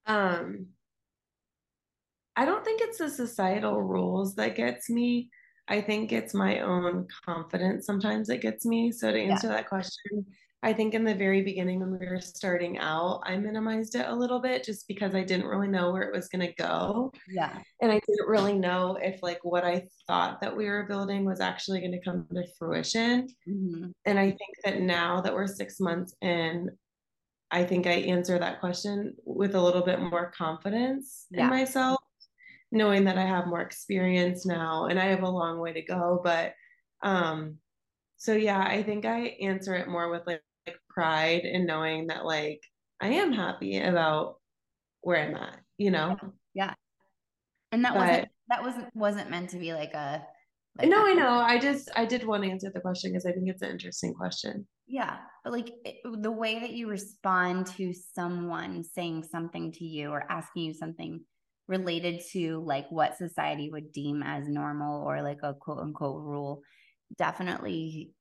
Um, 0.05 0.67
I 2.35 2.45
don't 2.45 2.65
think 2.65 2.81
it's 2.83 2.99
the 2.99 3.09
societal 3.09 3.81
rules 3.81 4.35
that 4.35 4.57
gets 4.57 4.91
me. 4.91 5.31
I 5.69 5.81
think 5.81 6.13
it's 6.13 6.35
my 6.35 6.61
own 6.61 7.07
confidence 7.25 7.87
sometimes 7.87 8.27
that 8.29 8.41
gets 8.41 8.67
me. 8.67 8.91
So 8.91 9.13
to 9.13 9.21
answer 9.21 9.49
yeah. 9.49 9.55
that 9.55 9.69
question, 9.69 10.27
I 10.63 10.73
think 10.73 10.95
in 10.95 11.05
the 11.05 11.15
very 11.15 11.43
beginning 11.43 11.79
when 11.81 11.99
we 11.99 12.07
were 12.07 12.21
starting 12.21 12.79
out, 12.79 13.21
I 13.25 13.37
minimized 13.37 13.95
it 13.95 14.07
a 14.09 14.15
little 14.15 14.41
bit 14.41 14.65
just 14.65 14.89
because 14.89 15.15
I 15.15 15.23
didn't 15.23 15.47
really 15.47 15.69
know 15.69 15.93
where 15.93 16.03
it 16.03 16.15
was 16.15 16.29
going 16.29 16.47
to 16.47 16.55
go. 16.55 17.13
Yeah. 17.29 17.57
And 17.81 17.93
I 17.93 18.01
didn't 18.07 18.27
really 18.27 18.59
know 18.59 18.99
if 19.01 19.23
like 19.23 19.39
what 19.45 19.65
I 19.65 19.87
thought 20.09 20.41
that 20.41 20.57
we 20.57 20.67
were 20.67 20.89
building 20.89 21.25
was 21.25 21.41
actually 21.41 21.79
going 21.81 21.93
to 21.93 22.03
come 22.03 22.27
to 22.35 22.45
fruition. 22.59 23.29
Mm-hmm. 23.49 23.91
And 24.05 24.19
I 24.19 24.27
think 24.27 24.57
that 24.65 24.81
now 24.81 25.21
that 25.21 25.33
we're 25.33 25.47
6 25.47 25.81
months 25.81 26.17
in, 26.23 26.71
I 27.53 27.63
think 27.63 27.87
I 27.87 27.93
answer 27.93 28.37
that 28.39 28.59
question 28.59 29.15
with 29.25 29.55
a 29.55 29.63
little 29.63 29.83
bit 29.83 30.01
more 30.01 30.33
confidence 30.37 31.27
yeah. 31.31 31.45
in 31.45 31.51
myself 31.51 32.01
knowing 32.71 33.05
that 33.05 33.19
I 33.19 33.25
have 33.25 33.47
more 33.47 33.61
experience 33.61 34.45
now 34.45 34.87
and 34.87 34.99
I 34.99 35.07
have 35.07 35.23
a 35.23 35.29
long 35.29 35.59
way 35.59 35.73
to 35.73 35.83
go. 35.83 36.21
But 36.23 36.53
um, 37.03 37.59
so 38.17 38.35
yeah, 38.35 38.61
I 38.61 38.83
think 38.83 39.05
I 39.05 39.37
answer 39.41 39.75
it 39.75 39.89
more 39.89 40.11
with 40.11 40.27
like, 40.27 40.41
like 40.41 40.43
pride 40.99 41.45
in 41.45 41.65
knowing 41.65 42.09
that 42.09 42.25
like 42.25 42.61
I 43.01 43.09
am 43.09 43.33
happy 43.33 43.79
about 43.79 44.37
where 45.03 45.23
I'm 45.23 45.37
at, 45.37 45.61
you 45.77 45.93
know? 45.93 46.17
Yeah. 46.55 46.75
And 47.71 47.85
that 47.85 47.95
but, 47.95 48.01
wasn't 48.01 48.29
that 48.49 48.63
wasn't 48.63 48.97
wasn't 48.97 49.31
meant 49.31 49.51
to 49.51 49.59
be 49.59 49.73
like 49.75 49.95
a 49.95 50.25
like 50.77 50.89
no, 50.89 51.07
I 51.07 51.13
know. 51.13 51.39
I 51.39 51.59
just 51.59 51.89
I 51.95 52.05
did 52.05 52.27
want 52.27 52.43
to 52.43 52.51
answer 52.51 52.71
the 52.73 52.81
question 52.81 53.13
because 53.13 53.27
I 53.27 53.33
think 53.33 53.49
it's 53.49 53.63
an 53.63 53.71
interesting 53.71 54.13
question. 54.13 54.67
Yeah, 54.89 55.19
but 55.45 55.53
like 55.53 55.71
it, 55.85 55.97
the 56.05 56.33
way 56.33 56.59
that 56.61 56.73
you 56.73 56.89
respond 56.89 57.67
to 57.79 57.93
someone 58.15 58.83
saying 58.83 59.25
something 59.31 59.71
to 59.73 59.85
you 59.85 60.11
or 60.11 60.25
asking 60.31 60.65
you 60.65 60.75
something 60.75 61.21
related 61.69 62.23
to 62.33 62.63
like 62.65 62.91
what 62.91 63.19
society 63.19 63.71
would 63.71 63.93
deem 63.93 64.23
as 64.23 64.49
normal 64.49 65.05
or 65.05 65.23
like 65.23 65.41
a 65.43 65.55
quote 65.55 65.79
unquote 65.79 66.23
rule 66.23 66.63
definitely 67.19 68.13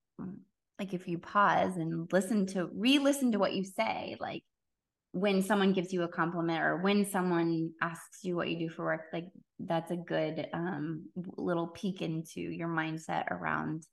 like 0.80 0.94
if 0.94 1.08
you 1.08 1.18
pause 1.18 1.78
and 1.78 2.12
listen 2.12 2.46
to 2.46 2.70
re-listen 2.74 3.32
to 3.32 3.40
what 3.40 3.54
you 3.54 3.64
say 3.64 4.16
like 4.20 4.44
when 5.12 5.42
someone 5.42 5.74
gives 5.74 5.92
you 5.92 6.04
a 6.04 6.08
compliment 6.08 6.62
or 6.62 6.78
when 6.78 7.10
someone 7.10 7.72
asks 7.82 8.24
you 8.24 8.36
what 8.36 8.50
you 8.50 8.60
do 8.60 8.70
for 8.70 8.86
work 8.86 9.06
like 9.14 9.28
that's 9.60 9.92
a 9.92 9.96
good 9.96 10.48
um 10.54 11.06
little 11.16 11.68
peek 11.68 12.02
into 12.02 12.42
your 12.42 12.68
mindset 12.68 13.30
around 13.32 13.84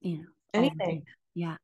you 0.00 0.18
know 0.18 0.24
anything 0.52 1.02
yeah 1.34 1.56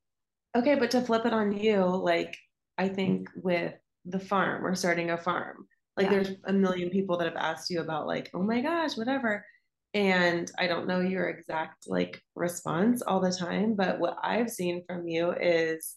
okay 0.56 0.74
but 0.74 0.90
to 0.90 1.00
flip 1.00 1.26
it 1.26 1.32
on 1.32 1.56
you 1.56 1.84
like 1.84 2.36
i 2.78 2.88
think 2.88 3.28
with 3.36 3.74
the 4.06 4.18
farm 4.18 4.66
or 4.66 4.74
starting 4.74 5.10
a 5.10 5.16
farm 5.16 5.66
like 6.00 6.10
yeah. 6.10 6.22
there's 6.22 6.36
a 6.44 6.52
million 6.52 6.88
people 6.88 7.18
that 7.18 7.26
have 7.26 7.36
asked 7.36 7.68
you 7.68 7.80
about 7.80 8.06
like, 8.06 8.30
oh 8.32 8.42
my 8.42 8.60
gosh, 8.62 8.96
whatever. 8.96 9.44
And 9.92 10.50
I 10.58 10.66
don't 10.68 10.86
know 10.86 11.00
your 11.00 11.28
exact 11.28 11.88
like 11.88 12.22
response 12.36 13.02
all 13.02 13.20
the 13.20 13.32
time, 13.32 13.74
but 13.74 13.98
what 13.98 14.16
I've 14.22 14.50
seen 14.50 14.84
from 14.86 15.08
you 15.08 15.32
is 15.32 15.96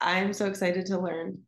I'm 0.00 0.32
so 0.32 0.46
excited 0.46 0.86
to 0.86 0.98
learn 0.98 1.38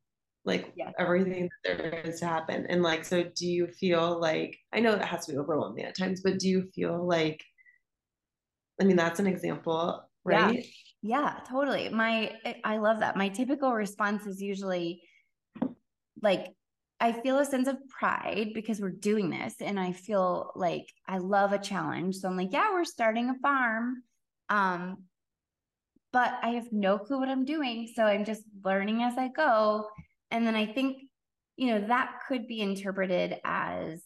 like 0.45 0.73
yeah. 0.77 0.93
everything 0.99 1.51
that 1.65 1.79
there 1.79 2.01
is 2.05 2.21
to 2.21 2.27
happen. 2.27 2.67
And 2.69 2.83
like, 2.83 3.05
so 3.05 3.25
do 3.25 3.47
you 3.47 3.67
feel 3.67 4.21
like 4.21 4.57
I 4.73 4.79
know 4.79 4.93
that 4.93 5.05
has 5.05 5.27
to 5.27 5.33
be 5.33 5.39
overwhelming 5.39 5.85
at 5.85 5.97
times, 5.97 6.23
but 6.23 6.39
do 6.39 6.49
you 6.49 6.71
feel 6.75 7.07
like 7.07 7.43
I 8.81 8.85
mean 8.85 8.97
that's 8.97 9.19
an 9.19 9.27
example, 9.27 10.09
right? 10.25 10.65
Yeah, 11.03 11.35
yeah 11.35 11.41
totally. 11.49 11.89
My 11.89 12.33
I 12.65 12.79
love 12.79 13.01
that. 13.01 13.17
My 13.17 13.29
typical 13.29 13.73
response 13.73 14.27
is 14.27 14.41
usually 14.41 15.03
like 16.23 16.55
I 16.99 17.13
feel 17.13 17.39
a 17.39 17.45
sense 17.45 17.69
of 17.69 17.77
pride 17.89 18.53
because 18.55 18.81
we're 18.81 18.91
doing 18.91 19.29
this 19.29 19.57
and 19.61 19.79
I 19.79 19.93
feel 19.93 20.53
like 20.55 20.87
I 21.07 21.19
love 21.19 21.53
a 21.53 21.59
challenge. 21.59 22.17
So 22.17 22.29
I'm 22.29 22.37
like, 22.37 22.53
yeah, 22.53 22.73
we're 22.73 22.85
starting 22.85 23.29
a 23.29 23.35
farm. 23.43 24.03
Um, 24.49 25.05
but 26.13 26.35
I 26.43 26.51
have 26.51 26.73
no 26.73 26.99
clue 26.99 27.19
what 27.19 27.29
I'm 27.29 27.45
doing. 27.45 27.93
So 27.95 28.05
I'm 28.05 28.25
just 28.25 28.43
learning 28.65 29.03
as 29.03 29.19
I 29.19 29.29
go. 29.29 29.89
And 30.31 30.47
then 30.47 30.55
I 30.55 30.65
think, 30.65 31.03
you 31.57 31.69
know, 31.69 31.87
that 31.89 32.21
could 32.27 32.47
be 32.47 32.61
interpreted 32.61 33.39
as 33.45 34.03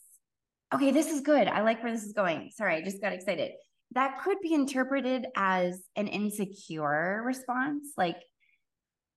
okay, 0.72 0.91
this 0.91 1.11
is 1.11 1.20
good. 1.20 1.49
I 1.49 1.62
like 1.62 1.82
where 1.82 1.93
this 1.93 2.05
is 2.05 2.12
going. 2.12 2.51
Sorry, 2.55 2.76
I 2.76 2.82
just 2.82 3.01
got 3.01 3.12
excited. 3.12 3.53
That 3.93 4.20
could 4.22 4.38
be 4.41 4.55
interpreted 4.55 5.26
as 5.34 5.82
an 5.97 6.07
insecure 6.07 7.22
response. 7.24 7.88
Like, 7.97 8.22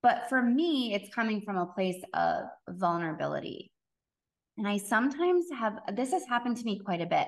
but 0.04 0.28
for 0.28 0.42
me, 0.42 0.94
it's 0.94 1.14
coming 1.16 1.42
from 1.42 1.58
a 1.58 1.66
place 1.66 2.04
of 2.14 2.44
vulnerability. 2.68 3.72
And 4.58 4.68
I 4.68 4.78
sometimes 4.78 5.46
have 5.58 5.80
this 5.94 6.12
has 6.12 6.28
happened 6.28 6.58
to 6.58 6.66
me 6.66 6.78
quite 6.78 7.02
a 7.02 7.08
bit 7.08 7.28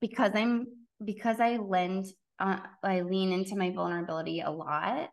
because 0.00 0.30
I'm 0.34 0.66
because 1.04 1.40
I 1.40 1.56
lend 1.56 2.06
uh, 2.38 2.60
I 2.82 3.02
lean 3.02 3.32
into 3.32 3.56
my 3.56 3.70
vulnerability 3.70 4.40
a 4.40 4.50
lot. 4.50 5.10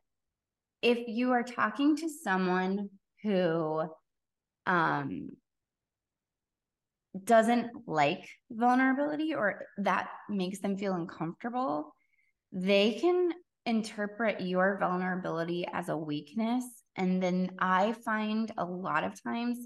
If 0.81 0.99
you 1.07 1.31
are 1.31 1.43
talking 1.43 1.97
to 1.97 2.09
someone 2.23 2.89
who 3.23 3.83
um 4.65 5.31
doesn't 7.23 7.71
like 7.87 8.29
vulnerability 8.51 9.33
or 9.33 9.65
that 9.79 10.09
makes 10.29 10.59
them 10.59 10.77
feel 10.77 10.93
uncomfortable, 10.93 11.93
they 12.51 12.93
can 12.93 13.31
interpret 13.69 14.41
your 14.41 14.77
vulnerability 14.79 15.65
as 15.71 15.89
a 15.89 15.97
weakness. 15.97 16.65
And 16.95 17.21
then 17.21 17.51
I 17.59 17.93
find 18.03 18.51
a 18.57 18.65
lot 18.65 19.03
of 19.03 19.21
times 19.21 19.59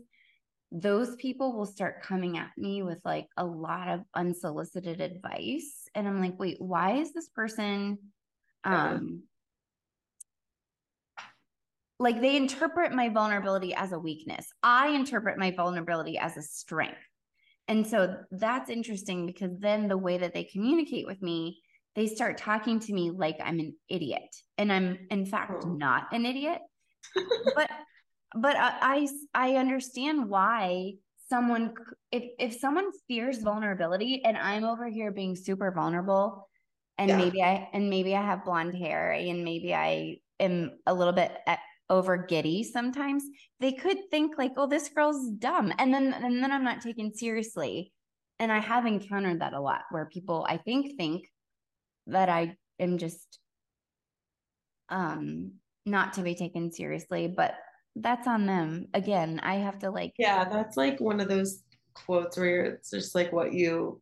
those 0.72 1.16
people 1.16 1.56
will 1.56 1.66
start 1.66 2.04
coming 2.04 2.38
at 2.38 2.52
me 2.58 2.84
with 2.84 3.00
like 3.06 3.28
a 3.38 3.46
lot 3.46 3.88
of 3.88 4.02
unsolicited 4.14 5.00
advice. 5.00 5.88
And 5.96 6.08
I'm 6.08 6.20
like, 6.20 6.38
wait, 6.38 6.58
why 6.60 6.98
is 6.98 7.14
this 7.14 7.30
person 7.30 7.98
um 8.66 9.24
like 12.00 12.20
they 12.20 12.36
interpret 12.36 12.92
my 12.92 13.08
vulnerability 13.08 13.74
as 13.74 13.94
a 13.94 14.00
weakness. 14.00 14.48
I 14.62 14.90
interpret 14.90 15.38
my 15.38 15.52
vulnerability 15.52 16.18
as 16.18 16.36
a 16.36 16.42
strength. 16.42 16.98
And 17.70 17.88
so 17.88 18.18
that's 18.32 18.70
interesting 18.70 19.26
because 19.26 19.58
then 19.60 19.88
the 19.88 19.98
way 19.98 20.18
that 20.18 20.34
they 20.34 20.44
communicate 20.44 21.06
with 21.06 21.22
me, 21.22 21.62
they 21.96 22.08
start 22.08 22.38
talking 22.38 22.80
to 22.80 22.94
me 22.94 23.12
like 23.12 23.38
I'm 23.44 23.60
an 23.60 23.76
idiot. 23.90 24.36
And 24.58 24.72
I'm 24.72 24.98
in 25.10 25.26
fact 25.26 25.64
oh. 25.66 25.70
not 25.70 26.08
an 26.12 26.26
idiot. 26.26 26.60
but 27.56 27.70
but 28.36 28.56
I, 28.56 29.08
I 29.34 29.50
I 29.52 29.56
understand 29.56 30.30
why 30.30 30.94
someone 31.30 31.74
if 32.12 32.24
if 32.40 32.60
someone 32.60 32.92
fears 33.08 33.40
vulnerability 33.40 34.24
and 34.24 34.38
I'm 34.38 34.64
over 34.64 34.88
here 34.88 35.12
being 35.12 35.36
super 35.36 35.72
vulnerable 35.72 36.50
and 36.98 37.10
yeah. 37.10 37.18
maybe 37.18 37.42
I 37.42 37.70
and 37.74 37.90
maybe 37.90 38.16
I 38.16 38.22
have 38.22 38.46
blonde 38.46 38.76
hair 38.76 39.12
and 39.12 39.44
maybe 39.44 39.74
I 39.74 40.18
am 40.40 40.72
a 40.86 40.94
little 40.94 41.14
bit 41.14 41.32
eh, 41.48 41.58
over 41.90 42.18
giddy 42.18 42.64
sometimes 42.64 43.24
they 43.60 43.72
could 43.72 43.98
think 44.10 44.38
like 44.38 44.54
oh 44.58 44.68
this 44.68 44.90
girl's 44.90 45.30
dumb 45.32 45.72
and 45.78 45.94
then 45.94 46.14
and 46.14 46.42
then 46.42 46.52
i'm 46.52 46.64
not 46.64 46.82
taken 46.82 47.14
seriously 47.14 47.92
and 48.40 48.52
i 48.52 48.58
have 48.58 48.86
encountered 48.86 49.42
that 49.42 49.54
a 49.54 49.60
lot 49.60 49.82
where 49.92 50.06
people 50.06 50.46
i 50.50 50.58
think 50.58 50.96
think 50.98 51.26
that 52.08 52.30
i 52.30 52.56
am 52.80 52.98
just 52.98 53.40
um 54.90 55.54
not 55.86 56.14
to 56.14 56.22
be 56.22 56.36
taken 56.36 56.72
seriously 56.72 57.28
but 57.28 57.56
that's 57.96 58.28
on 58.28 58.48
them. 58.48 58.88
Again 58.94 59.40
i 59.44 59.56
have 59.56 59.80
to 59.80 59.92
like 59.92 60.14
yeah 60.18 60.50
that's 60.50 60.78
like 60.78 61.00
one 61.00 61.20
of 61.20 61.30
those 61.30 61.62
quotes 61.94 62.38
where 62.38 62.66
it's 62.66 62.90
just 62.90 63.14
like 63.14 63.32
what 63.32 63.54
you 63.54 64.02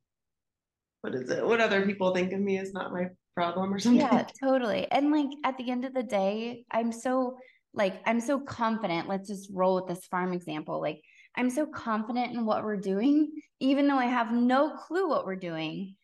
what 1.02 1.14
is 1.14 1.30
it 1.30 1.46
what 1.46 1.60
other 1.60 1.86
people 1.86 2.14
think 2.14 2.32
of 2.32 2.40
me 2.40 2.58
is 2.58 2.74
not 2.74 2.94
my 2.94 3.08
problem 3.36 3.74
or 3.74 3.80
something. 3.80 4.02
Yeah 4.02 4.26
totally. 4.42 4.90
And 4.92 5.12
like 5.12 5.30
at 5.44 5.58
the 5.58 5.72
end 5.72 5.86
of 5.86 5.94
the 5.94 6.04
day 6.04 6.66
i'm 6.72 6.92
so 6.92 7.38
like 7.74 8.02
i'm 8.06 8.20
so 8.20 8.40
confident. 8.40 9.08
Let's 9.08 9.28
just 9.28 9.50
roll 9.54 9.76
with 9.76 9.88
this 9.88 10.06
farm 10.08 10.34
example. 10.34 10.80
Like 10.82 11.02
i'm 11.36 11.50
so 11.50 11.66
confident 11.66 12.34
in 12.34 12.46
what 12.46 12.64
we're 12.64 12.78
doing 12.78 13.32
even 13.60 13.88
though 13.88 13.98
i 13.98 14.06
have 14.06 14.32
no 14.32 14.76
clue 14.76 15.08
what 15.08 15.26
we're 15.26 15.36
doing 15.36 15.96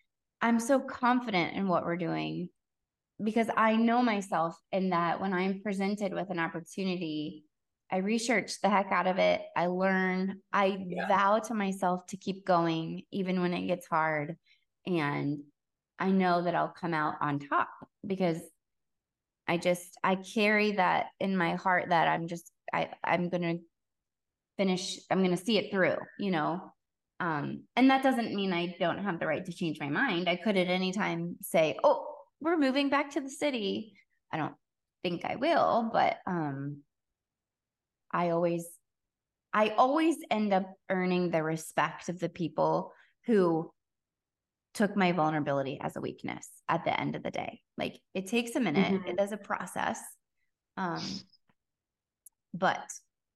i'm 0.42 0.60
so 0.60 0.80
confident 0.80 1.56
in 1.56 1.68
what 1.68 1.86
we're 1.86 1.98
doing 1.98 2.50
because 3.24 3.48
i 3.56 3.76
know 3.76 4.02
myself 4.02 4.58
in 4.72 4.90
that 4.90 5.20
when 5.20 5.34
i'm 5.34 5.62
presented 5.62 6.14
with 6.14 6.30
an 6.30 6.40
opportunity 6.40 7.44
i 7.92 7.98
research 7.98 8.60
the 8.62 8.70
heck 8.70 8.92
out 8.92 9.08
of 9.08 9.18
it 9.18 9.42
i 9.56 9.68
learn 9.68 10.40
i 10.54 10.78
yeah. 10.88 11.08
vow 11.08 11.40
to 11.40 11.54
myself 11.54 12.06
to 12.06 12.18
keep 12.18 12.46
going 12.46 13.04
even 13.12 13.42
when 13.42 13.54
it 13.54 13.68
gets 13.68 13.88
hard 13.88 14.36
and 14.86 15.40
i 16.00 16.10
know 16.10 16.44
that 16.44 16.56
i'll 16.56 16.68
come 16.68 16.94
out 16.94 17.16
on 17.22 17.40
top 17.40 17.70
because 18.06 18.40
I 19.48 19.58
just 19.58 19.98
I 20.04 20.16
carry 20.16 20.74
that 20.74 21.08
in 21.20 21.38
my 21.38 21.56
heart 21.56 21.90
that 21.90 22.08
I'm 22.08 22.28
just 22.28 22.52
I 22.74 22.90
I'm 23.04 23.30
going 23.30 23.44
to 23.44 23.60
finish 24.58 25.00
I'm 25.10 25.20
going 25.20 25.36
to 25.36 25.44
see 25.44 25.58
it 25.58 25.72
through, 25.72 25.98
you 26.20 26.32
know. 26.32 26.74
Um 27.20 27.64
and 27.76 27.90
that 27.90 28.04
doesn't 28.04 28.34
mean 28.34 28.54
I 28.54 28.76
don't 28.80 29.04
have 29.04 29.20
the 29.20 29.28
right 29.28 29.46
to 29.46 29.54
change 29.54 29.80
my 29.80 29.90
mind. 29.90 30.30
I 30.30 30.36
could 30.36 30.58
at 30.58 30.68
any 30.68 30.92
time 30.92 31.38
say, 31.42 31.78
"Oh, 31.84 32.06
we're 32.40 32.58
moving 32.58 32.90
back 32.90 33.12
to 33.12 33.22
the 33.22 33.30
city." 33.30 33.94
I 34.32 34.38
don't 34.38 34.56
think 35.04 35.26
I 35.26 35.36
will, 35.36 35.90
but 35.92 36.18
um 36.28 36.84
I 38.12 38.30
always 38.30 38.68
I 39.54 39.70
always 39.70 40.18
end 40.30 40.54
up 40.54 40.72
earning 40.90 41.32
the 41.32 41.42
respect 41.42 42.10
of 42.10 42.20
the 42.20 42.30
people 42.30 42.94
who 43.26 43.72
took 44.74 44.96
my 44.96 45.12
vulnerability 45.12 45.80
as 45.82 45.96
a 45.96 46.02
weakness 46.02 46.48
at 46.70 46.86
the 46.86 47.00
end 47.00 47.16
of 47.16 47.24
the 47.24 47.32
day. 47.32 47.62
Like 47.78 48.00
it 48.14 48.28
takes 48.28 48.56
a 48.56 48.60
minute, 48.60 48.94
mm-hmm. 48.94 49.08
it 49.08 49.20
is 49.20 49.32
a 49.32 49.38
process. 49.38 50.00
Um, 50.78 51.02
but 52.54 52.86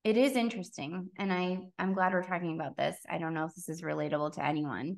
it 0.04 0.18
is 0.18 0.36
interesting. 0.36 1.10
And 1.18 1.32
I, 1.32 1.60
I'm 1.78 1.94
glad 1.94 2.14
we're 2.14 2.24
talking 2.24 2.56
about 2.56 2.78
this. 2.78 2.98
I 3.10 3.18
don't 3.18 3.34
know 3.34 3.46
if 3.46 3.54
this 3.54 3.70
is 3.70 3.84
relatable 3.84 4.34
to 4.34 4.46
anyone, 4.46 4.98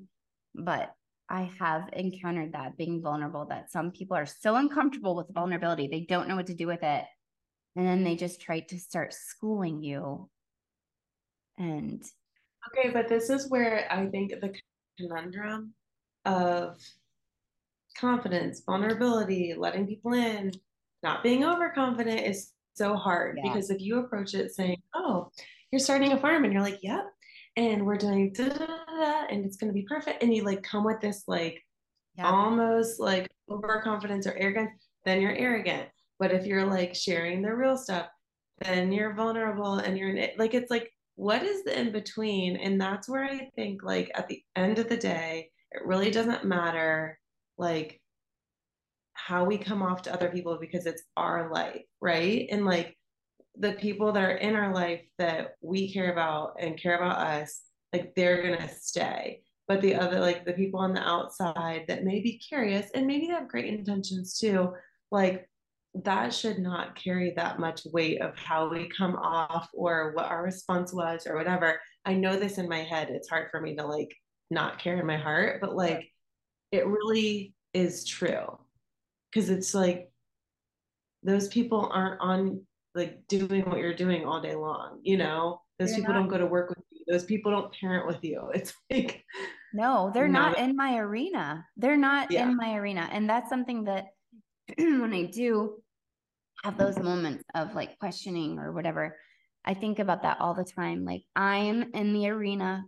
but 0.55 0.93
I 1.29 1.51
have 1.59 1.89
encountered 1.93 2.53
that 2.53 2.77
being 2.77 3.01
vulnerable, 3.01 3.45
that 3.49 3.71
some 3.71 3.91
people 3.91 4.15
are 4.15 4.25
so 4.25 4.55
uncomfortable 4.55 5.15
with 5.15 5.33
vulnerability, 5.33 5.87
they 5.87 6.01
don't 6.01 6.27
know 6.27 6.35
what 6.35 6.47
to 6.47 6.55
do 6.55 6.67
with 6.67 6.83
it. 6.83 7.05
And 7.75 7.87
then 7.87 8.03
they 8.03 8.15
just 8.15 8.39
try 8.39 8.59
to 8.59 8.79
start 8.79 9.13
schooling 9.13 9.81
you. 9.81 10.29
And 11.57 12.03
okay, 12.69 12.91
but 12.91 13.07
this 13.07 13.29
is 13.29 13.49
where 13.49 13.91
I 13.91 14.05
think 14.07 14.31
the 14.39 14.53
conundrum 14.99 15.73
of 16.25 16.77
confidence, 17.97 18.61
vulnerability, 18.65 19.53
letting 19.57 19.87
people 19.87 20.13
in, 20.13 20.51
not 21.01 21.23
being 21.23 21.43
overconfident 21.43 22.21
is 22.21 22.51
so 22.73 22.95
hard 22.95 23.37
yeah. 23.37 23.51
because 23.51 23.69
if 23.69 23.81
you 23.81 23.99
approach 23.99 24.33
it 24.33 24.53
saying, 24.53 24.81
"Oh, 24.93 25.31
you're 25.71 25.79
starting 25.79 26.11
a 26.11 26.19
farm," 26.19 26.43
and 26.43 26.53
you're 26.53 26.61
like, 26.61 26.79
"Yep," 26.81 27.05
and 27.55 27.85
we're 27.85 27.97
doing 27.97 28.33
da 28.33 28.49
da 28.49 28.65
da, 28.65 29.25
and 29.29 29.45
it's 29.45 29.57
going 29.57 29.69
to 29.69 29.73
be 29.73 29.85
perfect, 29.87 30.23
and 30.23 30.33
you 30.33 30.43
like 30.43 30.63
come 30.63 30.83
with 30.83 31.01
this 31.01 31.23
like 31.27 31.61
yeah. 32.17 32.29
almost 32.29 32.99
like 32.99 33.27
overconfidence 33.49 34.27
or 34.27 34.35
arrogance, 34.37 34.71
then 35.05 35.21
you're 35.21 35.35
arrogant. 35.35 35.89
But 36.19 36.31
if 36.31 36.45
you're 36.45 36.65
like 36.65 36.95
sharing 36.95 37.41
the 37.41 37.53
real 37.53 37.77
stuff, 37.77 38.07
then 38.61 38.91
you're 38.91 39.15
vulnerable 39.15 39.75
and 39.75 39.97
you're 39.97 40.15
like 40.37 40.53
it's 40.53 40.71
like 40.71 40.89
what 41.15 41.43
is 41.43 41.63
the 41.63 41.77
in 41.77 41.91
between? 41.91 42.55
And 42.55 42.79
that's 42.79 43.07
where 43.07 43.23
I 43.23 43.49
think 43.55 43.83
like 43.83 44.11
at 44.15 44.27
the 44.27 44.41
end 44.55 44.79
of 44.79 44.89
the 44.89 44.97
day, 44.97 45.49
it 45.71 45.85
really 45.85 46.11
doesn't 46.11 46.45
matter 46.45 47.19
like 47.57 48.01
how 49.13 49.43
we 49.43 49.57
come 49.57 49.81
off 49.81 50.01
to 50.03 50.13
other 50.13 50.29
people 50.29 50.57
because 50.59 50.85
it's 50.85 51.03
our 51.15 51.51
life, 51.51 51.83
right? 52.01 52.47
And 52.51 52.65
like 52.65 52.97
the 53.57 53.73
people 53.73 54.11
that 54.11 54.23
are 54.23 54.37
in 54.37 54.55
our 54.55 54.73
life 54.73 55.01
that 55.17 55.55
we 55.61 55.93
care 55.93 56.11
about 56.11 56.55
and 56.59 56.79
care 56.79 56.95
about 56.95 57.17
us, 57.17 57.61
like 57.91 58.13
they're 58.15 58.41
gonna 58.41 58.69
stay. 58.69 59.41
But 59.67 59.81
the 59.81 59.95
other, 59.95 60.19
like 60.19 60.45
the 60.45 60.53
people 60.53 60.79
on 60.79 60.93
the 60.93 61.07
outside 61.07 61.85
that 61.87 62.03
may 62.03 62.21
be 62.21 62.37
curious 62.37 62.89
and 62.93 63.07
maybe 63.07 63.27
they 63.27 63.33
have 63.33 63.47
great 63.47 63.73
intentions 63.73 64.37
too, 64.37 64.73
like 65.11 65.47
that 66.03 66.33
should 66.33 66.57
not 66.59 66.95
carry 66.95 67.33
that 67.35 67.59
much 67.59 67.85
weight 67.93 68.19
of 68.19 68.35
how 68.35 68.67
we 68.67 68.89
come 68.97 69.15
off 69.15 69.69
or 69.73 70.11
what 70.13 70.25
our 70.25 70.43
response 70.43 70.91
was 70.91 71.27
or 71.27 71.35
whatever. 71.35 71.79
I 72.03 72.15
know 72.15 72.37
this 72.37 72.57
in 72.57 72.67
my 72.67 72.79
head. 72.79 73.09
It's 73.09 73.29
hard 73.29 73.49
for 73.51 73.61
me 73.61 73.75
to 73.75 73.85
like 73.85 74.13
not 74.49 74.79
care 74.79 74.99
in 74.99 75.05
my 75.05 75.17
heart, 75.17 75.61
but 75.61 75.75
like 75.75 76.09
it 76.71 76.87
really 76.87 77.53
is 77.73 78.05
true. 78.05 78.57
Cause 79.33 79.49
it's 79.49 79.73
like 79.73 80.11
those 81.23 81.47
people 81.47 81.89
aren't 81.91 82.21
on 82.21 82.61
like 82.93 83.19
doing 83.27 83.63
what 83.65 83.79
you're 83.79 83.95
doing 83.95 84.25
all 84.25 84.41
day 84.41 84.55
long, 84.55 84.99
you 85.01 85.17
know? 85.17 85.61
Those 85.79 85.89
they're 85.89 85.99
people 85.99 86.13
not. 86.13 86.19
don't 86.19 86.29
go 86.29 86.37
to 86.37 86.45
work 86.45 86.69
with 86.69 86.79
you. 86.91 87.03
Those 87.07 87.23
people 87.23 87.51
don't 87.51 87.73
parent 87.73 88.07
with 88.07 88.23
you. 88.23 88.49
It's 88.53 88.73
like 88.91 89.23
no, 89.73 90.11
they're 90.13 90.27
not, 90.27 90.57
not 90.57 90.59
in 90.59 90.75
my 90.75 90.97
arena. 90.97 91.65
They're 91.77 91.97
not 91.97 92.31
yeah. 92.31 92.43
in 92.43 92.55
my 92.55 92.75
arena. 92.75 93.09
And 93.11 93.27
that's 93.27 93.49
something 93.49 93.85
that 93.85 94.05
when 94.77 95.13
I 95.13 95.23
do 95.23 95.81
have 96.63 96.77
those 96.77 96.97
moments 96.99 97.43
of 97.55 97.73
like 97.73 97.97
questioning 97.99 98.59
or 98.59 98.71
whatever, 98.71 99.17
I 99.65 99.73
think 99.73 99.99
about 99.99 100.21
that 100.23 100.39
all 100.39 100.53
the 100.53 100.63
time. 100.63 101.05
Like 101.05 101.23
I'm 101.35 101.91
in 101.93 102.13
the 102.13 102.29
arena 102.29 102.83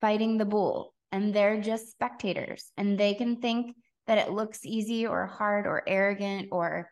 fighting 0.00 0.38
the 0.38 0.44
bull 0.44 0.94
and 1.10 1.34
they're 1.34 1.60
just 1.60 1.90
spectators 1.90 2.70
and 2.76 2.98
they 2.98 3.14
can 3.14 3.40
think 3.40 3.74
that 4.08 4.18
it 4.18 4.32
looks 4.32 4.64
easy 4.64 5.06
or 5.06 5.26
hard 5.26 5.66
or 5.66 5.82
arrogant 5.86 6.48
or 6.50 6.90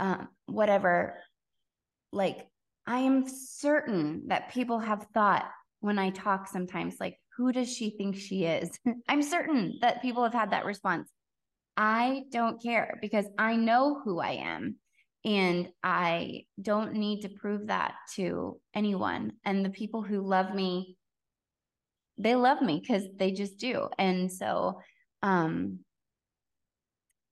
um, 0.00 0.28
whatever 0.46 1.16
like 2.12 2.46
i 2.86 2.98
am 2.98 3.26
certain 3.26 4.24
that 4.26 4.52
people 4.52 4.78
have 4.78 5.06
thought 5.14 5.48
when 5.80 5.98
i 5.98 6.10
talk 6.10 6.46
sometimes 6.46 6.96
like 7.00 7.16
who 7.36 7.52
does 7.52 7.72
she 7.72 7.90
think 7.90 8.16
she 8.16 8.44
is? 8.44 8.70
I'm 9.08 9.22
certain 9.22 9.78
that 9.80 10.02
people 10.02 10.22
have 10.22 10.34
had 10.34 10.50
that 10.50 10.64
response. 10.64 11.10
I 11.76 12.24
don't 12.30 12.62
care 12.62 12.98
because 13.00 13.26
I 13.38 13.56
know 13.56 14.00
who 14.04 14.20
I 14.20 14.32
am 14.32 14.76
and 15.24 15.68
I 15.82 16.44
don't 16.60 16.94
need 16.94 17.22
to 17.22 17.28
prove 17.28 17.68
that 17.68 17.94
to 18.16 18.60
anyone. 18.74 19.32
And 19.44 19.64
the 19.64 19.70
people 19.70 20.02
who 20.02 20.20
love 20.20 20.54
me, 20.54 20.96
they 22.18 22.34
love 22.34 22.60
me 22.60 22.80
because 22.80 23.04
they 23.16 23.32
just 23.32 23.56
do. 23.58 23.88
And 23.98 24.30
so, 24.30 24.80
um, 25.22 25.78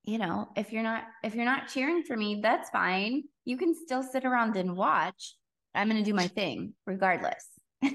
you 0.03 0.17
know, 0.17 0.49
if 0.55 0.71
you're 0.71 0.83
not 0.83 1.03
if 1.23 1.35
you're 1.35 1.45
not 1.45 1.67
cheering 1.67 2.03
for 2.03 2.17
me, 2.17 2.39
that's 2.41 2.69
fine. 2.69 3.23
You 3.45 3.57
can 3.57 3.75
still 3.75 4.03
sit 4.03 4.25
around 4.25 4.57
and 4.57 4.75
watch. 4.75 5.35
I'm 5.73 5.89
going 5.89 6.03
to 6.03 6.09
do 6.09 6.15
my 6.15 6.27
thing 6.27 6.73
regardless. 6.85 7.45
you 7.81 7.93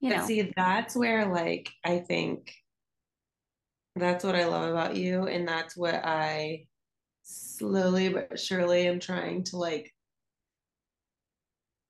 know. 0.00 0.26
see, 0.26 0.52
that's 0.56 0.96
where 0.96 1.26
like 1.26 1.70
I 1.84 1.98
think 1.98 2.54
that's 3.94 4.24
what 4.24 4.34
I 4.34 4.46
love 4.46 4.70
about 4.70 4.96
you 4.96 5.26
and 5.26 5.46
that's 5.46 5.76
what 5.76 5.94
I 5.94 6.64
slowly 7.22 8.08
but 8.08 8.38
surely 8.38 8.86
am 8.88 8.98
trying 9.00 9.44
to 9.44 9.58
like 9.58 9.92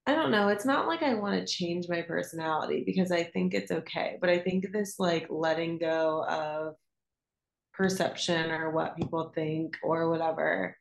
I 0.04 0.16
don't 0.16 0.32
know. 0.32 0.48
It's 0.48 0.64
not 0.64 0.88
like 0.88 1.02
I 1.04 1.14
want 1.14 1.38
to 1.38 1.46
change 1.46 1.88
my 1.88 2.02
personality 2.02 2.82
because 2.84 3.12
I 3.12 3.22
think 3.22 3.54
it's 3.54 3.70
okay. 3.70 4.18
But 4.20 4.30
I 4.30 4.38
think 4.40 4.66
this 4.72 4.96
like 4.98 5.28
letting 5.30 5.78
go 5.78 6.24
of 6.28 6.74
perception 7.72 8.50
or 8.50 8.70
what 8.70 8.96
people 8.96 9.32
think 9.34 9.78
or 9.82 10.10
whatever 10.10 10.76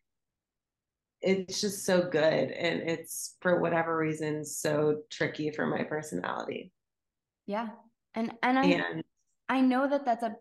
it's 1.22 1.62
just 1.62 1.86
so 1.86 2.10
good 2.10 2.52
and 2.52 2.82
it's 2.82 3.36
for 3.42 3.60
whatever 3.60 3.96
reason 3.96 4.44
so 4.44 5.02
tricky 5.12 5.52
for 5.52 5.68
my 5.68 5.84
personality. 5.84 6.72
Yeah 7.46 7.68
and 8.16 8.32
and 8.44 8.60
i 8.60 8.66
and, 8.66 9.04
i 9.50 9.62
know 9.62 9.88
that 9.88 10.06
that's 10.06 10.24
a 10.24 10.36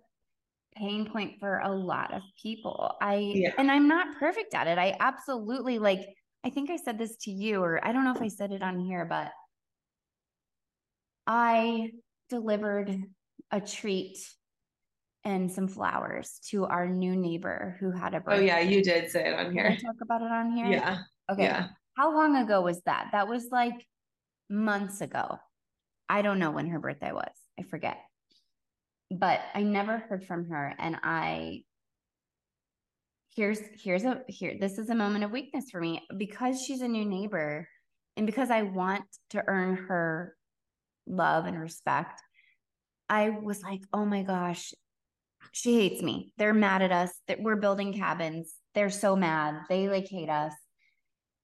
pain 0.76 1.08
point 1.10 1.34
for 1.40 1.58
a 1.58 1.70
lot 1.70 2.14
of 2.14 2.22
people. 2.40 2.94
I 3.00 3.16
yeah. 3.16 3.52
and 3.58 3.70
i'm 3.70 3.88
not 3.88 4.18
perfect 4.18 4.54
at 4.54 4.66
it. 4.66 4.78
I 4.78 4.96
absolutely 5.00 5.78
like 5.78 6.00
i 6.44 6.50
think 6.50 6.70
i 6.70 6.76
said 6.76 6.98
this 6.98 7.16
to 7.16 7.30
you 7.30 7.62
or 7.62 7.84
i 7.86 7.92
don't 7.92 8.04
know 8.04 8.14
if 8.14 8.22
i 8.22 8.28
said 8.28 8.52
it 8.52 8.62
on 8.62 8.78
here 8.78 9.04
but 9.04 9.30
i 11.26 11.90
delivered 12.30 13.02
a 13.50 13.60
treat 13.60 14.16
and 15.24 15.50
some 15.50 15.68
flowers 15.68 16.38
to 16.48 16.64
our 16.64 16.88
new 16.88 17.14
neighbor 17.14 17.76
who 17.80 17.90
had 17.90 18.14
a 18.14 18.20
birthday. 18.20 18.42
Oh 18.42 18.46
yeah, 18.46 18.60
you 18.60 18.82
did 18.82 19.10
say 19.10 19.28
it 19.28 19.34
on 19.34 19.52
here. 19.52 19.76
talk 19.84 19.96
about 20.02 20.22
it 20.22 20.30
on 20.30 20.52
here? 20.52 20.66
Yeah. 20.66 20.98
Okay. 21.30 21.44
Yeah. 21.44 21.68
How 21.96 22.14
long 22.14 22.36
ago 22.36 22.62
was 22.62 22.80
that? 22.82 23.08
That 23.12 23.28
was 23.28 23.48
like 23.50 23.86
months 24.48 25.00
ago. 25.00 25.38
I 26.08 26.22
don't 26.22 26.38
know 26.38 26.50
when 26.50 26.68
her 26.68 26.80
birthday 26.80 27.12
was. 27.12 27.32
I 27.58 27.62
forget. 27.62 27.98
But 29.10 29.40
I 29.54 29.62
never 29.62 29.98
heard 29.98 30.24
from 30.24 30.48
her 30.50 30.74
and 30.78 30.96
I 31.02 31.62
here's 33.36 33.60
here's 33.82 34.04
a 34.04 34.22
here 34.26 34.56
this 34.58 34.76
is 34.76 34.90
a 34.90 34.94
moment 34.94 35.24
of 35.24 35.30
weakness 35.30 35.66
for 35.70 35.80
me 35.80 36.02
because 36.16 36.60
she's 36.60 36.80
a 36.80 36.88
new 36.88 37.04
neighbor 37.04 37.68
and 38.16 38.26
because 38.26 38.50
I 38.50 38.62
want 38.62 39.04
to 39.30 39.42
earn 39.46 39.76
her 39.88 40.36
love 41.06 41.46
and 41.46 41.58
respect. 41.58 42.20
I 43.08 43.30
was 43.30 43.62
like, 43.62 43.82
"Oh 43.92 44.04
my 44.04 44.22
gosh, 44.22 44.72
she 45.52 45.74
hates 45.80 46.02
me. 46.02 46.32
They're 46.38 46.54
mad 46.54 46.82
at 46.82 46.92
us 46.92 47.10
that 47.28 47.40
we're 47.40 47.56
building 47.56 47.92
cabins. 47.92 48.54
They're 48.74 48.90
so 48.90 49.16
mad. 49.16 49.62
They 49.68 49.88
like 49.88 50.08
hate 50.08 50.28
us. 50.28 50.52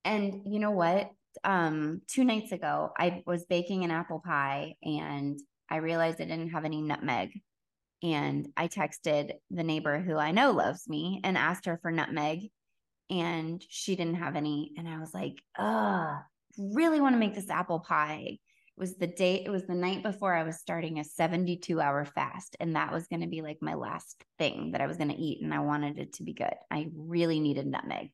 And 0.04 0.42
you 0.46 0.60
know 0.60 0.70
what? 0.70 1.10
Um, 1.44 2.02
two 2.06 2.24
nights 2.24 2.52
ago, 2.52 2.90
I 2.96 3.22
was 3.26 3.44
baking 3.44 3.84
an 3.84 3.90
apple 3.90 4.22
pie 4.24 4.74
and 4.82 5.38
I 5.68 5.76
realized 5.76 6.20
I 6.20 6.24
didn't 6.24 6.50
have 6.50 6.64
any 6.64 6.82
nutmeg. 6.82 7.40
And 8.02 8.48
I 8.56 8.68
texted 8.68 9.32
the 9.50 9.64
neighbor 9.64 10.00
who 10.00 10.16
I 10.16 10.30
know 10.30 10.52
loves 10.52 10.88
me 10.88 11.20
and 11.24 11.36
asked 11.36 11.66
her 11.66 11.78
for 11.82 11.90
nutmeg. 11.90 12.50
And 13.10 13.62
she 13.68 13.96
didn't 13.96 14.16
have 14.16 14.36
any. 14.36 14.72
And 14.76 14.88
I 14.88 14.98
was 14.98 15.12
like, 15.14 15.34
oh, 15.58 16.18
really 16.58 17.00
want 17.00 17.14
to 17.14 17.18
make 17.20 17.34
this 17.34 17.50
apple 17.50 17.80
pie 17.80 18.38
was 18.76 18.96
the 18.96 19.06
date 19.06 19.46
it 19.46 19.50
was 19.50 19.66
the 19.66 19.74
night 19.74 20.02
before 20.02 20.34
i 20.34 20.42
was 20.42 20.58
starting 20.58 20.98
a 20.98 21.04
72 21.04 21.80
hour 21.80 22.04
fast 22.04 22.56
and 22.60 22.76
that 22.76 22.92
was 22.92 23.06
going 23.06 23.22
to 23.22 23.26
be 23.26 23.42
like 23.42 23.58
my 23.60 23.74
last 23.74 24.22
thing 24.38 24.72
that 24.72 24.80
i 24.80 24.86
was 24.86 24.96
going 24.96 25.10
to 25.10 25.20
eat 25.20 25.42
and 25.42 25.52
i 25.52 25.58
wanted 25.60 25.98
it 25.98 26.14
to 26.14 26.22
be 26.22 26.32
good. 26.32 26.54
I 26.70 26.88
really 26.94 27.40
needed 27.40 27.66
nutmeg. 27.66 28.10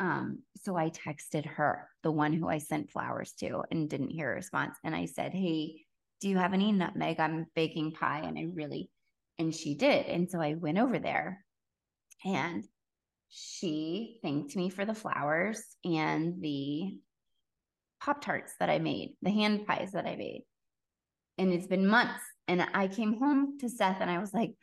Um 0.00 0.40
so 0.62 0.76
i 0.76 0.90
texted 0.90 1.46
her 1.46 1.88
the 2.02 2.10
one 2.10 2.32
who 2.32 2.48
i 2.48 2.58
sent 2.58 2.90
flowers 2.90 3.32
to 3.40 3.62
and 3.70 3.88
didn't 3.88 4.10
hear 4.10 4.32
a 4.32 4.34
response 4.34 4.76
and 4.84 4.94
i 4.94 5.06
said 5.06 5.32
hey 5.32 5.84
do 6.20 6.28
you 6.28 6.36
have 6.38 6.52
any 6.54 6.70
nutmeg? 6.70 7.18
I'm 7.18 7.46
baking 7.56 7.92
pie 7.92 8.22
and 8.24 8.38
i 8.38 8.46
really 8.54 8.90
and 9.38 9.54
she 9.54 9.74
did 9.74 10.06
and 10.06 10.30
so 10.30 10.40
i 10.40 10.54
went 10.54 10.78
over 10.78 10.98
there 10.98 11.44
and 12.24 12.64
she 13.28 14.18
thanked 14.22 14.54
me 14.56 14.68
for 14.68 14.84
the 14.84 14.94
flowers 14.94 15.62
and 15.84 16.42
the 16.42 16.98
Pop 18.02 18.20
Tarts 18.20 18.52
that 18.58 18.68
I 18.68 18.78
made, 18.78 19.14
the 19.22 19.30
hand 19.30 19.66
pies 19.66 19.92
that 19.92 20.06
I 20.06 20.16
made. 20.16 20.42
And 21.38 21.52
it's 21.52 21.68
been 21.68 21.86
months. 21.86 22.22
And 22.48 22.66
I 22.74 22.88
came 22.88 23.18
home 23.18 23.58
to 23.60 23.68
Seth 23.68 23.98
and 24.00 24.10
I 24.10 24.18
was 24.18 24.34
like, 24.34 24.54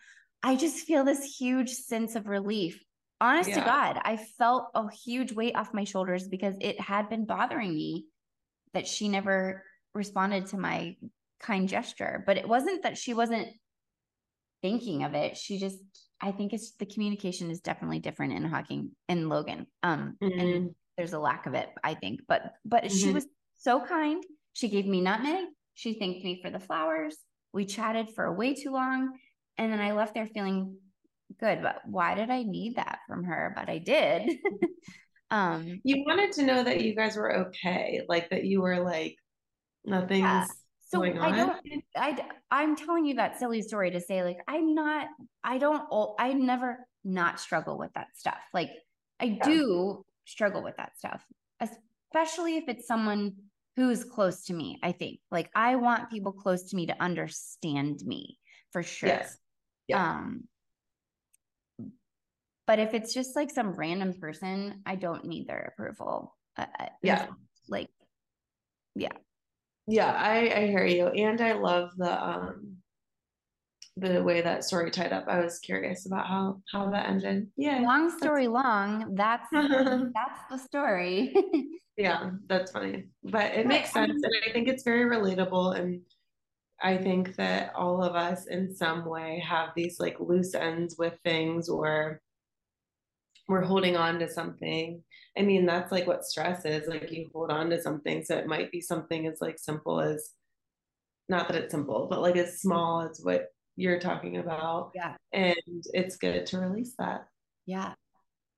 I 0.44 0.56
just 0.56 0.86
feel 0.86 1.04
this 1.06 1.38
huge 1.38 1.72
sense 1.72 2.16
of 2.16 2.28
relief. 2.28 2.84
Honest 3.22 3.50
yeah. 3.50 3.60
to 3.60 3.62
God, 3.62 4.00
I 4.04 4.18
felt 4.38 4.68
a 4.76 4.90
huge 4.92 5.32
weight 5.32 5.56
off 5.56 5.74
my 5.74 5.86
shoulders 5.86 6.28
because 6.28 6.56
it 6.60 6.80
had 6.80 7.10
been 7.10 7.26
bothering 7.26 7.74
me 7.74 8.06
that 8.74 8.88
she 8.88 9.08
never 9.08 9.64
responded 9.94 10.48
to 10.48 10.58
my 10.58 10.96
kind 11.40 11.68
gesture. 11.68 12.24
But 12.26 12.38
it 12.38 12.48
wasn't 12.48 12.84
that 12.84 12.98
she 12.98 13.14
wasn't 13.14 13.48
thinking 14.62 15.04
of 15.04 15.14
it. 15.14 15.38
She 15.38 15.60
just, 15.60 15.80
I 16.22 16.32
think 16.32 16.54
it's 16.54 16.72
the 16.72 16.86
communication 16.86 17.52
is 17.52 17.62
definitely 17.62 18.00
different 18.00 18.34
in 18.34 18.44
Hocking 18.44 18.92
and 19.08 19.30
Logan. 19.30 19.66
Um, 19.82 20.18
mm-hmm. 20.22 20.40
and 20.40 20.76
there's 21.00 21.14
a 21.14 21.20
lack 21.20 21.46
of 21.46 21.54
it, 21.54 21.70
I 21.82 21.94
think. 21.94 22.20
But 22.28 22.52
but 22.66 22.84
mm-hmm. 22.84 22.98
she 22.98 23.12
was 23.14 23.26
so 23.58 23.80
kind. 23.80 24.22
She 24.52 24.68
gave 24.68 24.86
me 24.86 25.00
nutmeg. 25.00 25.46
She 25.74 25.98
thanked 25.98 26.26
me 26.26 26.42
for 26.44 26.52
the 26.52 26.60
flowers. 26.60 27.16
We 27.54 27.66
chatted 27.66 28.10
for 28.14 28.32
way 28.34 28.54
too 28.54 28.72
long. 28.72 29.14
And 29.58 29.72
then 29.72 29.80
I 29.80 29.94
left 29.94 30.14
there 30.14 30.28
feeling 30.28 30.76
good. 31.40 31.62
But 31.64 31.78
why 31.86 32.16
did 32.16 32.30
I 32.30 32.44
need 32.44 32.76
that 32.76 33.00
from 33.08 33.24
her? 33.24 33.54
But 33.56 33.70
I 33.70 33.78
did. 33.78 34.38
um 35.32 35.80
you 35.84 36.04
wanted 36.06 36.34
to 36.34 36.44
know 36.44 36.64
that 36.64 36.82
you 36.82 36.94
guys 36.96 37.16
were 37.16 37.48
okay, 37.48 38.02
like 38.10 38.30
that 38.32 38.44
you 38.44 38.62
were 38.62 38.80
like 38.80 39.16
nothing's 39.86 40.20
yeah. 40.20 40.48
so 40.90 41.00
going 41.00 41.18
on. 41.18 41.34
I 41.34 41.38
don't 41.38 41.84
I 41.96 42.26
I'm 42.52 42.76
telling 42.76 43.06
you 43.06 43.16
that 43.16 43.40
silly 43.40 43.62
story 43.62 43.92
to 43.92 44.02
say 44.02 44.22
like 44.22 44.40
I'm 44.50 44.76
not 44.76 45.08
I 45.46 45.60
don't 45.60 45.84
I 46.20 46.34
never 46.34 46.86
not 47.06 47.40
struggle 47.40 47.78
with 47.78 47.94
that 47.94 48.08
stuff. 48.16 48.40
Like 48.54 48.72
I 49.22 49.38
yeah. 49.38 49.44
do 49.46 50.06
struggle 50.30 50.64
with 50.64 50.78
that 50.78 50.98
stuff, 50.98 51.24
especially 51.60 52.58
if 52.58 52.66
it's 52.68 52.88
someone 52.88 53.34
who's 53.76 54.04
close 54.04 54.46
to 54.46 54.54
me. 54.54 54.80
I 54.84 54.92
think 54.92 55.20
like 55.32 55.50
I 55.56 55.76
want 55.76 56.10
people 56.10 56.32
close 56.32 56.70
to 56.70 56.76
me 56.76 56.88
to 56.88 57.02
understand 57.02 58.02
me 58.06 58.38
for 58.72 58.84
sure. 58.84 59.10
Yes. 59.10 59.38
Yeah. 59.88 60.12
Um, 60.12 60.44
but 62.68 62.80
if 62.80 62.94
it's 62.94 63.14
just 63.14 63.36
like 63.36 63.50
some 63.50 63.74
random 63.74 64.14
person, 64.14 64.82
I 64.86 64.96
don't 64.96 65.26
need 65.26 65.48
their 65.48 65.74
approval. 65.74 66.36
Uh, 66.58 66.66
uh 66.80 66.86
yeah. 67.02 67.28
Like, 67.68 67.90
yeah. 68.96 69.14
Yeah, 69.88 70.12
I, 70.12 70.54
I 70.54 70.68
hear 70.68 70.86
you. 70.86 71.08
And 71.08 71.42
I 71.42 71.54
love 71.54 71.90
the 71.98 72.24
um 72.24 72.79
the 74.00 74.24
way 74.24 74.42
that 74.42 74.64
story 74.64 74.92
tied 74.92 75.14
up. 75.14 75.26
I 75.28 75.44
was 75.44 75.60
curious 75.60 76.06
about 76.06 76.28
how 76.28 76.62
how 76.72 76.90
that 76.92 77.08
ended. 77.08 77.48
Yeah. 77.58 77.80
Long 77.80 78.10
story 78.18 78.46
that's... 78.46 78.54
long. 78.54 79.16
That's 79.16 79.48
that's 79.52 80.42
the 80.50 80.58
story. 80.58 81.34
yeah, 81.98 82.32
that's 82.48 82.72
funny. 82.72 83.06
But 83.24 83.54
it 83.54 83.68
makes 83.68 83.92
sense. 83.92 84.22
And 84.24 84.34
I 84.48 84.52
think 84.52 84.68
it's 84.68 84.84
very 84.84 85.10
relatable. 85.10 85.80
And 85.80 86.02
I 86.82 86.98
think 86.98 87.36
that 87.36 87.74
all 87.76 88.04
of 88.04 88.16
us 88.16 88.48
in 88.48 88.74
some 88.74 89.06
way 89.06 89.44
have 89.48 89.70
these 89.76 90.00
like 90.00 90.20
loose 90.20 90.56
ends 90.56 90.96
with 90.98 91.18
things 91.24 91.68
or 91.68 92.22
we're 93.48 93.64
holding 93.64 93.98
on 93.98 94.20
to 94.20 94.30
something. 94.30 95.04
I 95.38 95.42
mean, 95.42 95.66
that's 95.66 95.92
like 95.92 96.08
what 96.08 96.24
stress 96.24 96.66
is. 96.66 96.88
Like 96.88 97.12
you 97.12 97.30
hold 97.34 97.52
on 97.52 97.70
to 97.72 97.82
something. 97.82 98.24
So 98.24 98.38
it 98.38 98.48
might 98.48 98.72
be 98.72 98.80
something 98.80 99.28
as 99.28 99.42
like 99.42 99.60
simple 99.60 100.00
as 100.00 100.32
not 101.30 101.48
that 101.48 101.58
it's 101.58 101.72
simple, 101.72 102.08
but 102.10 102.22
like 102.22 102.36
as 102.36 102.60
small 102.62 103.02
as 103.02 103.20
what 103.22 103.48
you're 103.80 104.00
talking 104.00 104.38
about. 104.38 104.92
Yeah. 104.94 105.16
And 105.32 105.56
it's 105.94 106.18
good 106.18 106.46
to 106.48 106.60
release 106.60 106.96
that. 107.00 107.28
Yeah. 107.66 107.94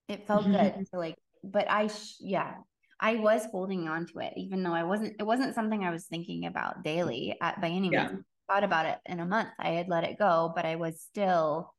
It 0.10 0.26
felt 0.26 0.46
good 0.46 0.74
to 0.94 1.00
like, 1.00 1.16
but 1.44 1.70
I, 1.70 1.88
sh- 1.88 2.18
yeah, 2.20 2.56
I 3.00 3.16
was 3.16 3.46
holding 3.52 3.88
on 3.88 4.08
to 4.08 4.20
it, 4.20 4.34
even 4.36 4.64
though 4.64 4.74
I 4.74 4.84
wasn't, 4.84 5.16
it 5.20 5.24
wasn't 5.24 5.54
something 5.54 5.84
I 5.84 5.92
was 5.92 6.06
thinking 6.06 6.48
about 6.48 6.84
daily 6.84 7.38
at, 7.40 7.62
by 7.62 7.68
any 7.68 7.90
means. 7.90 7.94
Yeah. 7.94 8.12
Thought 8.50 8.64
about 8.64 8.86
it 8.88 8.98
in 9.06 9.20
a 9.20 9.26
month. 9.26 9.50
I 9.60 9.70
had 9.70 9.88
let 9.88 10.04
it 10.04 10.18
go, 10.18 10.52
but 10.56 10.66
I 10.66 10.76
was 10.76 11.00
still 11.00 11.74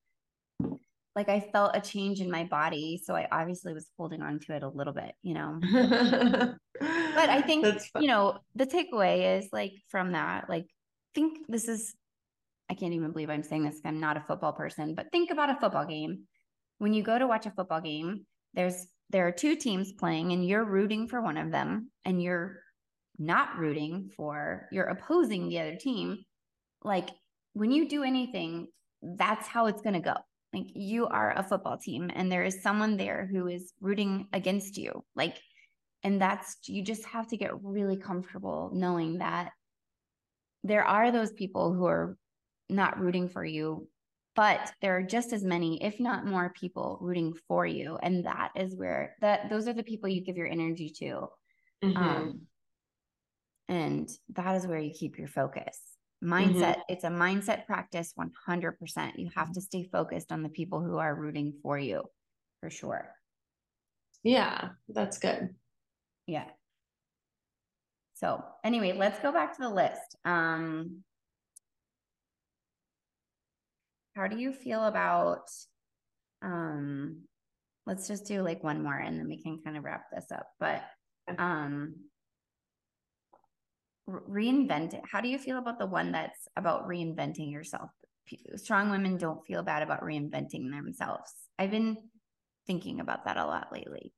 like, 1.15 1.29
I 1.29 1.41
felt 1.53 1.77
a 1.77 1.81
change 1.81 2.21
in 2.21 2.31
my 2.31 2.45
body. 2.45 3.03
So 3.05 3.15
I 3.15 3.27
obviously 3.31 3.75
was 3.75 3.89
holding 3.99 4.23
on 4.23 4.39
to 4.41 4.55
it 4.55 4.63
a 4.63 4.69
little 4.69 4.95
bit, 4.95 5.13
you 5.23 5.35
know. 5.35 5.59
but 5.61 7.29
I 7.29 7.43
think, 7.47 7.67
you 7.99 8.07
know, 8.07 8.39
the 8.55 8.67
takeaway 8.67 9.39
is 9.39 9.49
like 9.53 9.73
from 9.89 10.13
that, 10.13 10.49
like, 10.49 10.67
think 11.15 11.41
this 11.49 11.69
is 11.69 11.95
I 12.73 12.75
can't 12.75 12.95
even 12.95 13.13
believe 13.13 13.29
I'm 13.29 13.43
saying 13.43 13.65
this. 13.65 13.83
I'm 13.85 14.01
not 14.01 14.17
a 14.17 14.23
football 14.23 14.55
person, 14.55 14.95
but 14.95 15.13
think 15.13 15.31
about 15.31 15.51
a 15.51 15.61
football 15.61 15.85
game. 15.85 16.23
When 16.79 16.95
you 16.95 17.03
go 17.03 17.19
to 17.19 17.27
watch 17.27 17.45
a 17.45 17.51
football 17.51 17.83
game, 17.83 18.25
there's 18.55 18.87
there 19.11 19.27
are 19.27 19.33
two 19.33 19.57
teams 19.57 19.93
playing 19.93 20.33
and 20.33 20.43
you're 20.43 20.65
rooting 20.65 21.07
for 21.07 21.21
one 21.21 21.37
of 21.37 21.53
them 21.53 21.91
and 22.07 22.23
you're 22.23 22.61
not 23.19 23.59
rooting 23.59 24.09
for 24.17 24.69
you're 24.73 24.87
opposing 24.87 25.51
the 25.51 25.61
other 25.61 25.77
team. 25.77 26.25
Like 26.83 27.11
when 27.53 27.73
you 27.73 27.91
do 27.91 28.05
anything, 28.05 28.69
that's 29.03 29.47
how 29.47 29.67
it's 29.67 29.83
going 29.83 29.93
to 29.93 30.01
go. 30.01 30.15
Like 30.55 30.69
you 30.75 31.07
are 31.09 31.35
a 31.37 31.43
football 31.43 31.77
team 31.77 32.11
and 32.15 32.33
there 32.33 32.45
is 32.45 32.63
someone 32.63 32.97
there 32.97 33.29
who 33.31 33.49
is 33.49 33.75
rooting 33.83 34.29
against 34.33 34.79
you. 34.79 35.05
Like 35.15 35.37
and 36.03 36.19
that's 36.19 36.57
you 36.67 36.83
just 36.83 37.05
have 37.05 37.29
to 37.29 37.37
get 37.37 37.63
really 37.63 37.99
comfortable 37.99 38.71
knowing 38.73 39.19
that 39.19 39.51
there 40.65 40.85
are 40.85 41.13
those 41.13 41.33
people 41.33 41.75
who 41.75 41.85
are 41.85 42.17
not 42.73 42.99
rooting 42.99 43.29
for 43.29 43.45
you 43.45 43.87
but 44.35 44.73
there 44.81 44.97
are 44.97 45.03
just 45.03 45.33
as 45.33 45.45
many 45.45 45.83
if 45.83 46.01
not 46.01 46.27
more 46.27 46.53
people 46.59 46.99
rooting 47.01 47.35
for 47.49 47.67
you. 47.67 47.99
And 48.03 48.25
that 48.25 48.53
is 48.57 48.75
where 48.75 49.15
that 49.21 49.51
those 49.51 49.69
are 49.69 49.75
the 49.75 49.83
people 49.83 50.09
you 50.09 50.23
give 50.23 50.37
your 50.37 50.47
energy 50.47 50.91
to. 50.99 51.29
Mm-hmm. 51.85 51.97
um, 51.97 52.41
and 53.69 54.09
that 54.35 54.55
is 54.55 54.67
where 54.67 54.79
you 54.79 54.93
keep 54.93 55.19
your 55.19 55.29
focus. 55.29 55.79
Mindset 56.23 56.55
mm-hmm. 56.55 56.81
it's 56.89 57.05
a 57.05 57.09
mindset 57.09 57.67
practice 57.67 58.15
100% 58.17 59.13
you 59.17 59.31
have 59.35 59.53
to 59.53 59.61
stay 59.61 59.83
focused 59.91 60.31
on 60.31 60.45
the 60.45 60.49
people 60.49 60.81
who 60.81 60.99
are 60.99 61.15
rooting 61.15 61.53
for 61.63 61.79
you 61.79 62.05
for 62.61 62.71
sure. 62.71 63.11
Yeah 64.23 64.69
that's 64.89 65.19
good. 65.19 65.51
Yeah. 66.27 66.47
So 68.15 68.43
anyway 68.65 68.93
let's 68.97 69.19
go 69.19 69.33
back 69.33 69.57
to 69.57 69.63
the 69.63 69.69
list. 69.69 70.17
Um 70.25 71.03
how 74.15 74.27
do 74.27 74.39
you 74.39 74.53
feel 74.53 74.85
about 74.85 75.49
um 76.43 77.23
let's 77.87 78.07
just 78.07 78.27
do 78.27 78.43
like 78.43 78.63
one 78.63 78.83
more 78.83 78.97
and 78.97 79.19
then 79.19 79.29
we 79.29 79.43
can 79.43 79.61
kind 79.65 79.77
of 79.77 79.85
wrap 79.85 80.05
this 80.13 80.31
up 80.31 80.47
but 80.59 80.83
um 81.39 81.95
reinvent 84.09 84.95
it. 84.95 85.03
How 85.11 85.21
do 85.21 85.29
you 85.29 85.39
feel 85.39 85.59
about 85.59 85.79
the 85.79 85.87
one 85.87 86.13
that's 86.13 86.49
about 86.57 86.89
reinventing 86.89 87.53
yourself? 87.53 87.91
Strong 88.57 88.91
women 88.91 89.17
don't 89.17 89.45
feel 89.45 89.63
bad 89.63 89.83
about 89.83 90.03
reinventing 90.03 90.71
themselves. 90.71 91.33
I've 91.59 91.71
been 91.71 91.97
thinking 92.67 93.01
about 93.01 93.25
that 93.25 93.37
a 93.37 93.47
lot 93.47 93.73
lately. 93.73 94.13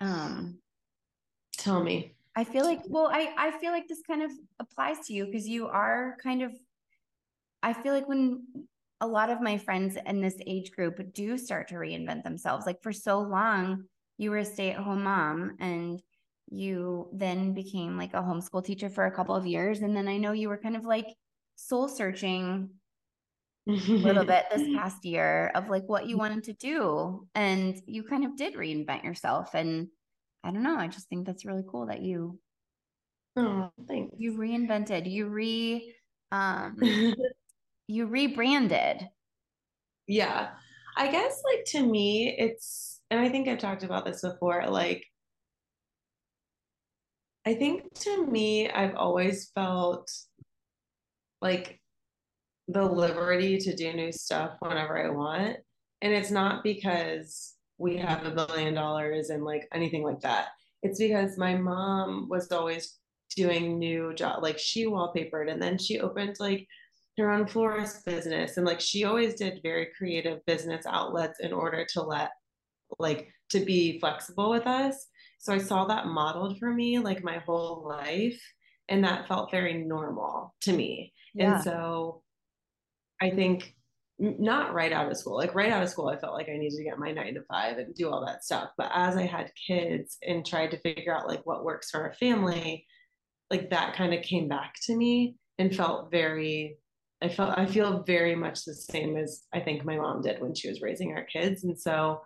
Um 0.00 0.58
tell 1.56 1.82
me. 1.82 2.14
I 2.36 2.44
feel 2.44 2.64
like 2.64 2.82
well 2.86 3.08
i 3.12 3.34
i 3.36 3.50
feel 3.58 3.72
like 3.72 3.88
this 3.88 4.02
kind 4.06 4.22
of 4.22 4.30
applies 4.60 5.00
to 5.06 5.12
you 5.12 5.26
because 5.26 5.48
you 5.48 5.66
are 5.66 6.16
kind 6.22 6.42
of 6.42 6.52
I 7.62 7.72
feel 7.72 7.92
like 7.92 8.08
when 8.08 8.44
a 9.00 9.06
lot 9.06 9.30
of 9.30 9.40
my 9.40 9.58
friends 9.58 9.96
in 10.06 10.20
this 10.20 10.36
age 10.46 10.72
group 10.72 11.00
do 11.12 11.38
start 11.38 11.68
to 11.68 11.76
reinvent 11.76 12.24
themselves, 12.24 12.66
like 12.66 12.82
for 12.82 12.92
so 12.92 13.20
long, 13.20 13.84
you 14.16 14.30
were 14.30 14.38
a 14.38 14.44
stay 14.44 14.72
at 14.72 14.78
home 14.80 15.04
mom 15.04 15.56
and 15.60 16.02
you 16.50 17.08
then 17.12 17.52
became 17.52 17.96
like 17.96 18.14
a 18.14 18.22
homeschool 18.22 18.64
teacher 18.64 18.88
for 18.88 19.06
a 19.06 19.14
couple 19.14 19.34
of 19.34 19.46
years. 19.46 19.80
And 19.80 19.96
then 19.96 20.08
I 20.08 20.16
know 20.16 20.32
you 20.32 20.48
were 20.48 20.58
kind 20.58 20.76
of 20.76 20.84
like 20.84 21.06
soul 21.56 21.88
searching 21.88 22.70
a 23.68 23.72
little 23.72 24.24
bit 24.24 24.46
this 24.50 24.66
past 24.76 25.04
year 25.04 25.52
of 25.54 25.68
like 25.68 25.84
what 25.86 26.06
you 26.06 26.16
wanted 26.16 26.44
to 26.44 26.54
do. 26.54 27.28
And 27.34 27.80
you 27.86 28.02
kind 28.02 28.24
of 28.24 28.36
did 28.36 28.54
reinvent 28.54 29.04
yourself. 29.04 29.54
And 29.54 29.88
I 30.42 30.50
don't 30.50 30.62
know, 30.62 30.76
I 30.76 30.88
just 30.88 31.08
think 31.08 31.26
that's 31.26 31.44
really 31.44 31.64
cool 31.68 31.86
that 31.86 32.02
you 32.02 32.38
Oh, 33.36 33.70
thanks. 33.86 34.16
You 34.18 34.32
reinvented, 34.32 35.08
you 35.10 35.28
re 35.28 35.94
um 36.32 36.76
you 37.88 38.06
rebranded. 38.06 39.08
Yeah. 40.06 40.50
I 40.96 41.10
guess 41.10 41.42
like 41.44 41.64
to 41.66 41.84
me 41.84 42.34
it's 42.38 43.00
and 43.10 43.18
I 43.18 43.28
think 43.28 43.48
I've 43.48 43.58
talked 43.58 43.82
about 43.82 44.04
this 44.04 44.20
before 44.20 44.64
like 44.68 45.04
I 47.46 47.54
think 47.54 47.94
to 48.00 48.26
me 48.26 48.68
I've 48.68 48.94
always 48.94 49.50
felt 49.54 50.10
like 51.40 51.80
the 52.68 52.84
liberty 52.84 53.58
to 53.58 53.74
do 53.74 53.92
new 53.92 54.12
stuff 54.12 54.56
whenever 54.60 55.02
I 55.02 55.10
want 55.10 55.56
and 56.02 56.12
it's 56.12 56.30
not 56.30 56.62
because 56.62 57.54
we 57.78 57.96
have 57.96 58.26
a 58.26 58.30
billion 58.30 58.74
dollars 58.74 59.30
and 59.30 59.44
like 59.44 59.66
anything 59.72 60.02
like 60.02 60.20
that. 60.20 60.48
It's 60.82 60.98
because 60.98 61.38
my 61.38 61.54
mom 61.54 62.28
was 62.28 62.50
always 62.52 62.98
doing 63.36 63.78
new 63.78 64.14
job 64.14 64.42
like 64.42 64.58
she 64.58 64.86
wallpapered 64.86 65.50
and 65.50 65.60
then 65.60 65.78
she 65.78 66.00
opened 66.00 66.36
like 66.40 66.66
her 67.18 67.30
own 67.30 67.46
florist 67.46 68.04
business 68.04 68.56
and 68.56 68.66
like 68.66 68.80
she 68.80 69.04
always 69.04 69.34
did 69.34 69.60
very 69.62 69.88
creative 69.96 70.44
business 70.46 70.86
outlets 70.86 71.40
in 71.40 71.52
order 71.52 71.84
to 71.84 72.02
let 72.02 72.30
like 72.98 73.28
to 73.50 73.60
be 73.60 73.98
flexible 73.98 74.50
with 74.50 74.66
us. 74.66 75.06
So 75.38 75.52
i 75.52 75.58
saw 75.58 75.84
that 75.86 76.06
modeled 76.06 76.58
for 76.58 76.72
me 76.72 76.98
like 76.98 77.22
my 77.22 77.38
whole 77.38 77.86
life 77.86 78.40
and 78.88 79.04
that 79.04 79.28
felt 79.28 79.50
very 79.50 79.74
normal 79.74 80.54
to 80.62 80.72
me. 80.72 81.12
Yeah. 81.34 81.56
and 81.56 81.64
so 81.64 82.22
i 83.20 83.30
think 83.30 83.74
not 84.18 84.74
right 84.74 84.92
out 84.92 85.10
of 85.10 85.16
school 85.16 85.36
like 85.36 85.54
right 85.54 85.70
out 85.70 85.82
of 85.82 85.88
school 85.88 86.08
i 86.08 86.18
felt 86.18 86.34
like 86.34 86.48
i 86.48 86.56
needed 86.56 86.76
to 86.76 86.84
get 86.84 86.98
my 86.98 87.12
nine 87.12 87.34
to 87.34 87.42
five 87.42 87.78
and 87.78 87.94
do 87.94 88.10
all 88.10 88.24
that 88.26 88.44
stuff. 88.44 88.70
But 88.76 88.90
as 88.94 89.16
i 89.16 89.26
had 89.26 89.52
kids 89.66 90.18
and 90.26 90.44
tried 90.44 90.70
to 90.72 90.80
figure 90.80 91.14
out 91.14 91.28
like 91.28 91.44
what 91.44 91.64
works 91.64 91.90
for 91.90 92.02
our 92.02 92.14
family 92.14 92.86
like 93.50 93.70
that 93.70 93.94
kind 93.94 94.12
of 94.14 94.22
came 94.22 94.48
back 94.48 94.74
to 94.84 94.96
me 94.96 95.36
and 95.58 95.74
felt 95.74 96.10
very 96.10 96.78
I 97.20 97.28
felt 97.28 97.58
I 97.58 97.66
feel 97.66 98.02
very 98.04 98.34
much 98.34 98.64
the 98.64 98.74
same 98.74 99.16
as 99.16 99.44
I 99.52 99.60
think 99.60 99.84
my 99.84 99.96
mom 99.96 100.22
did 100.22 100.40
when 100.40 100.54
she 100.54 100.68
was 100.68 100.82
raising 100.82 101.12
our 101.12 101.24
kids. 101.24 101.64
And 101.64 101.78
so 101.78 102.22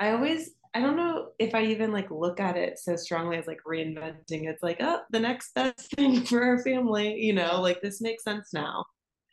I 0.00 0.12
always 0.12 0.50
I 0.74 0.80
don't 0.80 0.96
know 0.96 1.30
if 1.38 1.54
I 1.54 1.64
even 1.64 1.92
like 1.92 2.10
look 2.10 2.40
at 2.40 2.56
it 2.56 2.78
so 2.78 2.96
strongly 2.96 3.36
as 3.36 3.46
like 3.46 3.60
reinventing. 3.66 4.48
It's 4.48 4.62
like, 4.62 4.78
oh, 4.80 5.00
the 5.10 5.20
next 5.20 5.54
best 5.54 5.90
thing 5.96 6.22
for 6.24 6.42
our 6.42 6.62
family, 6.62 7.14
you 7.16 7.32
know, 7.32 7.60
like 7.60 7.80
this 7.80 8.00
makes 8.00 8.24
sense 8.24 8.52
now. 8.52 8.84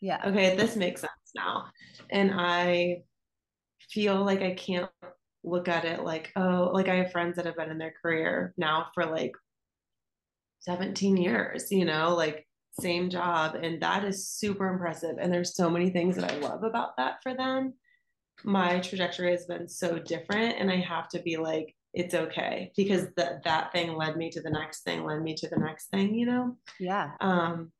Yeah. 0.01 0.21
Okay, 0.25 0.55
this 0.55 0.75
makes 0.75 1.01
sense 1.01 1.11
now. 1.35 1.65
And 2.11 2.31
I 2.33 3.03
feel 3.91 4.23
like 4.23 4.41
I 4.41 4.53
can't 4.53 4.89
look 5.43 5.67
at 5.67 5.85
it 5.85 6.03
like, 6.03 6.31
oh, 6.35 6.71
like 6.73 6.87
I 6.87 6.95
have 6.95 7.11
friends 7.11 7.35
that 7.35 7.45
have 7.45 7.55
been 7.55 7.69
in 7.69 7.77
their 7.77 7.93
career 8.01 8.53
now 8.57 8.87
for 8.93 9.05
like 9.05 9.31
17 10.59 11.17
years, 11.17 11.71
you 11.71 11.85
know, 11.85 12.15
like 12.15 12.44
same 12.79 13.09
job. 13.09 13.55
And 13.55 13.81
that 13.81 14.03
is 14.03 14.27
super 14.27 14.67
impressive. 14.67 15.17
And 15.19 15.31
there's 15.31 15.55
so 15.55 15.69
many 15.69 15.89
things 15.89 16.15
that 16.15 16.31
I 16.31 16.37
love 16.37 16.63
about 16.63 16.97
that 16.97 17.21
for 17.23 17.33
them. 17.33 17.73
My 18.43 18.79
trajectory 18.79 19.31
has 19.31 19.45
been 19.45 19.67
so 19.67 19.97
different. 19.97 20.59
And 20.59 20.69
I 20.69 20.77
have 20.77 21.07
to 21.09 21.19
be 21.19 21.37
like, 21.37 21.75
it's 21.95 22.13
okay 22.13 22.73
because 22.75 23.07
that 23.15 23.41
that 23.45 23.71
thing 23.71 23.95
led 23.95 24.17
me 24.17 24.29
to 24.29 24.41
the 24.41 24.49
next 24.49 24.81
thing, 24.81 25.05
led 25.05 25.21
me 25.21 25.33
to 25.33 25.47
the 25.47 25.57
next 25.57 25.87
thing, 25.87 26.13
you 26.13 26.25
know? 26.25 26.57
Yeah. 26.77 27.11
Um 27.21 27.71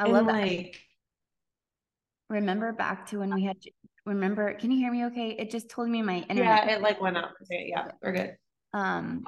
I 0.00 0.08
love 0.08 0.26
like 0.26 0.80
remember 2.28 2.72
back 2.72 3.06
to 3.06 3.20
when 3.20 3.32
we 3.32 3.44
had 3.44 3.56
remember 4.04 4.52
can 4.54 4.72
you 4.72 4.78
hear 4.78 4.90
me 4.90 5.06
okay? 5.06 5.30
It 5.38 5.50
just 5.50 5.70
told 5.70 5.88
me 5.88 6.02
my 6.02 6.26
internet. 6.28 6.66
Yeah, 6.66 6.76
it 6.76 6.82
like 6.82 7.00
went 7.00 7.16
up. 7.16 7.34
Okay, 7.42 7.68
yeah, 7.70 7.92
we're 8.02 8.12
good. 8.12 8.36
Um 8.74 9.24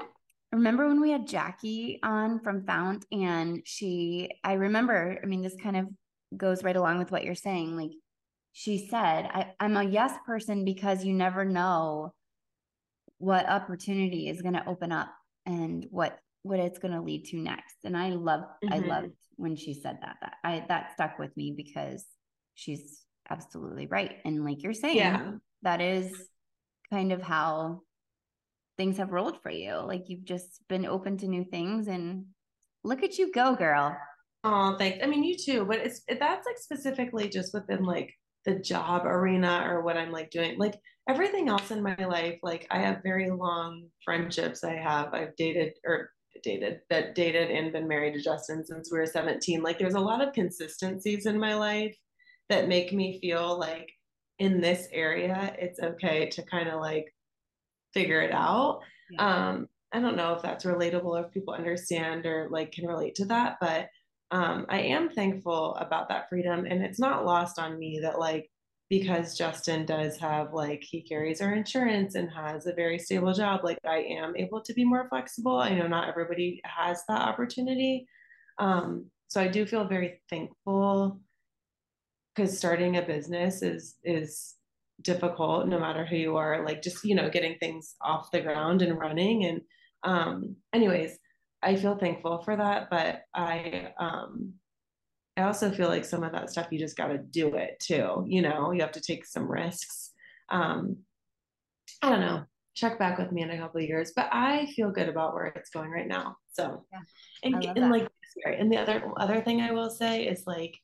remember 0.53 0.89
when 0.89 1.01
we 1.01 1.11
had 1.11 1.27
Jackie 1.27 1.99
on 2.03 2.41
from 2.41 2.65
Fount 2.65 3.05
and 3.13 3.63
she, 3.65 4.31
I 4.43 4.55
remember, 4.55 5.19
I 5.23 5.27
mean, 5.27 5.43
this 5.43 5.57
kind 5.63 5.77
of 5.77 5.87
goes 6.37 6.65
right 6.65 6.77
along 6.77 6.99
with 6.99 7.11
what 7.11 7.25
you're 7.25 7.35
saying. 7.35 7.77
Like 7.77 7.93
she 8.53 8.89
said, 8.89 9.29
I, 9.33 9.53
I'm 9.61 9.77
a 9.77 9.85
yes 9.85 10.13
person 10.27 10.65
because 10.65 11.05
you 11.05 11.15
never 11.15 11.45
know 11.45 12.13
what 13.19 13.49
opportunity 13.49 14.29
is 14.29 14.43
going 14.43 14.55
to 14.55 14.67
open 14.67 14.93
up 14.93 15.13
and 15.47 15.87
what 15.91 16.19
what 16.43 16.59
it's 16.59 16.79
going 16.79 16.95
to 16.95 17.03
lead 17.03 17.27
to 17.27 17.37
next 17.37 17.77
and 17.85 17.97
i 17.97 18.09
love 18.09 18.41
mm-hmm. 18.65 18.73
i 18.73 18.79
loved 18.79 19.13
when 19.37 19.55
she 19.55 19.75
said 19.75 19.99
that 20.01 20.17
that 20.23 20.35
i 20.43 20.65
that 20.69 20.93
stuck 20.95 21.19
with 21.19 21.37
me 21.37 21.53
because 21.55 22.05
she's 22.55 23.03
absolutely 23.29 23.87
right 23.87 24.17
and 24.25 24.45
like 24.45 24.63
you're 24.63 24.73
saying 24.73 24.97
yeah. 24.97 25.33
that 25.63 25.81
is 25.81 26.11
kind 26.91 27.13
of 27.13 27.23
how 27.23 27.81
things 28.81 28.97
have 28.97 29.13
rolled 29.13 29.43
for 29.43 29.51
you. 29.51 29.75
Like 29.75 30.09
you've 30.09 30.25
just 30.25 30.67
been 30.71 30.87
open 30.87 31.19
to 31.19 31.29
new 31.29 31.45
things 31.45 31.87
and 31.87 32.25
look 32.83 33.03
at 33.03 33.19
you 33.19 33.31
go, 33.31 33.55
girl. 33.55 33.95
Oh, 34.43 34.75
thanks. 34.79 35.01
I 35.03 35.07
mean, 35.07 35.23
you 35.23 35.37
too, 35.37 35.67
but 35.67 35.81
it's 35.81 36.01
that's 36.09 36.47
like 36.47 36.57
specifically 36.57 37.29
just 37.29 37.53
within 37.53 37.85
like 37.85 38.11
the 38.47 38.55
job 38.55 39.05
arena 39.05 39.67
or 39.69 39.83
what 39.83 39.99
I'm 39.99 40.11
like 40.11 40.31
doing. 40.31 40.57
Like 40.59 40.81
everything 41.11 41.51
else 41.51 41.71
in 41.71 41.83
my 41.83 41.95
life, 41.97 42.39
like 42.43 42.67
I 42.71 42.79
have 42.79 43.03
very 43.03 43.31
long 43.31 43.85
friendships. 44.03 44.65
I 44.65 44.77
have 44.77 45.13
I've 45.13 45.37
dated 45.37 45.75
or 45.85 46.09
dated 46.43 46.81
that 46.89 47.15
dated 47.15 47.51
and 47.51 47.75
been 47.75 47.87
married 47.87 48.15
to 48.15 48.23
Justin 48.23 48.65
since 48.65 48.91
we 48.91 48.97
were 48.97 49.05
17. 49.05 49.63
Like 49.63 49.79
there's 49.79 49.93
a 49.93 50.01
lot 50.01 50.27
of 50.27 50.33
consistencies 50.33 51.27
in 51.27 51.39
my 51.39 51.53
life 51.53 51.95
that 52.49 52.67
make 52.67 52.95
me 52.95 53.21
feel 53.21 53.61
like 53.61 53.91
in 54.39 54.59
this 54.59 54.89
area 54.91 55.55
it's 55.59 55.81
okay 55.81 56.31
to 56.31 56.43
kind 56.45 56.71
of 56.71 56.81
like 56.81 57.13
figure 57.95 58.21
it 58.21 58.33
out. 58.33 58.81
Yeah. 59.11 59.49
Um, 59.49 59.69
I 59.93 60.01
don't 60.01 60.17
know 60.17 60.35
if 60.35 60.43
that's 60.43 60.65
relatable 60.65 61.05
or 61.05 61.27
if 61.27 61.33
people 61.33 61.55
understand 61.55 62.25
or 62.25 62.49
like 62.51 62.73
can 62.73 62.87
relate 62.87 63.17
to 63.17 63.25
that, 63.27 63.57
but 63.61 63.89
um, 64.31 64.67
I 64.69 64.81
am 64.83 65.11
thankful 65.11 65.75
about 65.75 66.09
that 66.09 66.29
freedom. 66.29 66.65
And 66.65 66.85
it's 66.85 67.01
not 67.01 67.25
lost 67.25 67.59
on 67.59 67.79
me 67.79 67.99
that, 68.03 68.21
like, 68.21 68.49
because 68.89 69.37
Justin 69.37 69.85
does 69.87 70.17
have, 70.19 70.53
like, 70.53 70.83
he 70.83 71.03
carries 71.03 71.41
our 71.41 71.53
insurance 71.53 72.15
and 72.15 72.31
has 72.31 72.67
a 72.67 72.73
very 72.73 72.99
stable 72.99 73.33
job, 73.33 73.63
like, 73.65 73.79
I 73.85 73.99
am 73.99 74.37
able 74.37 74.61
to 74.63 74.73
be 74.73 74.85
more 74.85 75.09
flexible. 75.09 75.59
I 75.59 75.75
know 75.75 75.89
not 75.89 76.09
everybody 76.09 76.61
has 76.65 77.03
that 77.09 77.23
opportunity. 77.23 78.07
Um, 78.59 79.07
so 79.29 79.41
I 79.41 79.49
do 79.49 79.67
feel 79.67 79.87
very 79.87 80.21
thankful 80.31 81.21
because 82.35 82.57
starting 82.57 82.97
a 82.97 83.03
business 83.03 83.63
is, 83.63 83.97
is, 84.05 84.55
difficult 85.03 85.67
no 85.67 85.79
matter 85.79 86.05
who 86.05 86.17
you 86.17 86.37
are 86.37 86.65
like 86.65 86.83
just 86.83 87.05
you 87.05 87.15
know 87.15 87.31
getting 87.31 87.57
things 87.59 87.95
off 88.01 88.31
the 88.31 88.41
ground 88.41 88.83
and 88.83 88.99
running 88.99 89.45
and 89.45 89.61
um 90.03 90.57
anyways 90.73 91.19
I 91.63 91.77
feel 91.77 91.97
thankful 91.97 92.43
for 92.43 92.57
that, 92.57 92.89
but 92.91 93.23
I 93.35 93.93
um 93.99 94.55
I 95.37 95.43
also 95.43 95.71
feel 95.71 95.89
like 95.89 96.05
some 96.05 96.23
of 96.23 96.33
that 96.33 96.51
stuff 96.51 96.69
you 96.71 96.79
just 96.79 96.97
got 96.97 97.09
to 97.09 97.19
do 97.19 97.55
it 97.55 97.79
too. 97.81 98.25
You 98.29 98.43
know, 98.43 98.73
you 98.73 98.81
have 98.81 98.93
to 98.93 99.01
take 99.01 99.27
some 99.27 99.51
risks. 99.51 100.13
Um 100.51 100.99
I 102.03 102.11
don't 102.11 102.21
know. 102.21 102.45
Check 102.75 102.99
back 102.99 103.19
with 103.19 103.33
me 103.33 103.43
in 103.43 103.51
a 103.51 103.59
couple 103.59 103.81
of 103.81 103.87
years, 103.87 104.13
but 104.15 104.29
I 104.33 104.67
feel 104.75 104.91
good 104.91 105.09
about 105.09 105.35
where 105.35 105.47
it's 105.47 105.71
going 105.71 105.91
right 105.91 106.07
now. 106.07 106.37
So, 106.53 106.87
yeah, 106.93 107.01
and, 107.43 107.65
and 107.77 107.91
like, 107.91 108.09
and 108.47 108.73
the 108.73 108.79
other 108.79 109.13
other 109.19 109.43
thing 109.43 109.61
I 109.61 109.73
will 109.73 109.91
say 109.91 110.27
is 110.27 110.45
like, 110.47 110.79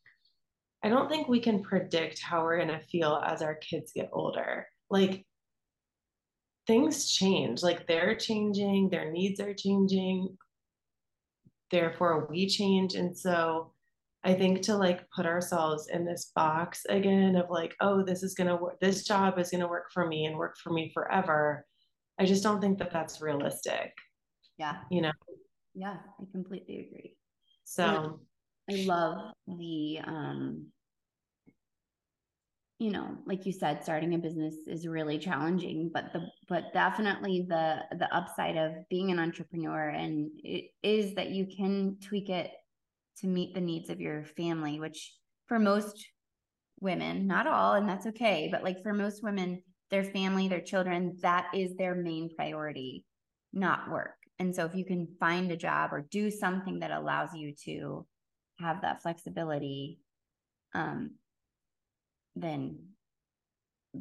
I 0.86 0.88
don't 0.88 1.08
think 1.08 1.26
we 1.26 1.40
can 1.40 1.64
predict 1.64 2.22
how 2.22 2.44
we're 2.44 2.60
gonna 2.60 2.80
feel 2.80 3.20
as 3.26 3.42
our 3.42 3.56
kids 3.56 3.90
get 3.92 4.08
older. 4.12 4.68
Like, 4.88 5.26
things 6.68 7.10
change. 7.10 7.64
Like 7.64 7.88
they're 7.88 8.14
changing, 8.14 8.88
their 8.88 9.10
needs 9.10 9.40
are 9.40 9.52
changing. 9.52 10.38
Therefore 11.72 12.28
we 12.30 12.48
change. 12.48 12.94
And 12.94 13.18
so 13.18 13.72
i 14.24 14.34
think 14.34 14.62
to 14.62 14.76
like 14.76 15.08
put 15.10 15.26
ourselves 15.26 15.88
in 15.88 16.04
this 16.04 16.32
box 16.34 16.84
again 16.88 17.36
of 17.36 17.48
like 17.50 17.76
oh 17.80 18.02
this 18.02 18.22
is 18.22 18.34
going 18.34 18.48
to 18.48 18.56
work 18.56 18.80
this 18.80 19.04
job 19.04 19.38
is 19.38 19.50
going 19.50 19.60
to 19.60 19.68
work 19.68 19.86
for 19.92 20.06
me 20.06 20.24
and 20.24 20.36
work 20.36 20.56
for 20.62 20.72
me 20.72 20.90
forever 20.92 21.64
i 22.18 22.24
just 22.24 22.42
don't 22.42 22.60
think 22.60 22.78
that 22.78 22.90
that's 22.90 23.20
realistic. 23.20 23.92
Yeah. 24.58 24.78
You 24.90 25.02
know? 25.02 25.12
Yeah 25.74 25.98
i 26.20 26.24
completely 26.32 26.86
agree. 26.86 27.16
So 27.64 28.20
i 28.70 28.74
love 28.86 29.32
the 29.46 30.00
um 30.04 30.66
you 32.78 32.90
know 32.90 33.16
like 33.24 33.46
you 33.46 33.52
said 33.52 33.82
starting 33.82 34.14
a 34.14 34.18
business 34.18 34.54
is 34.66 34.86
really 34.86 35.18
challenging 35.18 35.90
but 35.92 36.12
the 36.12 36.26
but 36.48 36.72
definitely 36.72 37.46
the 37.48 37.78
the 37.98 38.14
upside 38.14 38.56
of 38.56 38.72
being 38.90 39.10
an 39.10 39.18
entrepreneur 39.18 39.88
and 39.88 40.30
it 40.44 40.66
is 40.82 41.14
that 41.14 41.30
you 41.30 41.46
can 41.46 41.96
tweak 42.02 42.28
it 42.28 42.50
to 43.16 43.26
meet 43.26 43.54
the 43.54 43.60
needs 43.60 43.88
of 43.88 44.00
your 44.00 44.24
family 44.36 44.78
which 44.78 45.14
for 45.46 45.58
most 45.58 46.06
women 46.80 47.26
not 47.26 47.46
all 47.46 47.74
and 47.74 47.88
that's 47.88 48.06
okay 48.06 48.48
but 48.52 48.62
like 48.62 48.82
for 48.82 48.92
most 48.92 49.22
women 49.22 49.62
their 49.90 50.04
family 50.04 50.46
their 50.46 50.60
children 50.60 51.16
that 51.22 51.46
is 51.54 51.74
their 51.76 51.94
main 51.94 52.28
priority 52.36 53.04
not 53.56 53.90
work. 53.90 54.14
And 54.38 54.54
so 54.54 54.66
if 54.66 54.74
you 54.74 54.84
can 54.84 55.08
find 55.18 55.50
a 55.50 55.56
job 55.56 55.92
or 55.92 56.06
do 56.10 56.30
something 56.30 56.80
that 56.80 56.90
allows 56.90 57.30
you 57.34 57.54
to 57.64 58.06
have 58.60 58.82
that 58.82 59.02
flexibility 59.02 59.98
um 60.74 61.10
then 62.36 62.78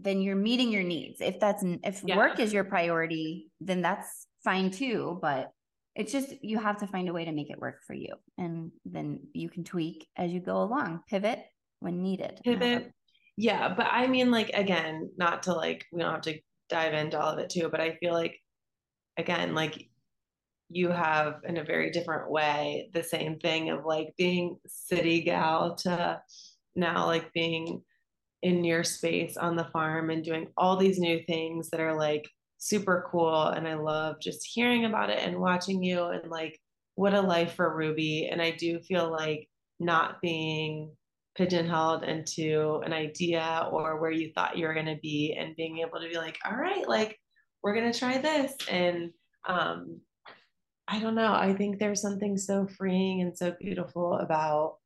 then 0.04 0.22
you're 0.22 0.36
meeting 0.36 0.72
your 0.72 0.84
needs. 0.84 1.22
If 1.22 1.40
that's 1.40 1.64
if 1.64 2.04
yeah. 2.04 2.18
work 2.18 2.40
is 2.40 2.52
your 2.52 2.66
priority, 2.66 3.50
then 3.62 3.82
that's 3.82 4.28
fine 4.44 4.70
too, 4.70 5.18
but 5.22 5.52
it's 5.96 6.12
just 6.12 6.34
you 6.44 6.60
have 6.60 6.78
to 6.78 6.88
find 6.88 7.08
a 7.08 7.14
way 7.14 7.26
to 7.26 7.32
make 7.32 7.50
it 7.50 7.60
work 7.60 7.82
for 7.88 7.94
you 7.94 8.14
and 8.38 8.72
then 8.84 9.22
you 9.34 9.50
can 9.50 9.64
tweak 9.64 10.08
as 10.18 10.32
you 10.32 10.42
go 10.42 10.62
along, 10.62 11.02
pivot 11.10 11.40
when 11.80 12.04
needed. 12.04 12.40
Pivot. 12.44 12.92
Yeah, 13.38 13.74
but 13.74 13.88
I 13.90 14.08
mean 14.08 14.32
like 14.32 14.50
again, 14.54 15.10
not 15.18 15.44
to 15.44 15.54
like 15.54 15.86
we 15.92 16.02
don't 16.02 16.12
have 16.12 16.22
to 16.22 16.40
dive 16.70 16.94
into 16.94 17.20
all 17.20 17.32
of 17.32 17.40
it 17.40 17.50
too, 17.50 17.70
but 17.70 17.82
I 17.82 17.96
feel 17.96 18.14
like 18.14 18.38
again 19.18 19.56
like 19.56 19.90
you 20.70 20.90
have 20.90 21.36
in 21.48 21.58
a 21.58 21.64
very 21.64 21.92
different 21.92 22.30
way 22.30 22.90
the 22.94 23.04
same 23.04 23.38
thing 23.40 23.70
of 23.70 23.86
like 23.86 24.14
being 24.18 24.58
city 24.68 25.22
gal 25.22 25.76
to 25.76 26.20
now 26.76 27.06
like 27.06 27.32
being 27.34 27.82
in 28.42 28.64
your 28.64 28.84
space 28.84 29.38
on 29.38 29.56
the 29.56 29.66
farm 29.66 30.10
and 30.10 30.24
doing 30.24 30.48
all 30.58 30.78
these 30.78 31.00
new 31.00 31.22
things 31.24 31.70
that 31.70 31.80
are 31.80 31.96
like 31.96 32.30
super 32.58 33.08
cool 33.12 33.48
and 33.48 33.68
I 33.68 33.76
love 33.76 34.18
just 34.22 34.46
hearing 34.46 34.86
about 34.86 35.10
it 35.10 35.20
and 35.20 35.40
watching 35.40 35.84
you 35.84 36.06
and 36.06 36.30
like 36.30 36.60
what 36.96 37.14
a 37.14 37.22
life 37.22 37.54
for 37.54 37.76
Ruby. 37.76 38.30
And 38.32 38.42
I 38.42 38.52
do 38.52 38.80
feel 38.80 39.12
like 39.12 39.50
not 39.80 40.22
being 40.22 40.92
pigeonholed 41.36 42.04
into 42.04 42.82
an 42.86 42.94
idea 42.94 43.68
or 43.72 44.00
where 44.00 44.12
you 44.12 44.32
thought 44.34 44.58
you 44.58 44.66
were 44.66 44.74
going 44.74 44.86
to 44.86 45.00
be 45.02 45.36
and 45.38 45.56
being 45.58 45.80
able 45.80 46.00
to 46.00 46.08
be 46.08 46.16
like 46.16 46.38
all 46.46 46.56
right 46.56 46.88
like 46.88 47.20
we're 47.62 47.76
going 47.76 47.92
to 47.92 48.00
try 48.00 48.18
this. 48.18 48.54
And 48.70 49.12
um 49.48 50.00
I 50.88 51.00
don't 51.00 51.16
know 51.16 51.34
I 51.34 51.54
think 51.54 51.78
there's 51.78 52.02
something 52.02 52.38
so 52.38 52.68
freeing 52.68 53.22
and 53.22 53.38
so 53.38 53.54
beautiful 53.60 54.14
about 54.14 54.78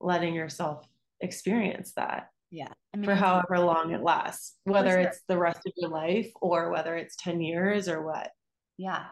letting 0.00 0.34
yourself 0.34 0.86
experience 1.20 1.92
that 1.96 2.28
yeah. 2.52 2.68
I 2.92 2.98
mean, 2.98 3.06
for 3.06 3.14
however 3.14 3.58
long 3.58 3.92
it 3.92 4.02
lasts, 4.02 4.58
whether 4.64 4.90
sure. 4.90 5.00
it's 5.00 5.22
the 5.26 5.38
rest 5.38 5.60
of 5.66 5.72
your 5.74 5.88
life 5.88 6.30
or 6.42 6.70
whether 6.70 6.94
it's 6.94 7.16
10 7.16 7.40
years 7.40 7.88
or 7.88 8.04
what. 8.04 8.30
Yeah. 8.76 9.06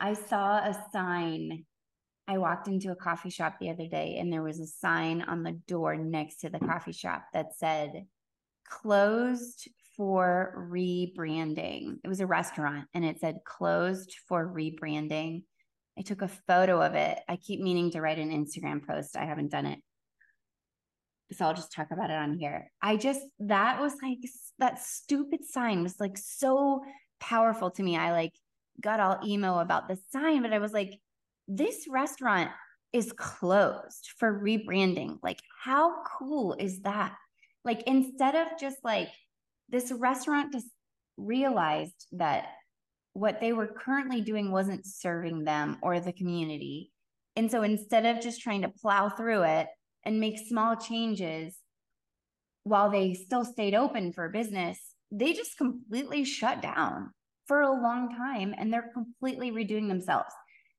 I 0.00 0.14
saw 0.14 0.56
a 0.56 0.86
sign. 0.90 1.66
I 2.26 2.38
walked 2.38 2.68
into 2.68 2.90
a 2.90 2.96
coffee 2.96 3.28
shop 3.28 3.56
the 3.60 3.68
other 3.68 3.86
day 3.88 4.16
and 4.18 4.32
there 4.32 4.42
was 4.42 4.58
a 4.58 4.66
sign 4.66 5.20
on 5.20 5.42
the 5.42 5.60
door 5.68 5.96
next 5.96 6.36
to 6.40 6.48
the 6.48 6.58
coffee 6.58 6.92
shop 6.92 7.26
that 7.34 7.54
said 7.54 8.06
closed 8.66 9.68
for 9.94 10.66
rebranding. 10.72 11.98
It 12.02 12.08
was 12.08 12.20
a 12.20 12.26
restaurant 12.26 12.88
and 12.94 13.04
it 13.04 13.20
said 13.20 13.40
closed 13.44 14.16
for 14.26 14.46
rebranding. 14.46 15.42
I 15.98 16.00
took 16.00 16.22
a 16.22 16.28
photo 16.48 16.80
of 16.80 16.94
it. 16.94 17.18
I 17.28 17.36
keep 17.36 17.60
meaning 17.60 17.90
to 17.90 18.00
write 18.00 18.18
an 18.18 18.30
Instagram 18.30 18.86
post. 18.86 19.14
I 19.14 19.26
haven't 19.26 19.50
done 19.50 19.66
it 19.66 19.78
so 21.32 21.46
I'll 21.46 21.54
just 21.54 21.72
talk 21.72 21.88
about 21.90 22.10
it 22.10 22.16
on 22.16 22.38
here. 22.38 22.70
I 22.80 22.96
just 22.96 23.22
that 23.40 23.80
was 23.80 23.94
like 24.02 24.18
that 24.58 24.82
stupid 24.82 25.44
sign 25.44 25.82
was 25.82 25.98
like 25.98 26.16
so 26.16 26.82
powerful 27.20 27.70
to 27.72 27.82
me. 27.82 27.96
I 27.96 28.12
like 28.12 28.34
got 28.80 29.00
all 29.00 29.18
emo 29.24 29.58
about 29.58 29.88
the 29.88 29.98
sign, 30.10 30.42
but 30.42 30.52
I 30.52 30.58
was 30.58 30.72
like, 30.72 30.98
this 31.48 31.86
restaurant 31.88 32.50
is 32.92 33.12
closed 33.12 34.10
for 34.18 34.40
rebranding. 34.40 35.18
Like, 35.22 35.40
how 35.62 36.02
cool 36.18 36.54
is 36.58 36.80
that? 36.82 37.14
Like, 37.64 37.82
instead 37.86 38.34
of 38.34 38.48
just 38.60 38.78
like 38.84 39.08
this 39.68 39.92
restaurant 39.92 40.52
just 40.52 40.68
realized 41.16 42.06
that 42.12 42.46
what 43.14 43.40
they 43.40 43.52
were 43.52 43.66
currently 43.66 44.20
doing 44.20 44.50
wasn't 44.50 44.86
serving 44.86 45.44
them 45.44 45.78
or 45.82 46.00
the 46.00 46.12
community. 46.12 46.90
And 47.36 47.50
so 47.50 47.62
instead 47.62 48.04
of 48.04 48.22
just 48.22 48.40
trying 48.40 48.62
to 48.62 48.68
plow 48.68 49.08
through 49.08 49.42
it, 49.44 49.68
and 50.04 50.20
make 50.20 50.38
small 50.38 50.76
changes 50.76 51.56
while 52.64 52.90
they 52.90 53.14
still 53.14 53.44
stayed 53.44 53.74
open 53.74 54.12
for 54.12 54.28
business, 54.28 54.78
they 55.10 55.32
just 55.32 55.58
completely 55.58 56.24
shut 56.24 56.62
down 56.62 57.10
for 57.46 57.60
a 57.60 57.70
long 57.70 58.14
time 58.16 58.54
and 58.56 58.72
they're 58.72 58.90
completely 58.94 59.50
redoing 59.50 59.88
themselves. 59.88 60.32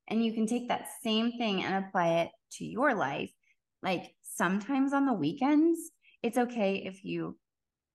And 0.07 0.23
you 0.23 0.33
can 0.33 0.47
take 0.47 0.69
that 0.69 0.87
same 1.03 1.33
thing 1.33 1.63
and 1.63 1.85
apply 1.85 2.21
it 2.21 2.29
to 2.53 2.65
your 2.65 2.93
life. 2.93 3.31
Like 3.81 4.15
sometimes 4.21 4.93
on 4.93 5.05
the 5.05 5.13
weekends, 5.13 5.79
it's 6.21 6.37
okay 6.37 6.83
if 6.85 7.03
you 7.03 7.37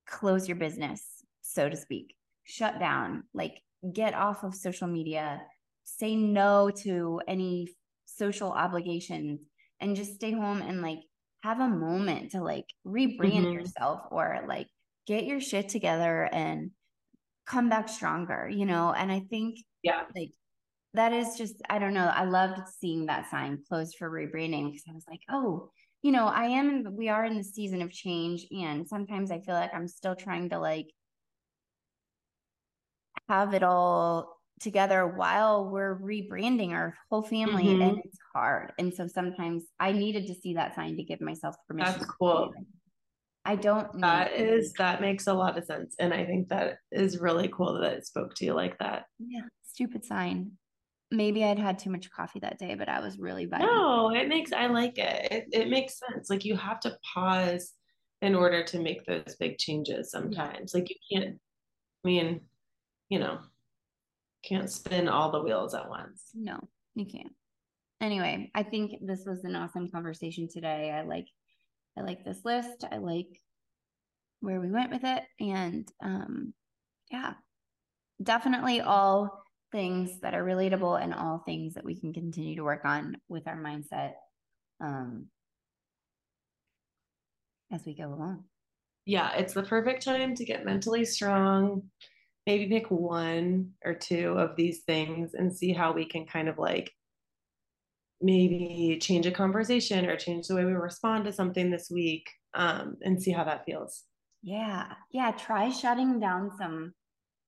close 0.07 0.49
your 0.49 0.57
business, 0.57 1.03
so 1.41 1.68
to 1.68 1.76
speak, 1.76 2.14
shut 2.45 2.79
down, 2.79 3.24
like 3.35 3.62
get 3.93 4.14
off 4.14 4.45
of 4.45 4.55
social 4.55 4.87
media, 4.87 5.41
say 5.85 6.14
no 6.14 6.70
to 6.83 7.20
any 7.26 7.68
social 8.07 8.51
obligations, 8.51 9.41
and 9.81 9.97
just 9.97 10.14
stay 10.14 10.33
home 10.33 10.61
and 10.61 10.83
like 10.83 10.99
have 11.43 11.61
a 11.61 11.68
moment 11.68 12.32
to 12.32 12.43
like 12.43 12.66
rebrand 12.86 13.45
mm-hmm. 13.45 13.53
yourself 13.53 14.03
or 14.11 14.45
like 14.49 14.66
get 15.07 15.24
your 15.24 15.41
shit 15.41 15.68
together 15.68 16.28
and 16.32 16.70
come 17.47 17.68
back 17.68 17.89
stronger, 17.89 18.49
you 18.49 18.66
know? 18.66 18.93
And 18.93 19.11
I 19.11 19.20
think, 19.30 19.59
yeah, 19.82 20.03
like 20.14 20.32
that 20.95 21.12
is 21.12 21.36
just, 21.36 21.62
I 21.70 21.78
don't 21.78 21.95
know. 21.95 22.11
I 22.12 22.24
loved 22.24 22.61
seeing 22.80 23.07
that 23.07 23.30
sign 23.30 23.62
closed 23.68 23.97
for 23.99 24.11
rebranding 24.11 24.66
because 24.66 24.84
I 24.89 24.95
was 24.95 25.05
like, 25.09 25.20
oh, 25.30 25.70
you 26.03 26.12
know, 26.12 26.26
I 26.26 26.45
am, 26.45 26.97
we 26.97 27.09
are 27.09 27.24
in 27.24 27.36
the 27.36 27.45
season 27.45 27.82
of 27.82 27.91
change. 27.91 28.47
And 28.51 28.86
sometimes 28.86 29.30
I 29.30 29.41
feel 29.41 29.55
like 29.55 29.74
I'm 29.74 29.89
still 29.89 30.14
trying 30.14 30.51
to 30.51 30.59
like 30.59 30.86
have 33.28 33.55
it 33.55 33.62
all 33.62 34.38
together 34.61 35.07
while 35.07 35.69
we're 35.71 35.99
rebranding 35.99 36.71
our 36.71 36.95
whole 37.11 37.23
family 37.23 37.65
mm-hmm. 37.65 37.83
and 37.83 37.99
it's 38.05 38.19
hard 38.35 38.73
and 38.79 38.93
so 38.93 39.07
sometimes 39.07 39.65
i 39.81 39.93
needed 39.93 40.27
to 40.27 40.35
see 40.35 40.55
that 40.55 40.75
sign 40.75 40.97
to 40.97 41.03
give 41.03 41.21
myself 41.21 41.57
permission 41.67 41.93
that's 41.93 42.07
cool 42.07 42.53
i 43.45 43.55
don't 43.57 44.01
That 44.01 44.33
is 44.33 44.73
that 44.75 45.01
makes 45.01 45.27
a 45.27 45.35
lot 45.35 45.59
of 45.59 45.65
sense 45.65 45.95
and 45.99 46.13
i 46.13 46.25
think 46.25 46.49
that 46.49 46.79
is 46.91 47.19
really 47.19 47.49
cool 47.49 47.81
that 47.81 47.93
it 47.93 48.07
spoke 48.07 48.35
to 48.37 48.45
you 48.45 48.55
like 48.55 48.79
that 48.79 49.05
yeah 49.19 49.43
stupid 49.65 50.05
sign 50.05 50.53
maybe 51.11 51.45
I'd 51.45 51.59
had 51.59 51.79
too 51.79 51.91
much 51.91 52.11
coffee 52.11 52.41
that 52.41 52.59
day, 52.59 52.75
but 52.75 52.89
I 52.89 53.01
was 53.01 53.19
really 53.19 53.47
bad. 53.47 53.61
No, 53.63 54.11
it 54.11 54.29
makes 54.29 54.53
I 54.53 54.67
like 54.67 54.99
it. 54.99 55.33
It 55.33 55.49
it 55.53 55.71
makes 55.71 55.99
sense. 55.99 56.29
Like 56.29 56.45
you 56.45 56.57
have 56.57 56.81
to 56.81 56.97
pause 57.15 57.73
in 58.21 58.35
order 58.35 58.63
to 58.65 58.81
make 58.81 59.05
those 59.05 59.37
big 59.39 59.59
changes 59.59 60.11
sometimes. 60.11 60.75
Like 60.75 60.91
you 60.91 60.97
can't 61.11 61.39
I 62.05 62.09
mean, 62.09 62.41
you 63.09 63.19
know, 63.19 63.39
can't 64.45 64.70
spin 64.70 65.09
all 65.09 65.30
the 65.30 65.43
wheels 65.43 65.74
at 65.74 65.89
once. 65.89 66.24
No, 66.34 66.61
you 66.95 67.07
can't. 67.07 67.32
Anyway, 68.01 68.51
I 68.55 68.62
think 68.62 68.93
this 69.01 69.24
was 69.26 69.45
an 69.45 69.57
awesome 69.57 69.91
conversation 69.91 70.49
today. 70.49 70.91
I 70.91 71.03
like 71.03 71.26
I 71.99 72.03
like 72.03 72.24
this 72.24 72.45
list. 72.45 72.84
I 72.91 72.99
like 72.99 73.41
where 74.41 74.61
we 74.61 74.70
went 74.70 74.93
with 74.93 75.05
it. 75.05 75.22
And 75.41 75.91
um 76.03 76.55
yeah, 77.11 77.34
definitely 78.22 78.80
all 78.80 79.43
things 79.72 80.20
that 80.20 80.34
are 80.34 80.45
relatable 80.45 81.03
and 81.03 81.12
all 81.14 81.43
things 81.45 81.74
that 81.74 81.84
we 81.84 81.99
can 81.99 82.12
continue 82.12 82.57
to 82.57 82.64
work 82.64 82.84
on 82.84 83.16
with 83.28 83.47
our 83.47 83.57
mindset 83.57 84.12
um, 84.80 85.26
as 87.72 87.84
we 87.84 87.95
go 87.95 88.07
along. 88.07 88.45
Yeah, 89.05 89.32
it's 89.34 89.55
the 89.55 89.62
perfect 89.62 90.05
time 90.05 90.34
to 90.34 90.45
get 90.45 90.64
mentally 90.64 91.05
strong. 91.05 91.82
Maybe 92.49 92.66
pick 92.66 92.90
one 92.90 93.72
or 93.84 93.92
two 93.92 94.30
of 94.38 94.57
these 94.57 94.78
things 94.84 95.34
and 95.34 95.55
see 95.55 95.74
how 95.74 95.92
we 95.92 96.07
can 96.07 96.24
kind 96.24 96.49
of 96.49 96.57
like 96.57 96.90
maybe 98.22 98.99
change 99.03 99.26
a 99.26 99.30
conversation 99.30 100.07
or 100.07 100.16
change 100.16 100.46
the 100.46 100.55
way 100.55 100.64
we 100.64 100.72
respond 100.72 101.26
to 101.26 101.32
something 101.34 101.70
this 101.70 101.90
week 101.90 102.26
um, 102.55 102.96
and 103.03 103.22
see 103.22 103.32
how 103.32 103.44
that 103.44 103.66
feels. 103.66 104.05
Yeah. 104.42 104.94
Yeah. 105.11 105.32
Try 105.32 105.68
shutting 105.68 106.20
down 106.20 106.51
some 106.57 106.94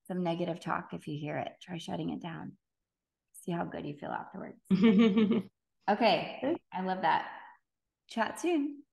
some 0.05 0.21
negative 0.21 0.59
talk 0.59 0.89
if 0.93 1.07
you 1.07 1.17
hear 1.19 1.37
it. 1.37 1.53
Try 1.63 1.79
shutting 1.79 2.11
it 2.11 2.21
down. 2.21 2.51
See 3.43 3.51
how 3.51 3.65
good 3.65 3.87
you 3.87 3.95
feel 3.95 4.11
afterwards. 4.11 4.59
okay. 5.89 6.57
I 6.71 6.81
love 6.83 7.01
that. 7.01 7.25
Chat 8.07 8.39
soon. 8.39 8.83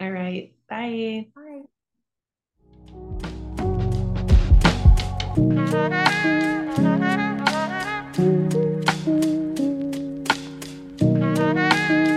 All 0.00 0.10
right. 0.10 0.54
Bye. 0.70 1.26
Bye. 1.34 3.25
Thank 5.68 6.24
you. 6.24 6.55